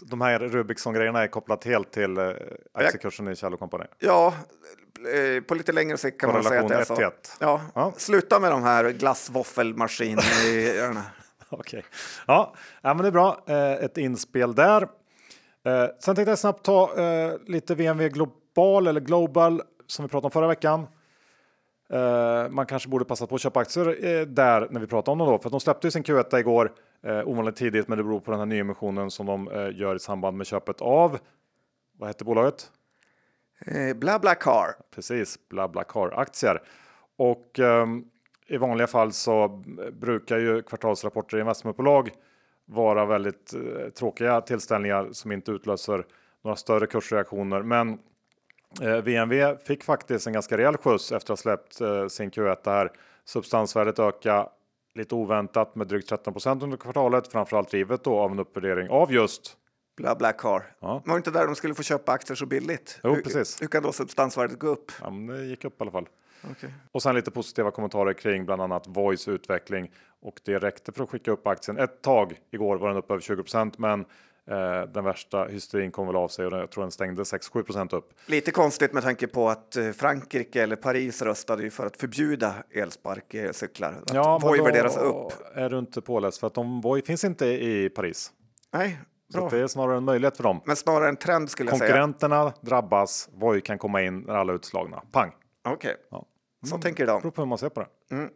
de 0.00 0.20
här 0.20 0.38
Rubiksson-grejerna 0.38 1.22
är 1.22 1.26
kopplat 1.26 1.64
helt 1.64 1.90
till 1.92 2.18
eh, 2.18 2.30
aktiekursen 2.74 3.28
i 3.28 3.36
Kjell 3.36 3.56
Company. 3.56 3.84
Ja, 3.98 4.34
eh, 5.36 5.42
på 5.42 5.54
lite 5.54 5.72
längre 5.72 5.96
sikt 5.96 6.20
kan 6.20 6.32
man 6.32 6.44
säga 6.44 6.60
att 6.60 6.68
det 6.68 6.74
är 6.74 6.84
så. 6.84 6.92
1 6.92 6.98
till 6.98 7.06
1. 7.06 7.36
Ja, 7.40 7.60
Ja. 7.74 7.92
sluta 7.96 8.40
med 8.40 8.50
de 8.52 8.62
här 8.62 8.90
glassvåffelmaskinerna. 8.90 11.02
Okej, 11.48 11.84
ja, 12.26 12.54
ja, 12.82 12.94
men 12.94 13.02
det 13.02 13.08
är 13.08 13.12
bra. 13.12 13.44
Ett 13.80 13.98
inspel 13.98 14.54
där. 14.54 14.88
Sen 16.00 16.14
tänkte 16.14 16.30
jag 16.30 16.38
snabbt 16.38 16.64
ta 16.64 16.90
lite 17.46 17.74
VNV 17.74 18.08
Global 18.08 18.86
eller 18.86 19.00
Global 19.00 19.62
som 19.86 20.04
vi 20.04 20.08
pratade 20.08 20.26
om 20.26 20.30
förra 20.30 20.48
veckan. 20.48 20.86
Eh, 21.88 22.48
man 22.50 22.66
kanske 22.66 22.88
borde 22.88 23.04
passa 23.04 23.26
på 23.26 23.34
att 23.34 23.40
köpa 23.40 23.60
aktier 23.60 24.04
eh, 24.04 24.26
där 24.26 24.68
när 24.70 24.80
vi 24.80 24.86
pratar 24.86 25.12
om 25.12 25.18
dem 25.18 25.28
då, 25.28 25.38
för 25.38 25.48
att 25.48 25.52
de 25.52 25.60
släppte 25.60 25.86
ju 25.86 25.90
sin 25.90 26.02
Q1 26.02 26.38
igår 26.38 26.72
eh, 27.02 27.28
ovanligt 27.28 27.56
tidigt, 27.56 27.88
men 27.88 27.98
det 27.98 28.04
beror 28.04 28.20
på 28.20 28.30
den 28.30 28.40
här 28.40 28.46
nyemissionen 28.46 29.10
som 29.10 29.26
de 29.26 29.70
gör 29.74 29.94
i 29.94 29.98
samband 29.98 30.36
med 30.36 30.46
köpet 30.46 30.80
av. 30.80 31.18
Vad 31.98 32.08
heter 32.08 32.24
bolaget? 32.24 32.70
eh, 33.66 33.96
bla 33.96 34.18
bla 34.18 34.34
car. 34.34 34.74
Precis, 34.94 35.38
BlaBlaCar 35.48 36.20
aktier. 36.20 36.62
Och 37.16 37.58
ehm, 37.58 38.04
i 38.46 38.56
vanliga 38.56 38.86
fall 38.86 39.12
så 39.12 39.62
brukar 39.92 40.38
ju 40.38 40.62
kvartalsrapporter 40.62 41.36
i 41.36 41.40
investmentbolag 41.40 42.10
vara 42.64 43.06
väldigt 43.06 43.54
tråkiga 43.94 44.40
tillställningar 44.40 45.08
som 45.12 45.32
inte 45.32 45.52
utlöser 45.52 46.06
några 46.44 46.56
större 46.56 46.86
kursreaktioner. 46.86 47.62
Men 47.62 47.98
VNV 48.80 49.56
fick 49.64 49.84
faktiskt 49.84 50.26
en 50.26 50.32
ganska 50.32 50.56
rejäl 50.56 50.76
skjuts 50.76 51.12
efter 51.12 51.32
att 51.32 51.38
ha 51.38 51.42
släppt 51.42 51.80
eh, 51.80 52.06
sin 52.06 52.30
Q1 52.30 52.56
här 52.64 52.92
Substansvärdet 53.24 53.98
ökar 53.98 54.48
lite 54.94 55.14
oväntat 55.14 55.74
med 55.74 55.86
drygt 55.86 56.08
13 56.08 56.34
under 56.62 56.76
kvartalet, 56.76 57.28
framförallt 57.28 57.70
drivet 57.70 58.04
då 58.04 58.18
av 58.18 58.32
en 58.32 58.38
uppvärdering 58.38 58.88
av 58.88 59.12
just 59.12 59.56
BlaBlaCar. 59.96 60.62
Ja. 60.80 61.02
Var 61.04 61.16
inte 61.16 61.30
där 61.30 61.46
de 61.46 61.54
skulle 61.54 61.74
få 61.74 61.82
köpa 61.82 62.12
aktier 62.12 62.34
så 62.34 62.46
billigt? 62.46 63.00
Jo, 63.04 63.14
hur, 63.14 63.22
precis. 63.22 63.62
Hur 63.62 63.66
kan 63.66 63.82
då 63.82 63.92
substansvärdet 63.92 64.58
gå 64.58 64.66
upp? 64.66 64.92
Ja, 65.02 65.10
det 65.10 65.44
gick 65.44 65.64
upp 65.64 65.72
i 65.72 65.76
alla 65.82 65.90
fall. 65.90 66.08
Okej. 66.50 66.74
Och 66.92 67.02
sen 67.02 67.14
lite 67.14 67.30
positiva 67.30 67.70
kommentarer 67.70 68.12
kring 68.12 68.44
bland 68.44 68.62
annat 68.62 68.86
Voice 68.86 69.28
utveckling 69.28 69.90
och 70.20 70.40
det 70.44 70.58
räckte 70.58 70.92
för 70.92 71.02
att 71.02 71.10
skicka 71.10 71.30
upp 71.30 71.46
aktien 71.46 71.78
ett 71.78 72.02
tag. 72.02 72.38
Igår 72.50 72.76
var 72.76 72.88
den 72.88 72.96
upp 72.96 73.10
över 73.10 73.20
20 73.20 73.44
men 73.76 74.04
eh, 74.50 74.82
den 74.82 75.04
värsta 75.04 75.44
hysterin 75.44 75.90
kom 75.90 76.06
väl 76.06 76.16
av 76.16 76.28
sig 76.28 76.46
och 76.46 76.52
jag 76.58 76.70
tror 76.70 76.84
den 76.84 76.90
stängde 76.90 77.22
6-7% 77.22 77.94
upp. 77.94 78.10
Lite 78.26 78.50
konstigt 78.50 78.92
med 78.92 79.02
tanke 79.02 79.26
på 79.26 79.48
att 79.48 79.76
eh, 79.76 79.90
Frankrike 79.90 80.62
eller 80.62 80.76
Paris 80.76 81.22
röstade 81.22 81.62
ju 81.62 81.70
för 81.70 81.86
att 81.86 81.96
förbjuda 81.96 82.54
elsparkcyklar. 82.70 83.92
Att 84.02 84.12
men 84.12 84.38
Voi 84.40 84.60
värderas 84.60 84.96
upp. 84.96 85.32
Är 85.54 85.70
du 85.70 85.78
inte 85.78 86.00
påläst 86.00 86.38
för 86.38 86.46
att 86.46 86.54
de 86.54 86.80
Voi 86.80 87.02
finns 87.02 87.24
inte 87.24 87.46
i 87.46 87.90
Paris. 87.90 88.32
Nej, 88.72 88.98
Så 89.32 89.48
det 89.48 89.58
är 89.58 89.66
snarare 89.66 89.96
en 89.96 90.04
möjlighet 90.04 90.36
för 90.36 90.42
dem. 90.42 90.60
Men 90.64 90.76
snarare 90.76 91.08
en 91.08 91.16
trend 91.16 91.50
skulle 91.50 91.70
jag 91.70 91.78
säga. 91.78 91.88
Konkurrenterna 91.90 92.52
drabbas, 92.60 93.28
Voi 93.32 93.60
kan 93.60 93.78
komma 93.78 94.02
in 94.02 94.20
när 94.20 94.34
alla 94.34 94.52
är 94.52 94.56
utslagna. 94.56 95.02
Pang! 95.12 95.32
Okej, 95.68 95.96
Ja. 96.10 96.24
så 96.70 96.78
tänker 96.78 97.06
de. 97.06 97.20
beror 97.20 97.30
på 97.30 97.42
hur 97.42 97.46
man 97.46 97.58
ser 97.58 97.68
på 97.68 97.80
det. 97.80 98.14
Mm. 98.14 98.30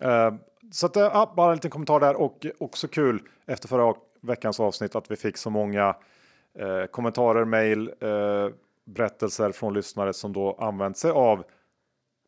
Eh, 0.00 0.34
så 0.72 0.86
att, 0.86 0.96
ja, 0.96 1.32
bara 1.36 1.50
en 1.50 1.56
liten 1.56 1.70
kommentar 1.70 2.00
där 2.00 2.16
och 2.16 2.46
också 2.60 2.88
kul 2.88 3.22
efter 3.46 3.68
förra 3.68 3.84
veckans 4.22 4.60
avsnitt 4.60 4.94
att 4.94 5.10
vi 5.10 5.16
fick 5.16 5.36
så 5.36 5.50
många 5.50 5.96
eh, 6.58 6.84
kommentarer, 6.90 7.44
mejl, 7.44 7.92
eh, 8.00 8.48
berättelser 8.84 9.52
från 9.52 9.74
lyssnare 9.74 10.12
som 10.12 10.32
då 10.32 10.56
använt 10.60 10.96
sig 10.96 11.10
av 11.10 11.44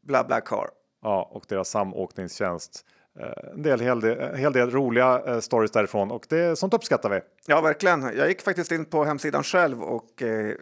BlaBlaCar. 0.02 0.68
ja, 1.02 1.30
och 1.32 1.44
deras 1.48 1.68
samåkningstjänst. 1.68 2.84
Eh, 3.20 3.52
en 3.52 3.62
del, 3.62 3.80
hel 3.80 4.00
del, 4.00 4.18
en 4.18 4.36
hel 4.36 4.52
del 4.52 4.70
roliga 4.70 5.22
eh, 5.26 5.40
stories 5.40 5.70
därifrån 5.70 6.10
och 6.10 6.26
det, 6.28 6.56
sånt 6.58 6.74
uppskattar 6.74 7.10
vi. 7.10 7.20
Ja, 7.46 7.60
verkligen. 7.60 8.02
Jag 8.02 8.28
gick 8.28 8.42
faktiskt 8.42 8.72
in 8.72 8.84
på 8.84 9.04
hemsidan 9.04 9.42
själv 9.42 9.82
och 9.82 10.22
eh, 10.22 10.48
eh, 10.48 10.54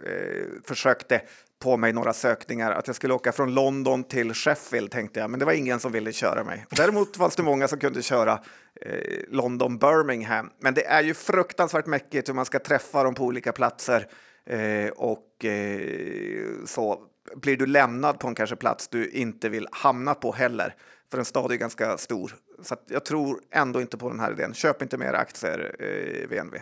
försökte 0.64 1.22
på 1.62 1.76
mig 1.76 1.92
några 1.92 2.12
sökningar 2.12 2.72
att 2.72 2.86
jag 2.86 2.96
skulle 2.96 3.14
åka 3.14 3.32
från 3.32 3.54
London 3.54 4.04
till 4.04 4.34
Sheffield 4.34 4.90
tänkte 4.90 5.20
jag, 5.20 5.30
men 5.30 5.40
det 5.40 5.46
var 5.46 5.52
ingen 5.52 5.80
som 5.80 5.92
ville 5.92 6.12
köra 6.12 6.44
mig. 6.44 6.66
Däremot 6.70 7.16
fanns 7.16 7.36
det 7.36 7.42
många 7.42 7.68
som 7.68 7.78
kunde 7.78 8.02
köra 8.02 8.32
eh, 8.80 8.92
London 9.28 9.78
Birmingham, 9.78 10.50
men 10.58 10.74
det 10.74 10.86
är 10.86 11.02
ju 11.02 11.14
fruktansvärt 11.14 11.86
mäckigt 11.86 12.28
hur 12.28 12.34
man 12.34 12.44
ska 12.44 12.58
träffa 12.58 13.04
dem 13.04 13.14
på 13.14 13.24
olika 13.24 13.52
platser 13.52 14.06
eh, 14.46 14.90
och 14.96 15.44
eh, 15.44 16.46
så 16.66 17.02
blir 17.36 17.56
du 17.56 17.66
lämnad 17.66 18.18
på 18.18 18.28
en 18.28 18.34
kanske 18.34 18.56
plats 18.56 18.88
du 18.88 19.08
inte 19.10 19.48
vill 19.48 19.68
hamna 19.72 20.14
på 20.14 20.32
heller. 20.32 20.74
För 21.10 21.18
en 21.18 21.24
stad 21.24 21.52
är 21.52 21.56
ganska 21.56 21.98
stor, 21.98 22.34
så 22.62 22.76
jag 22.88 23.04
tror 23.04 23.40
ändå 23.50 23.80
inte 23.80 23.96
på 23.98 24.08
den 24.08 24.20
här 24.20 24.32
idén. 24.32 24.54
Köp 24.54 24.82
inte 24.82 24.98
mer 24.98 25.12
aktier 25.12 25.76
eh, 25.78 26.28
VNV 26.28 26.56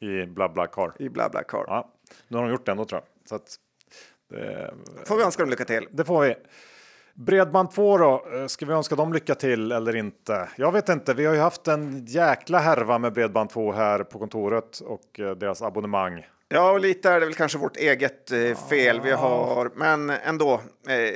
I 0.00 0.26
BlaBlaCar. 0.26 0.92
i 0.98 1.08
BlaBlaCar. 1.08 1.64
Ja, 1.66 1.92
nu 2.28 2.36
har 2.36 2.44
de 2.44 2.52
gjort 2.52 2.66
det 2.66 2.72
ändå 2.72 2.84
tror 2.84 3.00
jag. 3.00 3.28
Så 3.28 3.34
att, 3.34 3.56
det, 4.30 4.74
Får 5.06 5.16
vi 5.16 5.22
önska 5.22 5.42
dem 5.42 5.50
lycka 5.50 5.64
till. 5.64 5.88
det 5.90 6.04
får 6.04 6.22
vi. 6.22 6.34
Bredband2 7.14 7.98
då, 7.98 8.26
Eh, 8.34 8.46
ska 8.46 8.66
vi 8.66 8.72
önska 8.72 8.94
dem 8.94 9.12
lycka 9.12 9.34
till 9.34 9.72
eller 9.72 9.96
inte? 9.96 10.48
Jag 10.56 10.72
vet 10.72 10.88
inte, 10.88 11.14
vi 11.14 11.26
har 11.26 11.34
ju 11.34 11.40
haft 11.40 11.68
en 11.68 12.04
jäkla 12.06 12.58
härva 12.58 12.98
med 12.98 13.12
Bredband2 13.12 13.72
här 13.74 14.04
på 14.04 14.18
kontoret 14.18 14.80
och 14.80 15.20
eh, 15.20 15.30
deras 15.30 15.62
abonnemang. 15.62 16.26
Ja, 16.48 16.70
och 16.70 16.80
lite 16.80 17.10
är 17.10 17.20
det 17.20 17.26
väl 17.26 17.34
kanske 17.34 17.58
vårt 17.58 17.76
eget 17.76 18.30
eh, 18.30 18.56
fel 18.68 19.00
vi 19.00 19.10
har, 19.12 19.70
men 19.74 20.10
ändå. 20.10 20.60
Eh, 20.88 21.14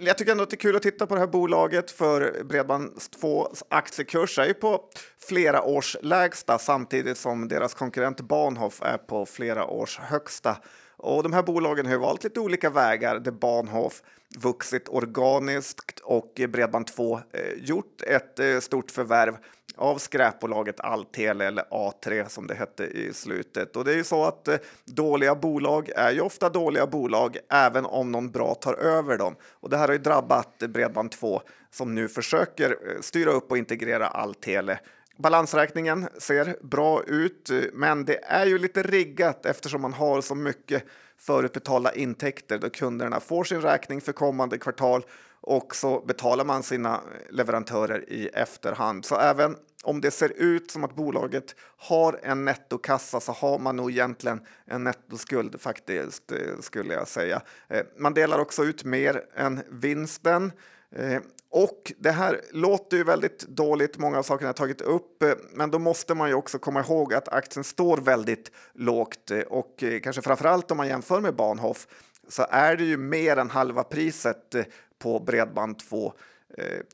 jag 0.00 0.18
tycker 0.18 0.32
ändå 0.32 0.42
att 0.42 0.50
det 0.50 0.54
är 0.54 0.58
kul 0.58 0.76
att 0.76 0.82
titta 0.82 1.06
på 1.06 1.14
det 1.14 1.20
här 1.20 1.26
bolaget 1.26 1.90
för 1.90 2.20
Bredband2 2.42 3.46
aktiekurs 3.70 4.38
är 4.38 4.46
ju 4.46 4.54
på 4.54 4.80
flera 5.28 5.62
års 5.62 5.96
lägsta 6.02 6.58
samtidigt 6.58 7.18
som 7.18 7.48
deras 7.48 7.74
konkurrent 7.74 8.20
Bahnhof 8.20 8.82
är 8.82 8.98
på 8.98 9.26
flera 9.26 9.66
års 9.66 9.98
högsta. 9.98 10.56
Och 10.96 11.22
de 11.22 11.32
här 11.32 11.42
bolagen 11.42 11.86
har 11.86 11.92
ju 11.92 11.98
valt 11.98 12.24
lite 12.24 12.40
olika 12.40 12.70
vägar 12.70 13.18
där 13.18 13.32
Bahnhof 13.32 14.02
vuxit 14.38 14.88
organiskt 14.88 16.00
och 16.00 16.32
Bredband2 16.36 17.20
eh, 17.32 17.64
gjort 17.64 18.02
ett 18.02 18.38
eh, 18.38 18.58
stort 18.60 18.90
förvärv 18.90 19.36
av 19.76 19.98
skräpbolaget 19.98 20.80
Alltele 20.80 21.46
eller 21.46 21.62
A3 21.62 22.28
som 22.28 22.46
det 22.46 22.54
hette 22.54 22.84
i 22.84 23.12
slutet. 23.12 23.76
Och 23.76 23.84
det 23.84 23.92
är 23.92 23.96
ju 23.96 24.04
så 24.04 24.24
att 24.24 24.48
eh, 24.48 24.56
dåliga 24.84 25.34
bolag 25.34 25.90
är 25.96 26.10
ju 26.10 26.20
ofta 26.20 26.48
dåliga 26.48 26.86
bolag 26.86 27.38
även 27.50 27.86
om 27.86 28.12
någon 28.12 28.30
bra 28.30 28.54
tar 28.54 28.74
över 28.74 29.18
dem. 29.18 29.36
Och 29.50 29.70
det 29.70 29.76
här 29.76 29.88
har 29.88 29.92
ju 29.92 30.00
drabbat 30.00 30.58
Bredband2 30.58 31.40
som 31.70 31.94
nu 31.94 32.08
försöker 32.08 32.76
styra 33.00 33.30
upp 33.30 33.50
och 33.50 33.58
integrera 33.58 34.06
Alltele. 34.06 34.78
Balansräkningen 35.18 36.08
ser 36.18 36.56
bra 36.62 37.02
ut, 37.02 37.50
men 37.72 38.04
det 38.04 38.24
är 38.24 38.46
ju 38.46 38.58
lite 38.58 38.82
riggat 38.82 39.46
eftersom 39.46 39.82
man 39.82 39.92
har 39.92 40.20
så 40.20 40.34
mycket 40.34 40.84
förutbetalda 41.18 41.94
intäkter 41.94 42.58
då 42.58 42.70
kunderna 42.70 43.20
får 43.20 43.44
sin 43.44 43.60
räkning 43.60 44.00
för 44.00 44.12
kommande 44.12 44.58
kvartal 44.58 45.04
och 45.40 45.76
så 45.76 46.00
betalar 46.00 46.44
man 46.44 46.62
sina 46.62 47.00
leverantörer 47.30 48.12
i 48.12 48.26
efterhand. 48.26 49.04
Så 49.04 49.16
även 49.16 49.56
om 49.84 50.00
det 50.00 50.10
ser 50.10 50.32
ut 50.36 50.70
som 50.70 50.84
att 50.84 50.96
bolaget 50.96 51.54
har 51.76 52.20
en 52.22 52.44
nettokassa 52.44 53.20
så 53.20 53.32
har 53.32 53.58
man 53.58 53.76
nog 53.76 53.90
egentligen 53.90 54.40
en 54.64 54.84
nettoskuld 54.84 55.60
faktiskt, 55.60 56.32
eh, 56.32 56.60
skulle 56.60 56.94
jag 56.94 57.08
säga. 57.08 57.42
Eh, 57.68 57.82
man 57.98 58.14
delar 58.14 58.38
också 58.38 58.64
ut 58.64 58.84
mer 58.84 59.22
än 59.34 59.62
vinsten. 59.70 60.52
Eh, 60.90 61.20
och 61.50 61.92
det 61.98 62.10
här 62.10 62.40
låter 62.52 62.96
ju 62.96 63.04
väldigt 63.04 63.48
dåligt, 63.48 63.98
många 63.98 64.18
av 64.18 64.22
sakerna 64.22 64.48
jag 64.48 64.56
tagit 64.56 64.80
upp, 64.80 65.22
eh, 65.22 65.32
men 65.52 65.70
då 65.70 65.78
måste 65.78 66.14
man 66.14 66.28
ju 66.28 66.34
också 66.34 66.58
komma 66.58 66.80
ihåg 66.80 67.14
att 67.14 67.28
aktien 67.28 67.64
står 67.64 67.96
väldigt 67.96 68.50
lågt 68.74 69.30
eh, 69.30 69.38
och 69.38 69.82
eh, 69.82 70.00
kanske 70.00 70.22
framförallt 70.22 70.70
om 70.70 70.76
man 70.76 70.88
jämför 70.88 71.20
med 71.20 71.34
Bahnhof 71.34 71.86
så 72.28 72.46
är 72.50 72.76
det 72.76 72.84
ju 72.84 72.96
mer 72.96 73.36
än 73.36 73.50
halva 73.50 73.84
priset 73.84 74.54
på 74.98 75.20
Bredband2. 75.20 76.12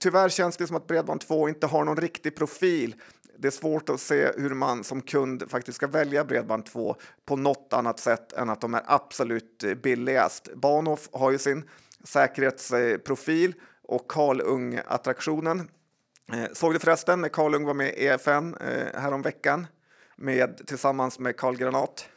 Tyvärr 0.01 0.29
känns 0.29 0.57
det 0.57 0.67
som 0.67 0.77
att 0.77 0.87
Bredband2 0.87 1.49
inte 1.49 1.67
har 1.67 1.85
någon 1.85 1.97
riktig 1.97 2.37
profil. 2.37 2.95
Det 3.39 3.49
är 3.49 3.53
svårt 3.53 3.89
att 3.89 4.01
se 4.01 4.33
hur 4.37 4.55
man 4.55 4.85
som 4.85 5.03
kund 5.03 5.51
faktiskt 5.51 5.77
ska 5.77 5.87
välja 5.87 6.25
Bredband2 6.25 6.95
på 7.25 7.37
något 7.37 7.73
annat 7.73 7.99
sätt 7.99 8.33
än 8.33 8.51
att 8.51 8.61
de 8.61 8.75
är 8.75 8.83
absolut 8.87 9.65
billigast. 9.83 10.55
Bahnhof 10.55 11.09
har 11.13 11.31
ju 11.31 11.39
sin 11.39 11.69
säkerhetsprofil 12.05 13.55
och 13.89 14.11
Karlung-attraktionen. 14.11 15.71
Eh, 16.33 16.53
Såg 16.53 16.73
du 16.73 16.79
förresten 16.79 17.21
när 17.21 17.29
Karlung 17.29 17.65
var 17.65 17.75
med 17.75 17.89
i 17.89 18.07
EFN 18.07 18.55
eh, 18.55 19.01
häromveckan 19.01 19.67
med, 20.17 20.67
tillsammans 20.67 21.19
med 21.19 21.37
Karl 21.37 21.57
Granat? 21.57 22.09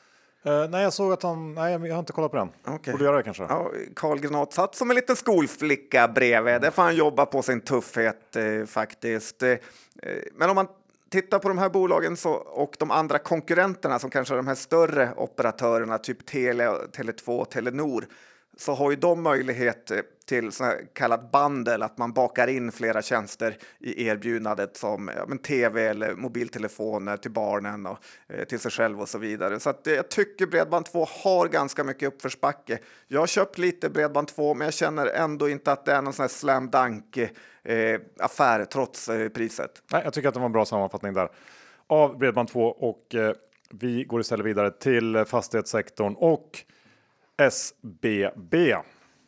Eh, 0.45 0.69
nej, 0.69 0.83
jag 0.83 0.93
såg 0.93 1.13
att 1.13 1.23
han... 1.23 1.53
Nej, 1.53 1.71
jag 1.71 1.93
har 1.93 1.99
inte 1.99 2.13
kollat 2.13 2.31
på 2.31 2.37
den. 2.37 2.49
Okej. 2.67 2.91
Borde 2.93 3.05
göra 3.05 3.17
det 3.17 3.23
kanske. 3.23 3.43
Ja, 3.43 3.71
Karl 3.95 4.19
Granat 4.19 4.53
satt 4.53 4.75
som 4.75 4.89
en 4.89 4.95
liten 4.95 5.15
skolflicka 5.15 6.07
bredvid. 6.07 6.61
Där 6.61 6.71
får 6.71 6.81
han 6.81 6.95
jobba 6.95 7.25
på 7.25 7.41
sin 7.41 7.61
tuffhet 7.61 8.35
eh, 8.35 8.65
faktiskt. 8.65 9.43
Eh, 9.43 9.57
men 10.33 10.49
om 10.49 10.55
man 10.55 10.67
tittar 11.09 11.39
på 11.39 11.47
de 11.47 11.57
här 11.57 11.69
bolagen 11.69 12.17
så, 12.17 12.31
och 12.33 12.75
de 12.79 12.91
andra 12.91 13.17
konkurrenterna 13.17 13.99
som 13.99 14.09
kanske 14.09 14.33
är 14.33 14.37
de 14.37 14.47
här 14.47 14.55
större 14.55 15.09
operatörerna, 15.17 15.97
typ 15.97 16.25
Telia, 16.25 16.73
Tele2, 16.73 17.45
Telenor, 17.45 18.05
så 18.57 18.73
har 18.73 18.91
ju 18.91 18.97
de 18.97 19.23
möjlighet 19.23 19.91
eh, 19.91 19.99
till 20.25 20.51
så 20.51 20.73
kallat 20.93 21.31
bundle, 21.31 21.85
att 21.85 21.97
man 21.97 22.13
bakar 22.13 22.47
in 22.47 22.71
flera 22.71 23.01
tjänster 23.01 23.57
i 23.79 24.07
erbjudandet 24.07 24.77
som 24.77 25.11
ja, 25.17 25.25
men 25.27 25.37
tv 25.37 25.87
eller 25.87 26.15
mobiltelefoner 26.15 27.17
till 27.17 27.31
barnen 27.31 27.85
och 27.85 27.97
eh, 28.27 28.43
till 28.43 28.59
sig 28.59 28.71
själv 28.71 29.01
och 29.01 29.09
så 29.09 29.17
vidare. 29.17 29.59
Så 29.59 29.69
att, 29.69 29.87
eh, 29.87 29.93
jag 29.93 30.09
tycker 30.09 30.45
Bredband2 30.45 31.07
har 31.23 31.47
ganska 31.47 31.83
mycket 31.83 32.07
uppförsbacke. 32.07 32.79
Jag 33.07 33.19
har 33.19 33.27
köpt 33.27 33.57
lite 33.57 33.89
Bredband2, 33.89 34.53
men 34.53 34.65
jag 34.65 34.73
känner 34.73 35.07
ändå 35.07 35.49
inte 35.49 35.71
att 35.71 35.85
det 35.85 35.91
är 35.91 36.01
någon 36.01 36.13
sån 36.13 36.23
här 36.23 36.29
slam 36.29 36.69
dunk 36.69 37.17
eh, 37.63 37.99
affär 38.19 38.65
trots 38.65 39.09
eh, 39.09 39.29
priset. 39.29 39.81
Nej, 39.91 40.01
jag 40.03 40.13
tycker 40.13 40.27
att 40.27 40.33
det 40.33 40.39
var 40.39 40.45
en 40.45 40.51
bra 40.51 40.65
sammanfattning 40.65 41.13
där 41.13 41.29
av 41.87 42.21
Bredband2 42.21 42.69
och 42.69 43.15
eh, 43.15 43.33
vi 43.69 44.03
går 44.03 44.21
istället 44.21 44.45
vidare 44.45 44.71
till 44.71 45.15
eh, 45.15 45.23
fastighetssektorn 45.23 46.15
och 46.17 46.59
SBB. 47.37 48.75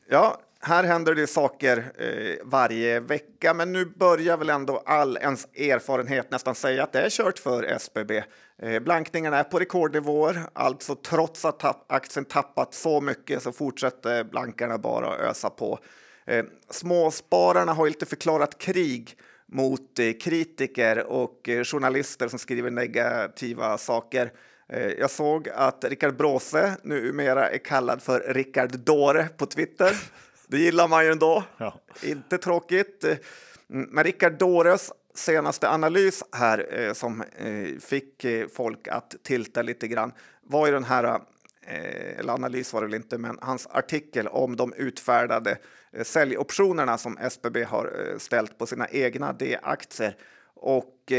Ja, 0.10 0.42
här 0.60 0.84
händer 0.84 1.16
det 1.16 1.28
saker 1.28 1.78
eh, 1.78 2.36
varje 2.44 3.00
vecka, 3.00 3.54
men 3.54 3.74
nu 3.74 3.86
börjar 3.86 4.38
väl 4.38 4.50
ändå 4.50 4.84
all 4.86 5.18
ens 5.18 5.46
erfarenhet 5.46 6.32
nästan 6.32 6.56
säga 6.56 6.84
att 6.84 6.94
det 6.94 7.02
är 7.02 7.10
kört 7.10 7.40
för 7.40 7.64
SBB. 7.64 8.24
Eh, 8.62 8.80
blankningarna 8.80 9.38
är 9.38 9.44
på 9.44 9.60
rekordnivåer, 9.60 10.40
alltså 10.54 10.96
trots 10.96 11.46
att 11.46 11.60
tapp, 11.60 11.92
aktien 11.92 12.26
tappat 12.26 12.74
så 12.74 13.02
mycket 13.02 13.44
så 13.44 13.52
fortsätter 13.52 14.24
blankarna 14.24 14.78
bara 14.78 15.08
att 15.08 15.20
ösa 15.20 15.50
på. 15.50 15.80
Eh, 16.26 16.46
småspararna 16.70 17.74
har 17.74 17.88
inte 17.88 18.06
förklarat 18.06 18.58
krig 18.58 19.18
mot 19.52 20.00
eh, 20.00 20.12
kritiker 20.22 21.04
och 21.04 21.50
eh, 21.50 21.64
journalister 21.64 22.28
som 22.28 22.40
skriver 22.40 22.72
negativa 22.72 23.78
saker. 23.78 24.32
Eh, 24.70 24.88
Jag 24.88 25.12
såg 25.12 25.50
att 25.50 25.84
Rickard 25.84 26.16
Bråse 26.18 26.78
numera 26.84 27.50
är 27.50 27.58
kallad 27.58 28.02
för 28.02 28.20
Rickard 28.34 28.80
Dåre 28.80 29.28
på 29.38 29.46
Twitter. 29.46 29.92
Det 30.48 30.58
gillar 30.58 30.88
man 30.88 31.06
ju 31.06 31.12
ändå. 31.12 31.44
Ja. 31.58 31.80
Inte 32.04 32.38
tråkigt. 32.38 33.04
Mm, 33.04 33.90
Men 33.92 34.04
Rickard 34.04 34.34
Dores 34.34 34.92
senaste 35.16 35.70
analys 35.70 36.24
här 36.32 36.68
eh, 36.80 36.94
som 36.94 37.22
eh, 37.22 37.80
fick 37.80 38.26
folk 38.54 38.88
att 38.88 39.16
tilta 39.24 39.62
lite 39.62 39.88
grann 39.88 40.12
var 40.42 40.68
ju 40.68 40.74
den 40.74 40.84
här, 40.84 41.20
eller 42.18 42.34
analys 42.34 42.74
var 42.74 42.82
det 42.82 42.88
väl 42.88 42.96
inte, 42.96 43.18
men 43.18 43.38
hans 43.42 43.68
artikel 43.72 44.28
om 44.28 44.56
de 44.56 44.74
utfärdade 44.74 45.58
säljoptionerna 46.04 46.98
som 46.98 47.18
SBB 47.18 47.64
har 47.64 48.16
ställt 48.18 48.58
på 48.58 48.66
sina 48.66 48.88
egna 48.90 49.34
D-aktier. 49.34 50.16
Och 50.56 51.12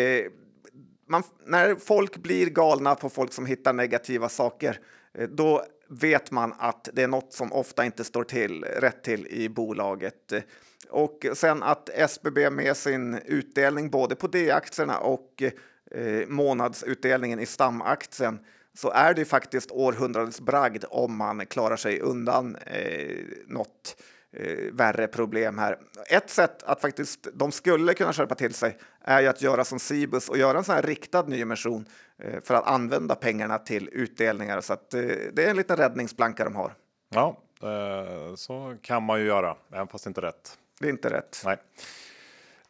man, 1.09 1.23
när 1.47 1.75
folk 1.75 2.17
blir 2.17 2.47
galna 2.47 2.95
på 2.95 3.09
folk 3.09 3.33
som 3.33 3.47
hittar 3.47 3.73
negativa 3.73 4.29
saker, 4.29 4.81
eh, 5.15 5.29
då 5.29 5.65
vet 5.89 6.31
man 6.31 6.55
att 6.59 6.89
det 6.93 7.03
är 7.03 7.09
något 7.09 7.33
som 7.33 7.53
ofta 7.53 7.85
inte 7.85 8.05
står 8.05 8.25
till 8.25 8.65
rätt 8.65 9.05
till 9.05 9.27
i 9.27 9.49
bolaget. 9.49 10.33
Eh, 10.33 10.43
och 10.91 11.27
sen 11.35 11.63
att 11.63 11.89
SBB 11.89 12.51
med 12.51 12.77
sin 12.77 13.15
utdelning 13.15 13.91
både 13.91 14.15
på 14.15 14.27
D-aktierna 14.27 14.99
och 14.99 15.43
eh, 15.91 16.29
månadsutdelningen 16.29 17.41
i 17.41 17.47
stamaktien 17.47 18.39
så 18.75 18.91
är 18.91 19.15
det 19.15 19.25
faktiskt 19.25 19.71
århundradets 19.71 20.41
bragd 20.41 20.85
om 20.91 21.17
man 21.17 21.47
klarar 21.47 21.77
sig 21.77 22.01
undan 22.01 22.57
eh, 22.57 23.17
något 23.47 24.03
eh, 24.33 24.73
värre 24.73 25.07
problem 25.07 25.59
här. 25.59 25.79
Ett 26.11 26.31
sätt 26.31 26.63
att 26.63 26.81
faktiskt 26.81 27.29
de 27.35 27.53
skulle 27.53 27.95
kunna 27.95 28.13
skärpa 28.13 28.35
till 28.35 28.55
sig 28.55 28.79
är 29.01 29.21
ju 29.21 29.27
att 29.27 29.43
göra 29.43 29.65
som 29.65 29.79
Cibus 29.79 30.29
och 30.29 30.39
göra 30.39 30.59
en 30.59 30.65
sån 30.65 30.75
här 30.75 30.83
riktad 30.83 31.23
nyemission 31.23 31.87
eh, 32.23 32.41
för 32.41 32.55
att 32.55 32.67
använda 32.67 33.15
pengarna 33.15 33.59
till 33.59 33.89
utdelningar. 33.93 34.61
Så 34.61 34.73
att, 34.73 34.95
eh, 34.95 35.01
det 35.33 35.45
är 35.45 35.51
en 35.51 35.57
liten 35.57 35.77
räddningsplanka 35.77 36.45
de 36.45 36.57
har. 36.57 36.75
Ja, 37.09 37.43
eh, 37.63 38.35
så 38.35 38.77
kan 38.83 39.03
man 39.03 39.21
ju 39.21 39.27
göra, 39.27 39.57
även 39.73 39.89
fast 39.89 40.07
inte 40.07 40.21
rätt. 40.21 40.59
Det 40.81 40.87
är 40.87 40.91
inte 40.91 41.11
rätt. 41.11 41.43
Nej. 41.45 41.57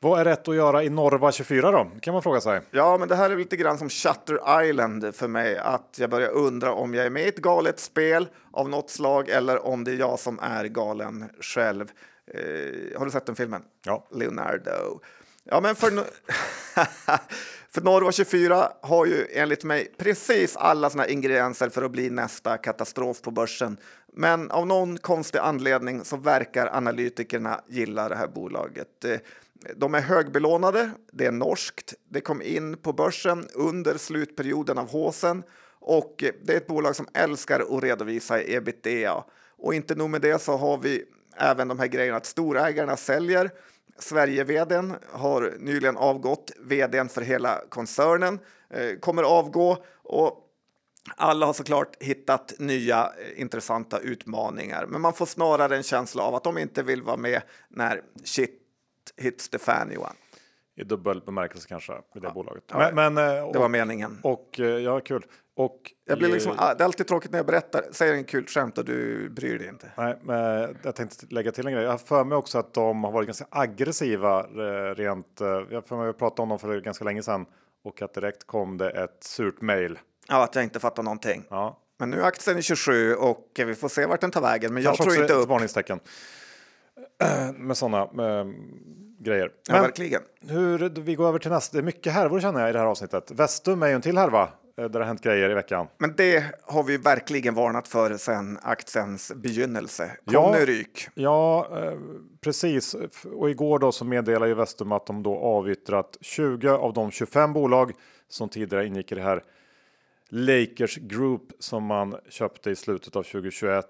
Vad 0.01 0.21
är 0.21 0.25
rätt 0.25 0.49
att 0.49 0.55
göra 0.55 0.83
i 0.83 0.91
Norva 0.91 1.33
24 1.33 1.71
då? 1.71 1.91
kan 2.01 2.13
man 2.15 2.23
fråga 2.23 2.41
sig. 2.41 2.61
Ja, 2.71 2.99
men 2.99 3.09
det 3.09 3.17
här 3.17 3.31
är 3.31 3.37
lite 3.37 3.57
grann 3.57 3.79
som 3.79 3.89
Shutter 3.89 4.65
Island 4.65 5.15
för 5.15 5.29
mig. 5.29 5.59
Att 5.59 5.97
jag 5.99 6.11
börjar 6.11 6.31
undra 6.31 6.73
om 6.73 6.95
jag 6.95 7.07
är 7.07 7.11
med 7.11 7.23
i 7.23 7.29
ett 7.29 7.39
galet 7.39 7.81
spel 7.81 8.29
av 8.53 8.69
något 8.69 8.91
slag 8.91 9.29
eller 9.29 9.67
om 9.67 9.85
det 9.85 9.91
är 9.91 9.97
jag 9.97 10.19
som 10.19 10.39
är 10.43 10.65
galen 10.65 11.25
själv. 11.41 11.91
Eh, 12.35 12.99
har 12.99 13.05
du 13.05 13.11
sett 13.11 13.27
den 13.27 13.37
filmen? 13.37 13.63
Ja. 13.85 14.09
Leonardo. 14.15 15.01
Ja, 15.45 15.61
men 15.61 15.75
för, 15.75 15.91
för 17.71 17.81
Norva 17.81 18.13
24 18.13 18.73
har 18.83 19.07
ju 19.07 19.27
enligt 19.33 19.65
mig 19.65 19.93
precis 19.99 20.57
alla 20.57 20.91
såna 20.91 21.07
ingredienser 21.07 21.69
för 21.69 21.83
att 21.83 21.91
bli 21.91 22.11
nästa 22.11 22.57
katastrof 22.57 23.23
på 23.23 23.31
börsen. 23.31 23.77
Men 24.13 24.51
av 24.51 24.67
någon 24.67 24.99
konstig 24.99 25.39
anledning 25.39 26.05
så 26.05 26.17
verkar 26.17 26.77
analytikerna 26.77 27.61
gilla 27.69 28.09
det 28.09 28.17
här 28.17 28.29
bolaget. 28.29 29.05
De 29.77 29.95
är 29.95 30.01
högbelånade, 30.01 30.91
det 31.13 31.27
är 31.27 31.33
norskt, 31.33 31.95
det 32.09 32.21
kom 32.21 32.43
in 32.43 32.77
på 32.77 32.93
börsen 32.93 33.49
under 33.55 33.99
slutperioden 33.99 34.79
av 34.79 34.91
håsen 34.91 35.43
och 35.81 36.25
det 36.43 36.53
är 36.53 36.57
ett 36.57 36.67
bolag 36.67 36.97
som 36.97 37.09
älskar 37.15 37.61
att 37.61 37.83
redovisa 37.83 38.43
i 38.43 38.55
ebitda. 38.55 39.25
Och 39.57 39.75
inte 39.75 39.95
nog 39.95 40.11
med 40.11 40.21
det 40.21 40.43
så 40.43 40.57
har 40.57 40.79
vi 40.79 41.05
även 41.37 41.69
de 41.69 41.79
här 41.79 41.87
grejerna 41.87 42.17
att 42.17 42.27
storägarna 42.27 42.97
säljer. 42.97 43.51
Sverige-vdn 43.99 44.95
har 45.13 45.55
nyligen 45.59 45.97
avgått, 45.97 46.53
vdn 46.61 47.09
för 47.09 47.23
hela 47.23 47.61
koncernen 47.69 48.39
eh, 48.71 48.99
kommer 49.01 49.23
avgå 49.23 49.85
och 50.03 50.45
alla 51.17 51.47
har 51.47 51.53
såklart 51.53 52.03
hittat 52.03 52.55
nya 52.59 53.05
eh, 53.05 53.41
intressanta 53.41 53.99
utmaningar, 53.99 54.87
men 54.87 55.01
man 55.01 55.13
får 55.13 55.27
snarare 55.27 55.77
en 55.77 55.83
känsla 55.83 56.23
av 56.23 56.35
att 56.35 56.45
de 56.45 56.59
inte 56.59 56.83
vill 56.83 57.03
vara 57.03 57.17
med 57.17 57.43
när 57.69 58.03
shit 58.25 58.68
hits 59.17 59.49
the 59.49 59.59
fan, 59.59 59.91
Johan. 59.93 60.15
I 60.77 60.85
dubbel 60.85 61.21
bemärkelse 61.27 61.69
kanske 61.69 61.93
i 62.15 62.19
det 62.21 62.31
bolaget. 62.35 62.65
Ja, 62.71 62.91
men, 62.93 63.15
men, 63.15 63.39
eh, 63.39 63.53
Det 63.53 63.59
var 63.59 63.69
meningen. 63.69 64.19
och 64.23 64.61
eh, 64.61 64.67
ja, 64.67 65.01
kul. 65.01 65.27
Och 65.57 65.93
Jag 66.05 66.19
blir 66.19 66.29
liksom, 66.29 66.53
ah, 66.59 66.75
det 66.75 66.83
är 66.83 66.85
alltid 66.85 67.07
tråkigt 67.07 67.31
när 67.31 67.39
jag 67.39 67.47
berättar, 67.47 67.83
säger 67.93 68.15
en 68.15 68.25
kul 68.25 68.47
skämt 68.47 68.79
och 68.79 68.85
du 68.85 69.29
bryr 69.31 69.59
dig 69.59 69.69
inte. 69.69 69.93
Nej, 69.97 70.19
men 70.23 70.77
jag 70.83 70.95
tänkte 70.95 71.27
lägga 71.31 71.53
till 71.53 71.67
en 71.67 71.73
grej. 71.73 71.83
Jag 71.85 71.91
har 71.91 71.99
för 71.99 72.25
mig 72.25 72.37
också 72.39 72.59
att 72.59 72.75
de 72.75 73.05
har 73.05 73.13
varit 73.13 73.27
ganska 73.27 73.47
aggressiva 73.51 74.41
eh, 74.41 74.95
rent. 74.95 75.41
eh, 75.41 75.47
Jag 75.71 75.87
för 75.87 75.97
mig 75.97 76.09
att 76.09 76.19
prata 76.19 76.43
om 76.43 76.49
dem 76.49 76.59
för 76.59 76.81
ganska 76.81 77.05
länge 77.05 77.23
sedan 77.23 77.47
och 77.85 78.03
att 78.03 78.15
direkt 78.15 78.47
kom 78.47 78.79
det 78.79 78.91
ett 78.91 79.25
surt 79.25 79.61
mejl. 79.61 79.99
Ja, 80.29 80.45
att 80.45 80.55
jag 80.55 80.65
inte 80.65 80.81
fattar 80.81 81.03
någonting. 81.03 81.45
Ja, 81.51 81.79
Men 81.99 82.11
nu 82.11 82.21
är 82.21 82.25
aktien 82.25 82.59
i 82.59 82.63
27 82.63 83.15
och 83.15 83.51
vi 83.57 83.75
får 83.75 83.89
se 83.89 84.07
vart 84.07 84.21
den 84.21 84.31
tar 84.31 84.41
vägen. 84.41 84.75
Men 84.75 84.83
jag 84.83 84.97
kanske 84.97 85.05
tror 85.15 85.23
inte 85.25 85.35
upp. 85.35 85.49
varningstecken 85.49 86.01
Eh, 87.23 87.53
med 87.53 87.77
sådana 87.77 88.03
eh, 88.03 88.47
grejer. 89.29 89.51
Ja, 89.69 89.73
Men 89.75 89.83
verkligen. 89.83 90.23
hur 90.41 91.01
vi 91.01 91.15
går 91.15 91.29
över 91.29 91.39
till 91.39 91.51
nästa. 91.51 91.77
Det 91.77 91.81
är 91.81 91.85
mycket 91.85 92.13
härvor 92.13 92.41
känner 92.41 92.61
jag 92.61 92.71
i 92.71 92.73
det 92.73 92.79
här 92.79 92.87
avsnittet. 92.87 93.31
Vestum 93.31 93.83
är 93.83 93.87
ju 93.89 93.93
en 93.95 94.01
till 94.03 94.19
härva 94.19 94.43
eh, 94.43 94.49
där 94.77 94.89
det 94.89 94.99
har 94.99 95.05
hänt 95.05 95.23
grejer 95.23 95.51
i 95.51 95.55
veckan. 95.55 95.87
Men 95.99 96.15
det 96.17 96.45
har 96.63 96.83
vi 96.83 96.97
verkligen 96.97 97.55
varnat 97.55 97.89
för 97.89 98.17
sedan 98.17 98.59
aktiens 98.63 99.33
begynnelse. 99.37 100.11
Ja. 100.25 100.53
Conny 100.53 100.65
Ryk. 100.65 101.09
Ja, 101.15 101.69
eh, 101.79 101.99
precis. 102.41 102.97
Och 103.35 103.51
igår 103.51 103.79
då 103.79 103.93
så 103.93 104.05
meddelade 104.05 104.49
ju 104.49 104.55
Vestum 104.55 104.93
att 104.93 105.07
de 105.07 105.23
då 105.23 105.37
avyttrat 105.39 106.17
20 106.21 106.69
av 106.69 106.93
de 106.93 107.11
25 107.11 107.53
bolag 107.53 107.93
som 108.29 108.49
tidigare 108.49 108.87
ingick 108.87 109.13
i 109.13 109.15
det 109.15 109.23
här 109.23 109.43
Lakers 110.31 110.97
Group 110.97 111.43
som 111.59 111.85
man 111.85 112.17
köpte 112.29 112.71
i 112.71 112.77
slutet 112.77 113.17
av 113.17 113.23
2021. 113.23 113.85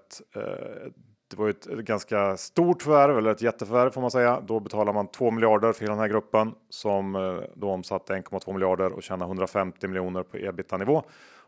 Det 1.29 1.37
var 1.37 1.45
ju 1.45 1.51
ett 1.51 1.65
ganska 1.65 2.37
stort 2.37 2.81
förvärv, 2.81 3.17
eller 3.17 3.31
ett 3.31 3.41
jätteförvärv 3.41 3.91
får 3.91 4.01
man 4.01 4.11
säga. 4.11 4.41
Då 4.47 4.59
betalar 4.59 4.93
man 4.93 5.07
2 5.07 5.31
miljarder 5.31 5.73
för 5.73 5.81
hela 5.81 5.93
den 5.93 6.01
här 6.01 6.07
gruppen 6.07 6.53
som 6.69 7.15
eh, 7.15 7.39
då 7.55 7.69
omsatte 7.69 8.13
1,2 8.13 8.53
miljarder 8.53 8.91
och 8.91 9.03
tjänar 9.03 9.25
150 9.25 9.87
miljoner 9.87 10.23
på 10.23 10.37
ebitda-nivå. 10.37 11.03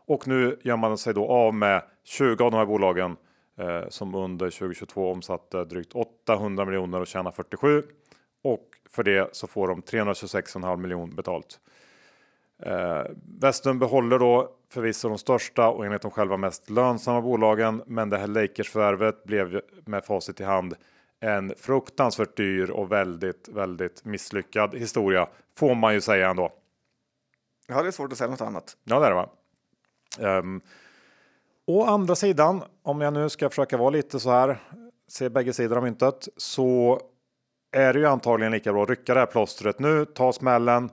Och 0.06 0.28
nu 0.28 0.58
gör 0.62 0.76
man 0.76 0.98
sig 0.98 1.14
då 1.14 1.28
av 1.28 1.54
med 1.54 1.82
20 2.04 2.44
av 2.44 2.50
de 2.50 2.56
här 2.56 2.66
bolagen 2.66 3.16
eh, 3.58 3.88
som 3.88 4.14
under 4.14 4.50
2022 4.50 5.12
omsatte 5.12 5.64
drygt 5.64 5.92
800 5.92 6.64
miljoner 6.64 7.00
och 7.00 7.06
tjänar 7.06 7.30
47. 7.30 7.82
Och 8.44 8.68
för 8.90 9.02
det 9.02 9.36
så 9.36 9.46
får 9.46 9.68
de 9.68 9.82
326,5 9.82 10.76
miljoner 10.76 11.14
betalt. 11.14 11.60
Eh, 12.62 13.02
Vestum 13.40 13.78
behåller 13.78 14.18
då 14.18 14.50
förvisso 14.70 15.08
de 15.08 15.18
största 15.18 15.68
och 15.68 15.86
enligt 15.86 16.02
dem 16.02 16.10
själva 16.10 16.36
mest 16.36 16.70
lönsamma 16.70 17.20
bolagen. 17.20 17.82
Men 17.86 18.10
det 18.10 18.18
här 18.18 18.26
Lakers-förvärvet 18.26 19.24
blev 19.24 19.60
med 19.84 20.04
facit 20.04 20.40
i 20.40 20.44
hand 20.44 20.74
en 21.20 21.54
fruktansvärt 21.56 22.36
dyr 22.36 22.70
och 22.70 22.92
väldigt, 22.92 23.48
väldigt 23.48 24.04
misslyckad 24.04 24.74
historia 24.74 25.28
får 25.56 25.74
man 25.74 25.94
ju 25.94 26.00
säga 26.00 26.30
ändå. 26.30 26.52
Ja, 27.68 27.82
det 27.82 27.88
är 27.88 27.92
svårt 27.92 28.12
att 28.12 28.18
säga 28.18 28.30
något 28.30 28.40
annat. 28.40 28.76
Ja, 28.84 29.00
det 29.00 29.06
är 29.06 29.10
det 29.10 29.16
va? 29.16 29.28
Um, 30.38 30.60
å 31.66 31.84
andra 31.84 32.14
sidan, 32.14 32.62
om 32.82 33.00
jag 33.00 33.12
nu 33.12 33.28
ska 33.28 33.48
försöka 33.48 33.76
vara 33.76 33.90
lite 33.90 34.20
så 34.20 34.30
här, 34.30 34.58
se 35.08 35.28
bägge 35.28 35.52
sidor 35.52 35.76
av 35.76 35.82
myntet, 35.82 36.28
så 36.36 37.00
är 37.72 37.92
det 37.92 37.98
ju 37.98 38.06
antagligen 38.06 38.52
lika 38.52 38.72
bra 38.72 38.82
att 38.82 38.90
rycka 38.90 39.14
det 39.14 39.20
här 39.20 39.26
plåstret 39.26 39.78
nu, 39.78 40.04
ta 40.04 40.32
smällen. 40.32 40.90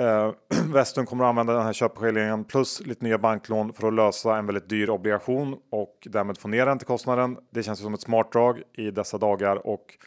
Eh, 0.00 0.32
Vestum 0.72 1.06
kommer 1.06 1.24
att 1.24 1.28
använda 1.28 1.52
den 1.52 1.62
här 1.62 1.72
köpeskillingen 1.72 2.44
plus 2.44 2.80
lite 2.80 3.04
nya 3.04 3.18
banklån 3.18 3.72
för 3.72 3.88
att 3.88 3.94
lösa 3.94 4.36
en 4.36 4.46
väldigt 4.46 4.68
dyr 4.68 4.90
obligation 4.90 5.56
och 5.70 6.08
därmed 6.10 6.38
få 6.38 6.48
ner 6.48 6.66
räntekostnaden. 6.66 7.38
Det 7.50 7.62
känns 7.62 7.80
ju 7.80 7.84
som 7.84 7.94
ett 7.94 8.00
smart 8.00 8.32
drag 8.32 8.62
i 8.72 8.90
dessa 8.90 9.18
dagar 9.18 9.66
och 9.66 9.98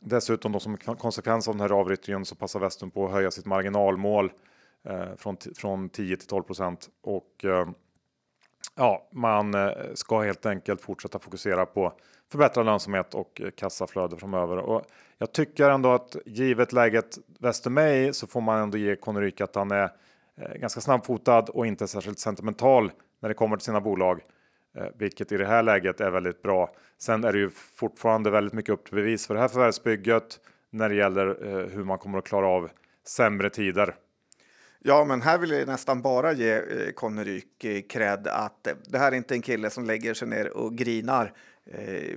dessutom 0.00 0.52
då 0.52 0.60
som 0.60 0.76
konsekvens 0.76 1.48
av 1.48 1.54
den 1.54 1.60
här 1.60 1.80
avyttringen 1.80 2.24
så 2.24 2.34
passar 2.34 2.60
Vestum 2.60 2.90
på 2.90 3.06
att 3.06 3.12
höja 3.12 3.30
sitt 3.30 3.46
marginalmål 3.46 4.32
eh, 4.88 5.16
från, 5.16 5.36
från 5.56 5.88
10 5.88 6.16
till 6.16 6.28
12 6.28 6.42
procent 6.42 6.88
och 7.02 7.44
eh, 7.44 7.68
ja, 8.76 9.08
man 9.12 9.54
eh, 9.54 9.70
ska 9.94 10.20
helt 10.20 10.46
enkelt 10.46 10.80
fortsätta 10.80 11.18
fokusera 11.18 11.66
på 11.66 11.92
förbättrad 12.32 12.66
lönsamhet 12.66 13.14
och 13.14 13.40
eh, 13.40 13.50
kassaflöde 13.50 14.16
framöver. 14.16 14.56
Och 14.56 14.82
jag 15.18 15.32
tycker 15.32 15.70
ändå 15.70 15.92
att 15.92 16.16
givet 16.26 16.72
läget 16.72 17.18
Vestum 17.38 17.78
är 17.78 17.92
i 17.92 18.12
så 18.12 18.26
får 18.26 18.40
man 18.40 18.60
ändå 18.60 18.78
ge 18.78 18.96
Konryk 18.96 19.40
att 19.40 19.54
han 19.54 19.70
är 19.70 19.90
eh, 20.36 20.54
ganska 20.54 20.80
snabbfotad 20.80 21.40
och 21.40 21.66
inte 21.66 21.88
särskilt 21.88 22.18
sentimental 22.18 22.92
när 23.20 23.28
det 23.28 23.34
kommer 23.34 23.56
till 23.56 23.64
sina 23.64 23.80
bolag. 23.80 24.20
Eh, 24.76 24.86
vilket 24.98 25.32
i 25.32 25.36
det 25.36 25.46
här 25.46 25.62
läget 25.62 26.00
är 26.00 26.10
väldigt 26.10 26.42
bra. 26.42 26.74
Sen 26.98 27.24
är 27.24 27.32
det 27.32 27.38
ju 27.38 27.50
fortfarande 27.50 28.30
väldigt 28.30 28.52
mycket 28.52 28.72
upp 28.72 28.84
till 28.84 28.94
bevis 28.94 29.26
för 29.26 29.34
det 29.34 29.40
här 29.40 29.48
förvärvsbygget 29.48 30.40
när 30.70 30.88
det 30.88 30.94
gäller 30.94 31.26
hur 31.72 31.84
man 31.84 31.98
kommer 31.98 32.18
att 32.18 32.24
klara 32.24 32.46
av 32.46 32.70
sämre 33.06 33.50
tider. 33.50 33.94
Ja, 34.86 35.04
men 35.04 35.22
här 35.22 35.38
vill 35.38 35.50
jag 35.50 35.66
nästan 35.66 36.02
bara 36.02 36.32
ge 36.32 36.52
eh, 36.52 36.92
Conny 36.94 37.24
Ryk 37.24 37.88
cred 37.88 38.28
att 38.28 38.68
det 38.86 38.98
här 38.98 39.12
är 39.12 39.16
inte 39.16 39.34
en 39.34 39.42
kille 39.42 39.70
som 39.70 39.84
lägger 39.84 40.14
sig 40.14 40.28
ner 40.28 40.56
och 40.56 40.74
grinar 40.74 41.32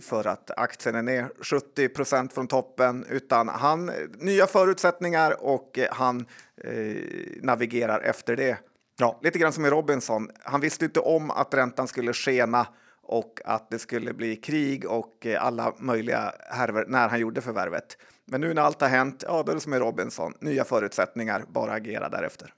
för 0.01 0.27
att 0.27 0.51
aktien 0.57 0.95
är 0.95 1.01
ner 1.01 1.31
70 1.41 1.89
procent 1.89 2.33
från 2.33 2.47
toppen, 2.47 3.05
utan 3.09 3.47
han 3.47 3.91
nya 4.17 4.47
förutsättningar 4.47 5.43
och 5.43 5.77
eh, 5.77 5.87
han 5.91 6.25
eh, 6.63 6.95
navigerar 7.41 7.99
efter 7.99 8.35
det. 8.35 8.57
Ja, 8.99 9.19
lite 9.23 9.39
grann 9.39 9.53
som 9.53 9.65
i 9.65 9.69
Robinson. 9.69 10.29
Han 10.43 10.61
visste 10.61 10.85
inte 10.85 10.99
om 10.99 11.31
att 11.31 11.53
räntan 11.53 11.87
skulle 11.87 12.13
skena 12.13 12.67
och 13.01 13.41
att 13.45 13.69
det 13.69 13.79
skulle 13.79 14.13
bli 14.13 14.35
krig 14.35 14.85
och 14.85 15.25
eh, 15.25 15.45
alla 15.45 15.73
möjliga 15.77 16.33
härver 16.49 16.85
när 16.87 17.09
han 17.09 17.19
gjorde 17.19 17.41
förvärvet. 17.41 17.97
Men 18.25 18.41
nu 18.41 18.53
när 18.53 18.61
allt 18.61 18.81
har 18.81 18.87
hänt, 18.89 19.23
ja, 19.27 19.43
då 19.43 19.51
är 19.51 19.55
det 19.55 19.61
som 19.61 19.73
i 19.73 19.79
Robinson. 19.79 20.33
Nya 20.39 20.63
förutsättningar, 20.63 21.45
bara 21.47 21.71
agera 21.71 22.09
därefter. 22.09 22.53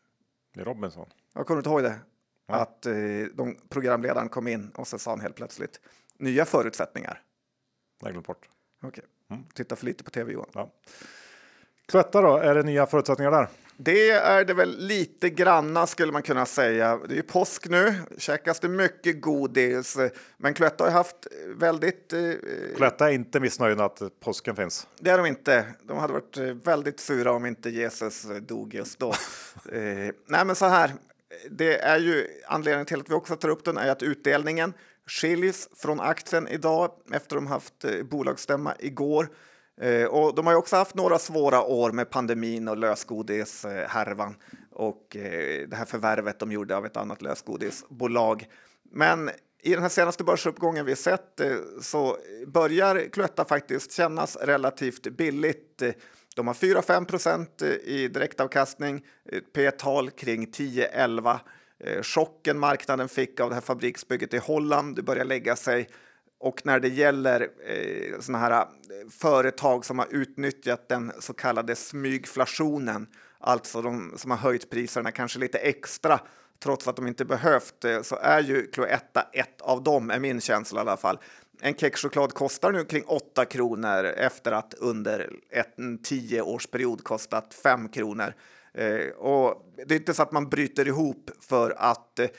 Är 0.58 0.66
Robinson. 0.66 1.10
Jag 1.36 1.48
kommer 1.48 1.60
inte 1.60 1.70
ihåg 1.70 1.84
det. 1.84 1.96
Ja. 2.48 2.56
Att 2.56 2.86
eh, 2.86 2.94
de, 3.34 3.58
programledaren 3.70 4.30
kom 4.30 4.48
in 4.48 4.72
och 4.76 4.88
så 4.88 5.00
sa 5.00 5.12
han 5.12 5.20
helt 5.20 5.36
plötsligt 5.36 5.80
nya 6.20 6.46
förutsättningar. 6.46 7.22
Jag 8.00 8.08
har 8.08 8.12
glömt 8.12 8.28
bort. 8.28 8.50
Okej, 8.84 8.88
okay. 8.88 9.04
mm. 9.38 9.50
titta 9.54 9.76
för 9.76 9.86
lite 9.86 10.04
på 10.04 10.12
tv 10.12 10.34
Johan. 10.34 10.50
Ja. 10.54 10.72
Cloetta 11.86 12.22
då, 12.22 12.38
är 12.38 12.56
det 12.56 12.64
nya 12.64 12.86
förutsättningar 12.86 13.32
där? 13.32 13.48
Det 13.82 14.12
är 14.12 14.46
det 14.46 14.54
väl 14.54 14.78
lite 14.78 15.30
granna 15.30 15.88
skulle 15.88 16.12
man 16.12 16.22
kunna 16.22 16.46
säga. 16.46 17.00
Det 17.08 17.14
är 17.14 17.16
ju 17.16 17.22
påsk 17.22 17.68
nu, 17.68 17.94
käkas 18.18 18.60
det 18.60 18.70
mycket 18.70 19.22
godis. 19.22 19.98
Men 20.38 20.54
Cloetta 20.54 20.84
har 20.84 20.92
haft 20.92 21.28
väldigt... 21.48 22.14
Eh, 22.14 22.32
Cloetta 22.76 23.10
är 23.10 23.14
inte 23.14 23.40
missnöjd 23.40 23.82
att 23.82 24.02
påsken 24.20 24.56
finns. 24.56 24.88
Det 25.00 25.10
är 25.10 25.18
de 25.18 25.26
inte. 25.26 25.66
De 25.84 25.98
hade 25.98 26.14
varit 26.14 26.38
eh, 26.38 26.44
väldigt 26.44 27.00
sura 27.00 27.32
om 27.32 27.46
inte 27.46 27.70
Jesus 27.70 28.26
dog 28.42 28.74
just 28.74 29.00
då. 29.00 29.10
eh, 29.72 30.14
nej, 30.26 30.46
men 30.46 30.56
så 30.56 30.66
här. 30.66 30.94
Det 31.50 31.80
är 31.80 32.00
ju 32.00 32.28
anledningen 32.48 32.86
till 32.86 33.00
att 33.00 33.10
vi 33.10 33.14
också 33.14 33.36
tar 33.36 33.50
upp 33.50 33.66
den 33.66 33.78
är 33.78 33.92
att 33.92 34.04
utdelningen 34.04 34.74
skiljs 35.10 35.70
från 35.76 36.00
aktien 36.00 36.48
idag 36.48 36.92
efter 37.14 37.36
att 37.36 37.42
de 37.44 37.48
haft 37.48 37.86
eh, 37.86 38.04
bolagsstämma 38.04 38.74
igår. 38.80 39.30
Eh, 39.82 40.06
och 40.06 40.36
de 40.36 40.48
har 40.48 40.54
också 40.54 40.76
haft 40.76 40.96
några 40.96 41.20
svåra 41.20 41.64
år 41.64 41.92
med 41.92 42.10
pandemin 42.10 42.68
och 42.68 42.78
lösgodishärvan 42.78 44.36
och 44.72 45.16
eh, 45.16 45.68
det 45.68 45.76
här 45.76 45.86
förvärvet 45.86 46.40
de 46.40 46.52
gjorde 46.52 46.78
av 46.78 46.86
ett 46.86 46.98
annat 46.98 47.22
lösgodisbolag. 47.22 48.48
Men 48.92 49.30
i 49.64 49.74
den 49.74 49.82
här 49.82 49.90
senaste 49.90 50.24
börsuppgången 50.24 50.86
vi 50.86 50.96
sett 50.96 51.42
så 51.82 52.18
börjar 52.48 53.10
Cloetta 53.10 53.46
faktiskt 53.46 53.92
kännas 53.92 54.36
relativt 54.36 55.18
billigt. 55.18 55.84
De 56.36 56.48
har 56.48 56.54
4-5 56.54 57.06
procent 57.06 57.62
i 57.84 58.08
direktavkastning, 58.08 59.06
P-tal 59.54 60.10
kring 60.10 60.48
10-11. 60.48 61.40
Eh, 61.80 62.02
chocken 62.02 62.60
marknaden 62.60 63.10
fick 63.10 63.40
av 63.40 63.50
det 63.50 63.56
här 63.56 63.62
fabriksbygget 63.62 64.34
i 64.34 64.38
Holland 64.38 64.96
det 64.96 65.02
börjar 65.02 65.26
lägga 65.26 65.56
sig 65.56 65.90
och 66.40 66.66
när 66.66 66.80
det 66.80 66.88
gäller 66.88 67.42
eh, 67.42 68.20
såna 68.20 68.38
här 68.38 68.52
eh, 68.52 68.66
företag 69.10 69.86
som 69.86 70.00
har 70.00 70.08
utnyttjat 70.12 70.90
den 70.90 71.12
så 71.20 71.34
kallade 71.34 71.76
smygflationen, 71.76 73.08
alltså 73.40 73.82
de 73.82 74.14
som 74.18 74.32
har 74.32 74.38
höjt 74.38 74.70
priserna 74.70 75.12
kanske 75.12 75.40
lite 75.40 75.58
extra 75.58 76.20
trots 76.64 76.88
att 76.88 76.96
de 76.96 77.08
inte 77.08 77.26
behövt 77.26 77.82
det, 77.82 78.04
så 78.04 78.16
är 78.16 78.42
ju 78.42 78.68
Cloetta 78.68 79.22
ett 79.34 79.62
av 79.62 79.84
dem, 79.84 80.12
är 80.12 80.20
min 80.20 80.42
känsla 80.42 80.80
i 80.80 80.82
alla 80.82 80.98
fall. 80.98 81.20
En 81.62 81.76
kexchoklad 81.76 82.34
kostar 82.34 82.72
nu 82.72 82.86
kring 82.86 83.04
8 83.04 83.46
kronor 83.46 84.04
efter 84.04 84.52
att 84.52 84.74
under 84.74 85.30
en 85.78 85.98
tioårsperiod 85.98 87.04
kostat 87.04 87.54
5 87.54 87.90
kronor. 87.90 88.34
Eh, 88.74 89.10
och 89.10 89.74
det 89.88 89.94
är 89.94 90.00
inte 90.00 90.14
så 90.14 90.24
att 90.24 90.32
man 90.32 90.50
bryter 90.50 90.88
ihop 90.88 91.32
för 91.42 91.76
att 91.78 92.20
eh, 92.20 92.30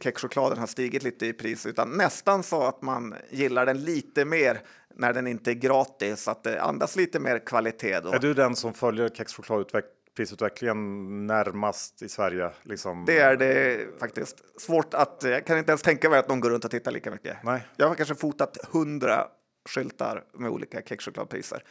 kexchokladen 0.00 0.58
har 0.58 0.66
stigit 0.66 1.02
lite 1.02 1.26
i 1.26 1.32
pris, 1.32 1.66
utan 1.66 1.90
nästan 1.90 2.42
så 2.42 2.62
att 2.62 2.82
man 2.82 3.14
gillar 3.30 3.66
den 3.66 3.84
lite 3.84 4.24
mer 4.24 4.60
när 4.94 5.12
den 5.12 5.26
inte 5.26 5.50
är 5.50 5.54
gratis, 5.54 6.28
att 6.28 6.42
det 6.42 6.62
andas 6.62 6.96
lite 6.96 7.20
mer 7.20 7.38
kvalitet. 7.38 8.00
Då. 8.00 8.12
Är 8.12 8.18
du 8.18 8.34
den 8.34 8.56
som 8.56 8.74
följer 8.74 9.08
kexchokladutvecklingen 9.08 11.26
närmast 11.26 12.02
i 12.02 12.08
Sverige? 12.08 12.50
Liksom? 12.62 13.04
Det 13.04 13.18
är 13.18 13.36
det 13.36 13.86
faktiskt. 14.00 14.60
Svårt 14.60 14.94
att, 14.94 15.20
jag 15.22 15.46
kan 15.46 15.58
inte 15.58 15.70
ens 15.70 15.82
tänka 15.82 16.10
mig 16.10 16.18
att 16.18 16.28
någon 16.28 16.40
går 16.40 16.50
runt 16.50 16.64
och 16.64 16.70
tittar 16.70 16.92
lika 16.92 17.10
mycket. 17.10 17.36
Nej. 17.42 17.66
Jag 17.76 17.88
har 17.88 17.94
kanske 17.94 18.14
fotat 18.14 18.58
hundra 18.72 19.26
skyltar 19.68 20.24
med 20.32 20.50
olika 20.50 20.82
kexchokladpriser. 20.82 21.64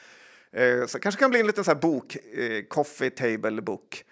Eh, 0.52 0.86
så 0.86 0.97
det 0.97 1.02
kanske 1.02 1.20
kan 1.20 1.30
bli 1.30 1.39
en 1.39 1.47
liten 1.47 1.64
så 1.64 1.72
här 1.72 1.80
bok, 1.80 2.16
eh, 2.16 2.64
coffee 2.64 3.10
table 3.10 3.62
book. 3.62 4.06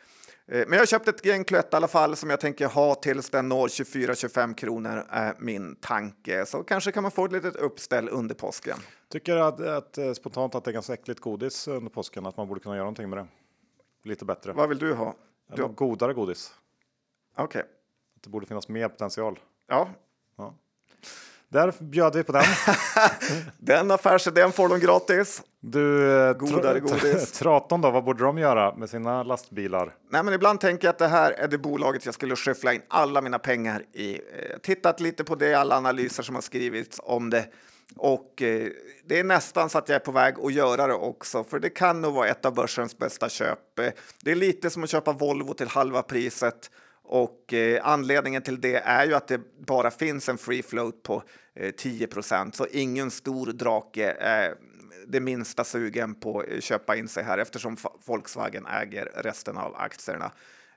Eh, 0.48 0.58
men 0.58 0.72
jag 0.72 0.80
har 0.80 0.86
köpt 0.86 1.08
ett 1.08 1.26
gäng 1.26 1.44
Cloetta 1.44 1.76
i 1.76 1.78
alla 1.78 1.88
fall 1.88 2.16
som 2.16 2.30
jag 2.30 2.40
tänker 2.40 2.68
ha 2.68 2.96
tills 2.96 3.30
den 3.30 3.50
når 3.50 3.68
24-25 3.68 4.54
kronor 4.54 5.06
är 5.10 5.36
min 5.40 5.76
tanke. 5.76 6.46
Så 6.46 6.64
kanske 6.64 6.92
kan 6.92 7.04
man 7.04 7.12
få 7.12 7.26
ett 7.26 7.32
litet 7.32 7.56
uppställ 7.56 8.10
under 8.10 8.36
påsken. 8.36 8.78
Tycker 9.10 9.36
att, 9.36 9.60
att 9.60 10.18
spontant 10.18 10.56
att 10.56 10.64
det 10.64 10.72
är 10.72 10.74
ganska 10.74 10.94
äckligt 10.94 11.20
godis 11.20 11.68
under 11.68 11.92
påsken, 11.92 12.26
att 12.26 12.38
man 12.38 12.48
borde 12.48 12.60
kunna 12.60 12.76
göra 12.76 12.84
någonting 12.84 13.10
med 13.10 13.18
det. 13.18 13.28
Lite 14.04 14.26
bättre. 14.26 14.54
Vad 14.54 14.70
vill 14.70 14.78
du 14.78 14.94
ha? 14.94 15.16
Du... 15.56 15.68
Godare 15.68 16.14
godis. 16.14 16.54
Okej. 17.36 17.44
Okay. 17.44 17.72
Det 18.22 18.30
borde 18.30 18.46
finnas 18.46 18.68
mer 18.68 18.90
potential. 18.90 19.40
Ja. 19.68 19.90
ja. 20.36 20.56
Där 21.50 21.74
bjöd 21.80 22.16
vi 22.16 22.24
på 22.24 22.32
den. 22.32 22.44
den 23.58 23.92
affärsidén 23.92 24.52
får 24.52 24.70
de 24.70 24.80
gratis. 24.80 25.42
Du, 25.60 26.12
eh, 26.12 26.34
Godare 26.34 26.80
godis. 26.80 27.32
Traton 27.40 27.82
då, 27.82 27.92
vad 27.92 28.04
borde 28.04 28.24
de 28.24 28.38
göra 28.38 28.76
med 28.76 28.90
sina 28.90 29.24
lastbilar? 29.24 29.96
Nej, 30.10 30.24
men 30.24 30.34
ibland 30.34 30.60
tänker 30.60 30.88
jag 30.88 30.94
att 30.94 30.98
det 30.98 31.08
här 31.08 31.32
är 31.32 31.48
det 31.48 31.58
bolaget 31.58 32.06
jag 32.06 32.14
skulle 32.14 32.36
skyffla 32.36 32.74
in 32.74 32.82
alla 32.88 33.22
mina 33.22 33.40
pengar 33.40 33.84
i. 33.94 34.14
Eh, 34.14 34.20
tittat 34.64 35.00
lite 35.00 35.24
på 35.24 35.36
det, 35.36 35.54
alla 35.54 35.78
analyser 35.78 36.24
som 36.24 36.36
har 36.36 36.42
skrivits 36.42 37.00
om 37.04 37.30
det. 37.30 37.46
Och 37.96 38.42
eh, 38.42 38.68
det 39.06 39.20
är 39.20 39.24
nästan 39.24 39.70
så 39.70 39.78
att 39.78 39.90
jag 39.90 39.96
är 39.96 40.00
på 40.00 40.12
väg 40.12 40.36
att 40.44 40.54
göra 40.54 40.88
det 40.88 40.94
också, 40.94 41.44
för 41.44 41.60
det 41.60 41.70
kan 41.70 42.02
nog 42.02 42.14
vara 42.14 42.28
ett 42.28 42.46
av 42.46 42.54
börsens 42.54 42.98
bästa 42.98 43.30
köp. 43.30 43.80
Eh, 43.80 43.90
det 44.24 44.32
är 44.32 44.36
lite 44.36 44.70
som 44.70 44.84
att 44.84 44.90
köpa 44.90 45.12
Volvo 45.12 45.54
till 45.54 45.68
halva 45.68 46.02
priset 46.02 46.72
och 47.12 47.54
eh, 47.54 47.88
anledningen 47.88 48.42
till 48.42 48.62
det 48.62 48.76
är 48.76 49.06
ju 49.06 49.14
att 49.14 49.28
det 49.28 49.42
bara 49.68 49.92
finns 49.92 50.30
en 50.30 50.38
free 50.38 50.64
float 50.64 51.04
på 51.04 51.24
eh, 51.56 51.72
10% 51.72 52.52
så 52.52 52.66
ingen 52.72 53.12
stor 53.12 53.46
drake 53.46 54.12
är 54.12 54.56
det 55.08 55.20
minsta 55.20 55.64
sugen 55.64 56.16
på 56.16 56.40
att 56.40 56.64
köpa 56.64 56.96
in 56.96 57.08
sig 57.08 57.24
här 57.24 57.38
eftersom 57.38 57.78
Volkswagen 58.06 58.66
äger 58.66 59.12
resten 59.16 59.58
av 59.58 59.76
aktierna. 59.76 60.32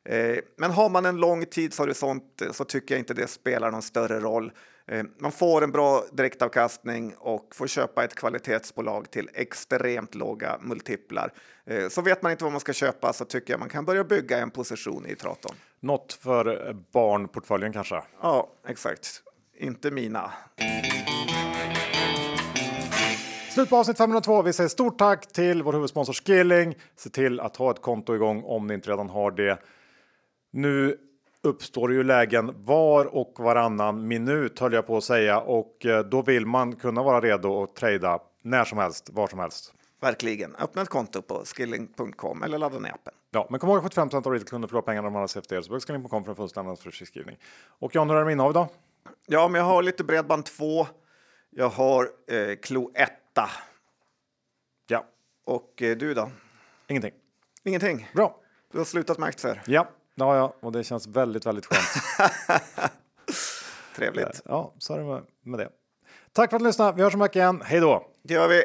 Eh, 0.04 0.38
men 0.56 0.70
har 0.70 0.88
man 0.88 1.06
en 1.06 1.16
lång 1.16 1.46
tidshorisont 1.46 2.42
eh, 2.42 2.52
så 2.52 2.64
tycker 2.64 2.94
jag 2.94 3.00
inte 3.00 3.14
det 3.14 3.26
spelar 3.26 3.70
någon 3.70 3.82
större 3.82 4.20
roll. 4.20 4.52
Eh, 4.86 5.04
man 5.18 5.32
får 5.32 5.64
en 5.64 5.72
bra 5.72 6.04
direktavkastning 6.12 7.14
och 7.18 7.54
får 7.54 7.66
köpa 7.66 8.04
ett 8.04 8.14
kvalitetsbolag 8.14 9.10
till 9.10 9.30
extremt 9.34 10.14
låga 10.14 10.58
multiplar. 10.60 11.32
Eh, 11.66 11.88
så 11.88 12.02
vet 12.02 12.22
man 12.22 12.32
inte 12.32 12.44
vad 12.44 12.52
man 12.52 12.60
ska 12.60 12.72
köpa 12.72 13.12
så 13.12 13.24
tycker 13.24 13.52
jag 13.52 13.60
man 13.60 13.68
kan 13.68 13.84
börja 13.84 14.04
bygga 14.04 14.38
en 14.38 14.50
position 14.50 15.06
i 15.06 15.14
Traton. 15.14 15.56
Något 15.82 16.12
för 16.12 16.76
barnportföljen 16.92 17.72
kanske? 17.72 18.02
Ja, 18.22 18.48
exakt. 18.68 19.22
Inte 19.58 19.90
mina. 19.90 20.32
Slut 23.50 23.70
på 23.70 23.76
avsnitt 23.76 23.98
502. 23.98 24.42
Vi 24.42 24.52
säger 24.52 24.68
stort 24.68 24.98
tack 24.98 25.32
till 25.32 25.62
vår 25.62 25.72
huvudsponsor 25.72 26.12
Skilling. 26.12 26.74
Se 26.96 27.10
till 27.10 27.40
att 27.40 27.56
ha 27.56 27.70
ett 27.70 27.82
konto 27.82 28.14
igång 28.14 28.42
om 28.44 28.66
ni 28.66 28.74
inte 28.74 28.90
redan 28.90 29.10
har 29.10 29.30
det. 29.30 29.58
Nu 30.52 30.96
uppstår 31.42 31.92
ju 31.92 32.04
lägen 32.04 32.52
var 32.56 33.04
och 33.16 33.34
varannan 33.38 34.08
minut 34.08 34.58
höll 34.58 34.72
jag 34.72 34.86
på 34.86 34.96
att 34.96 35.04
säga 35.04 35.40
och 35.40 35.86
eh, 35.86 36.04
då 36.04 36.22
vill 36.22 36.46
man 36.46 36.76
kunna 36.76 37.02
vara 37.02 37.20
redo 37.20 37.62
att 37.62 37.74
trada 37.74 38.18
när 38.42 38.64
som 38.64 38.78
helst, 38.78 39.10
var 39.12 39.26
som 39.26 39.38
helst. 39.38 39.72
Verkligen. 40.00 40.56
Öppna 40.56 40.82
ett 40.82 40.88
konto 40.88 41.22
på 41.22 41.42
skilling.com 41.44 42.42
eller 42.42 42.58
ladda 42.58 42.78
ner 42.78 42.90
appen. 42.90 43.14
Ja, 43.34 43.46
men 43.50 43.60
kom 43.60 43.68
ihåg 43.68 43.78
att 43.78 43.84
75 43.84 44.08
av 44.12 44.32
retailkunder 44.32 44.68
förlorar 44.68 44.82
pengar 44.82 45.02
när 45.02 45.10
de 45.10 45.14
handlar 45.14 45.40
besök 45.40 45.86
skilling.com 45.86 46.24
för 46.24 46.32
en 46.32 46.36
fullständig 46.36 46.78
förskrivning. 46.78 47.36
Och 47.66 47.94
John, 47.94 48.10
hur 48.10 48.16
är 48.16 48.20
det 48.20 48.24
med 48.24 48.32
innehav 48.32 48.50
idag? 48.50 48.68
Ja, 49.26 49.48
men 49.48 49.58
jag 49.58 49.66
har 49.66 49.82
lite 49.82 50.04
Bredband 50.04 50.44
2. 50.44 50.86
Jag 51.50 51.68
har 51.68 52.10
eh, 52.26 52.56
Cloetta. 52.62 53.50
Ja. 54.86 55.04
Och 55.44 55.82
eh, 55.82 55.96
du 55.96 56.14
då? 56.14 56.30
Ingenting. 56.86 57.12
Ingenting? 57.64 58.10
Bra. 58.14 58.36
Du 58.72 58.78
har 58.78 58.84
slutat 58.84 59.18
med 59.18 59.28
aktier? 59.28 59.62
Ja, 59.66 59.88
Ja, 60.14 60.36
ja, 60.36 60.54
och 60.60 60.72
det 60.72 60.84
känns 60.84 61.06
väldigt, 61.06 61.46
väldigt 61.46 61.66
skönt. 61.66 62.30
Trevligt. 63.96 64.42
Ja, 64.44 64.74
så 64.78 64.94
är 64.94 64.98
det 64.98 65.22
med 65.42 65.58
det. 65.58 65.68
Tack 66.32 66.50
för 66.50 66.56
att 66.56 66.60
du 66.60 66.66
lyssnade. 66.66 66.96
Vi 66.96 67.02
hörs 67.02 67.14
om 67.14 67.20
veckan 67.20 67.42
igen. 67.42 67.62
Hej 67.64 67.80
då! 67.80 68.06
Det 68.22 68.34
gör 68.34 68.48
vi. 68.48 68.62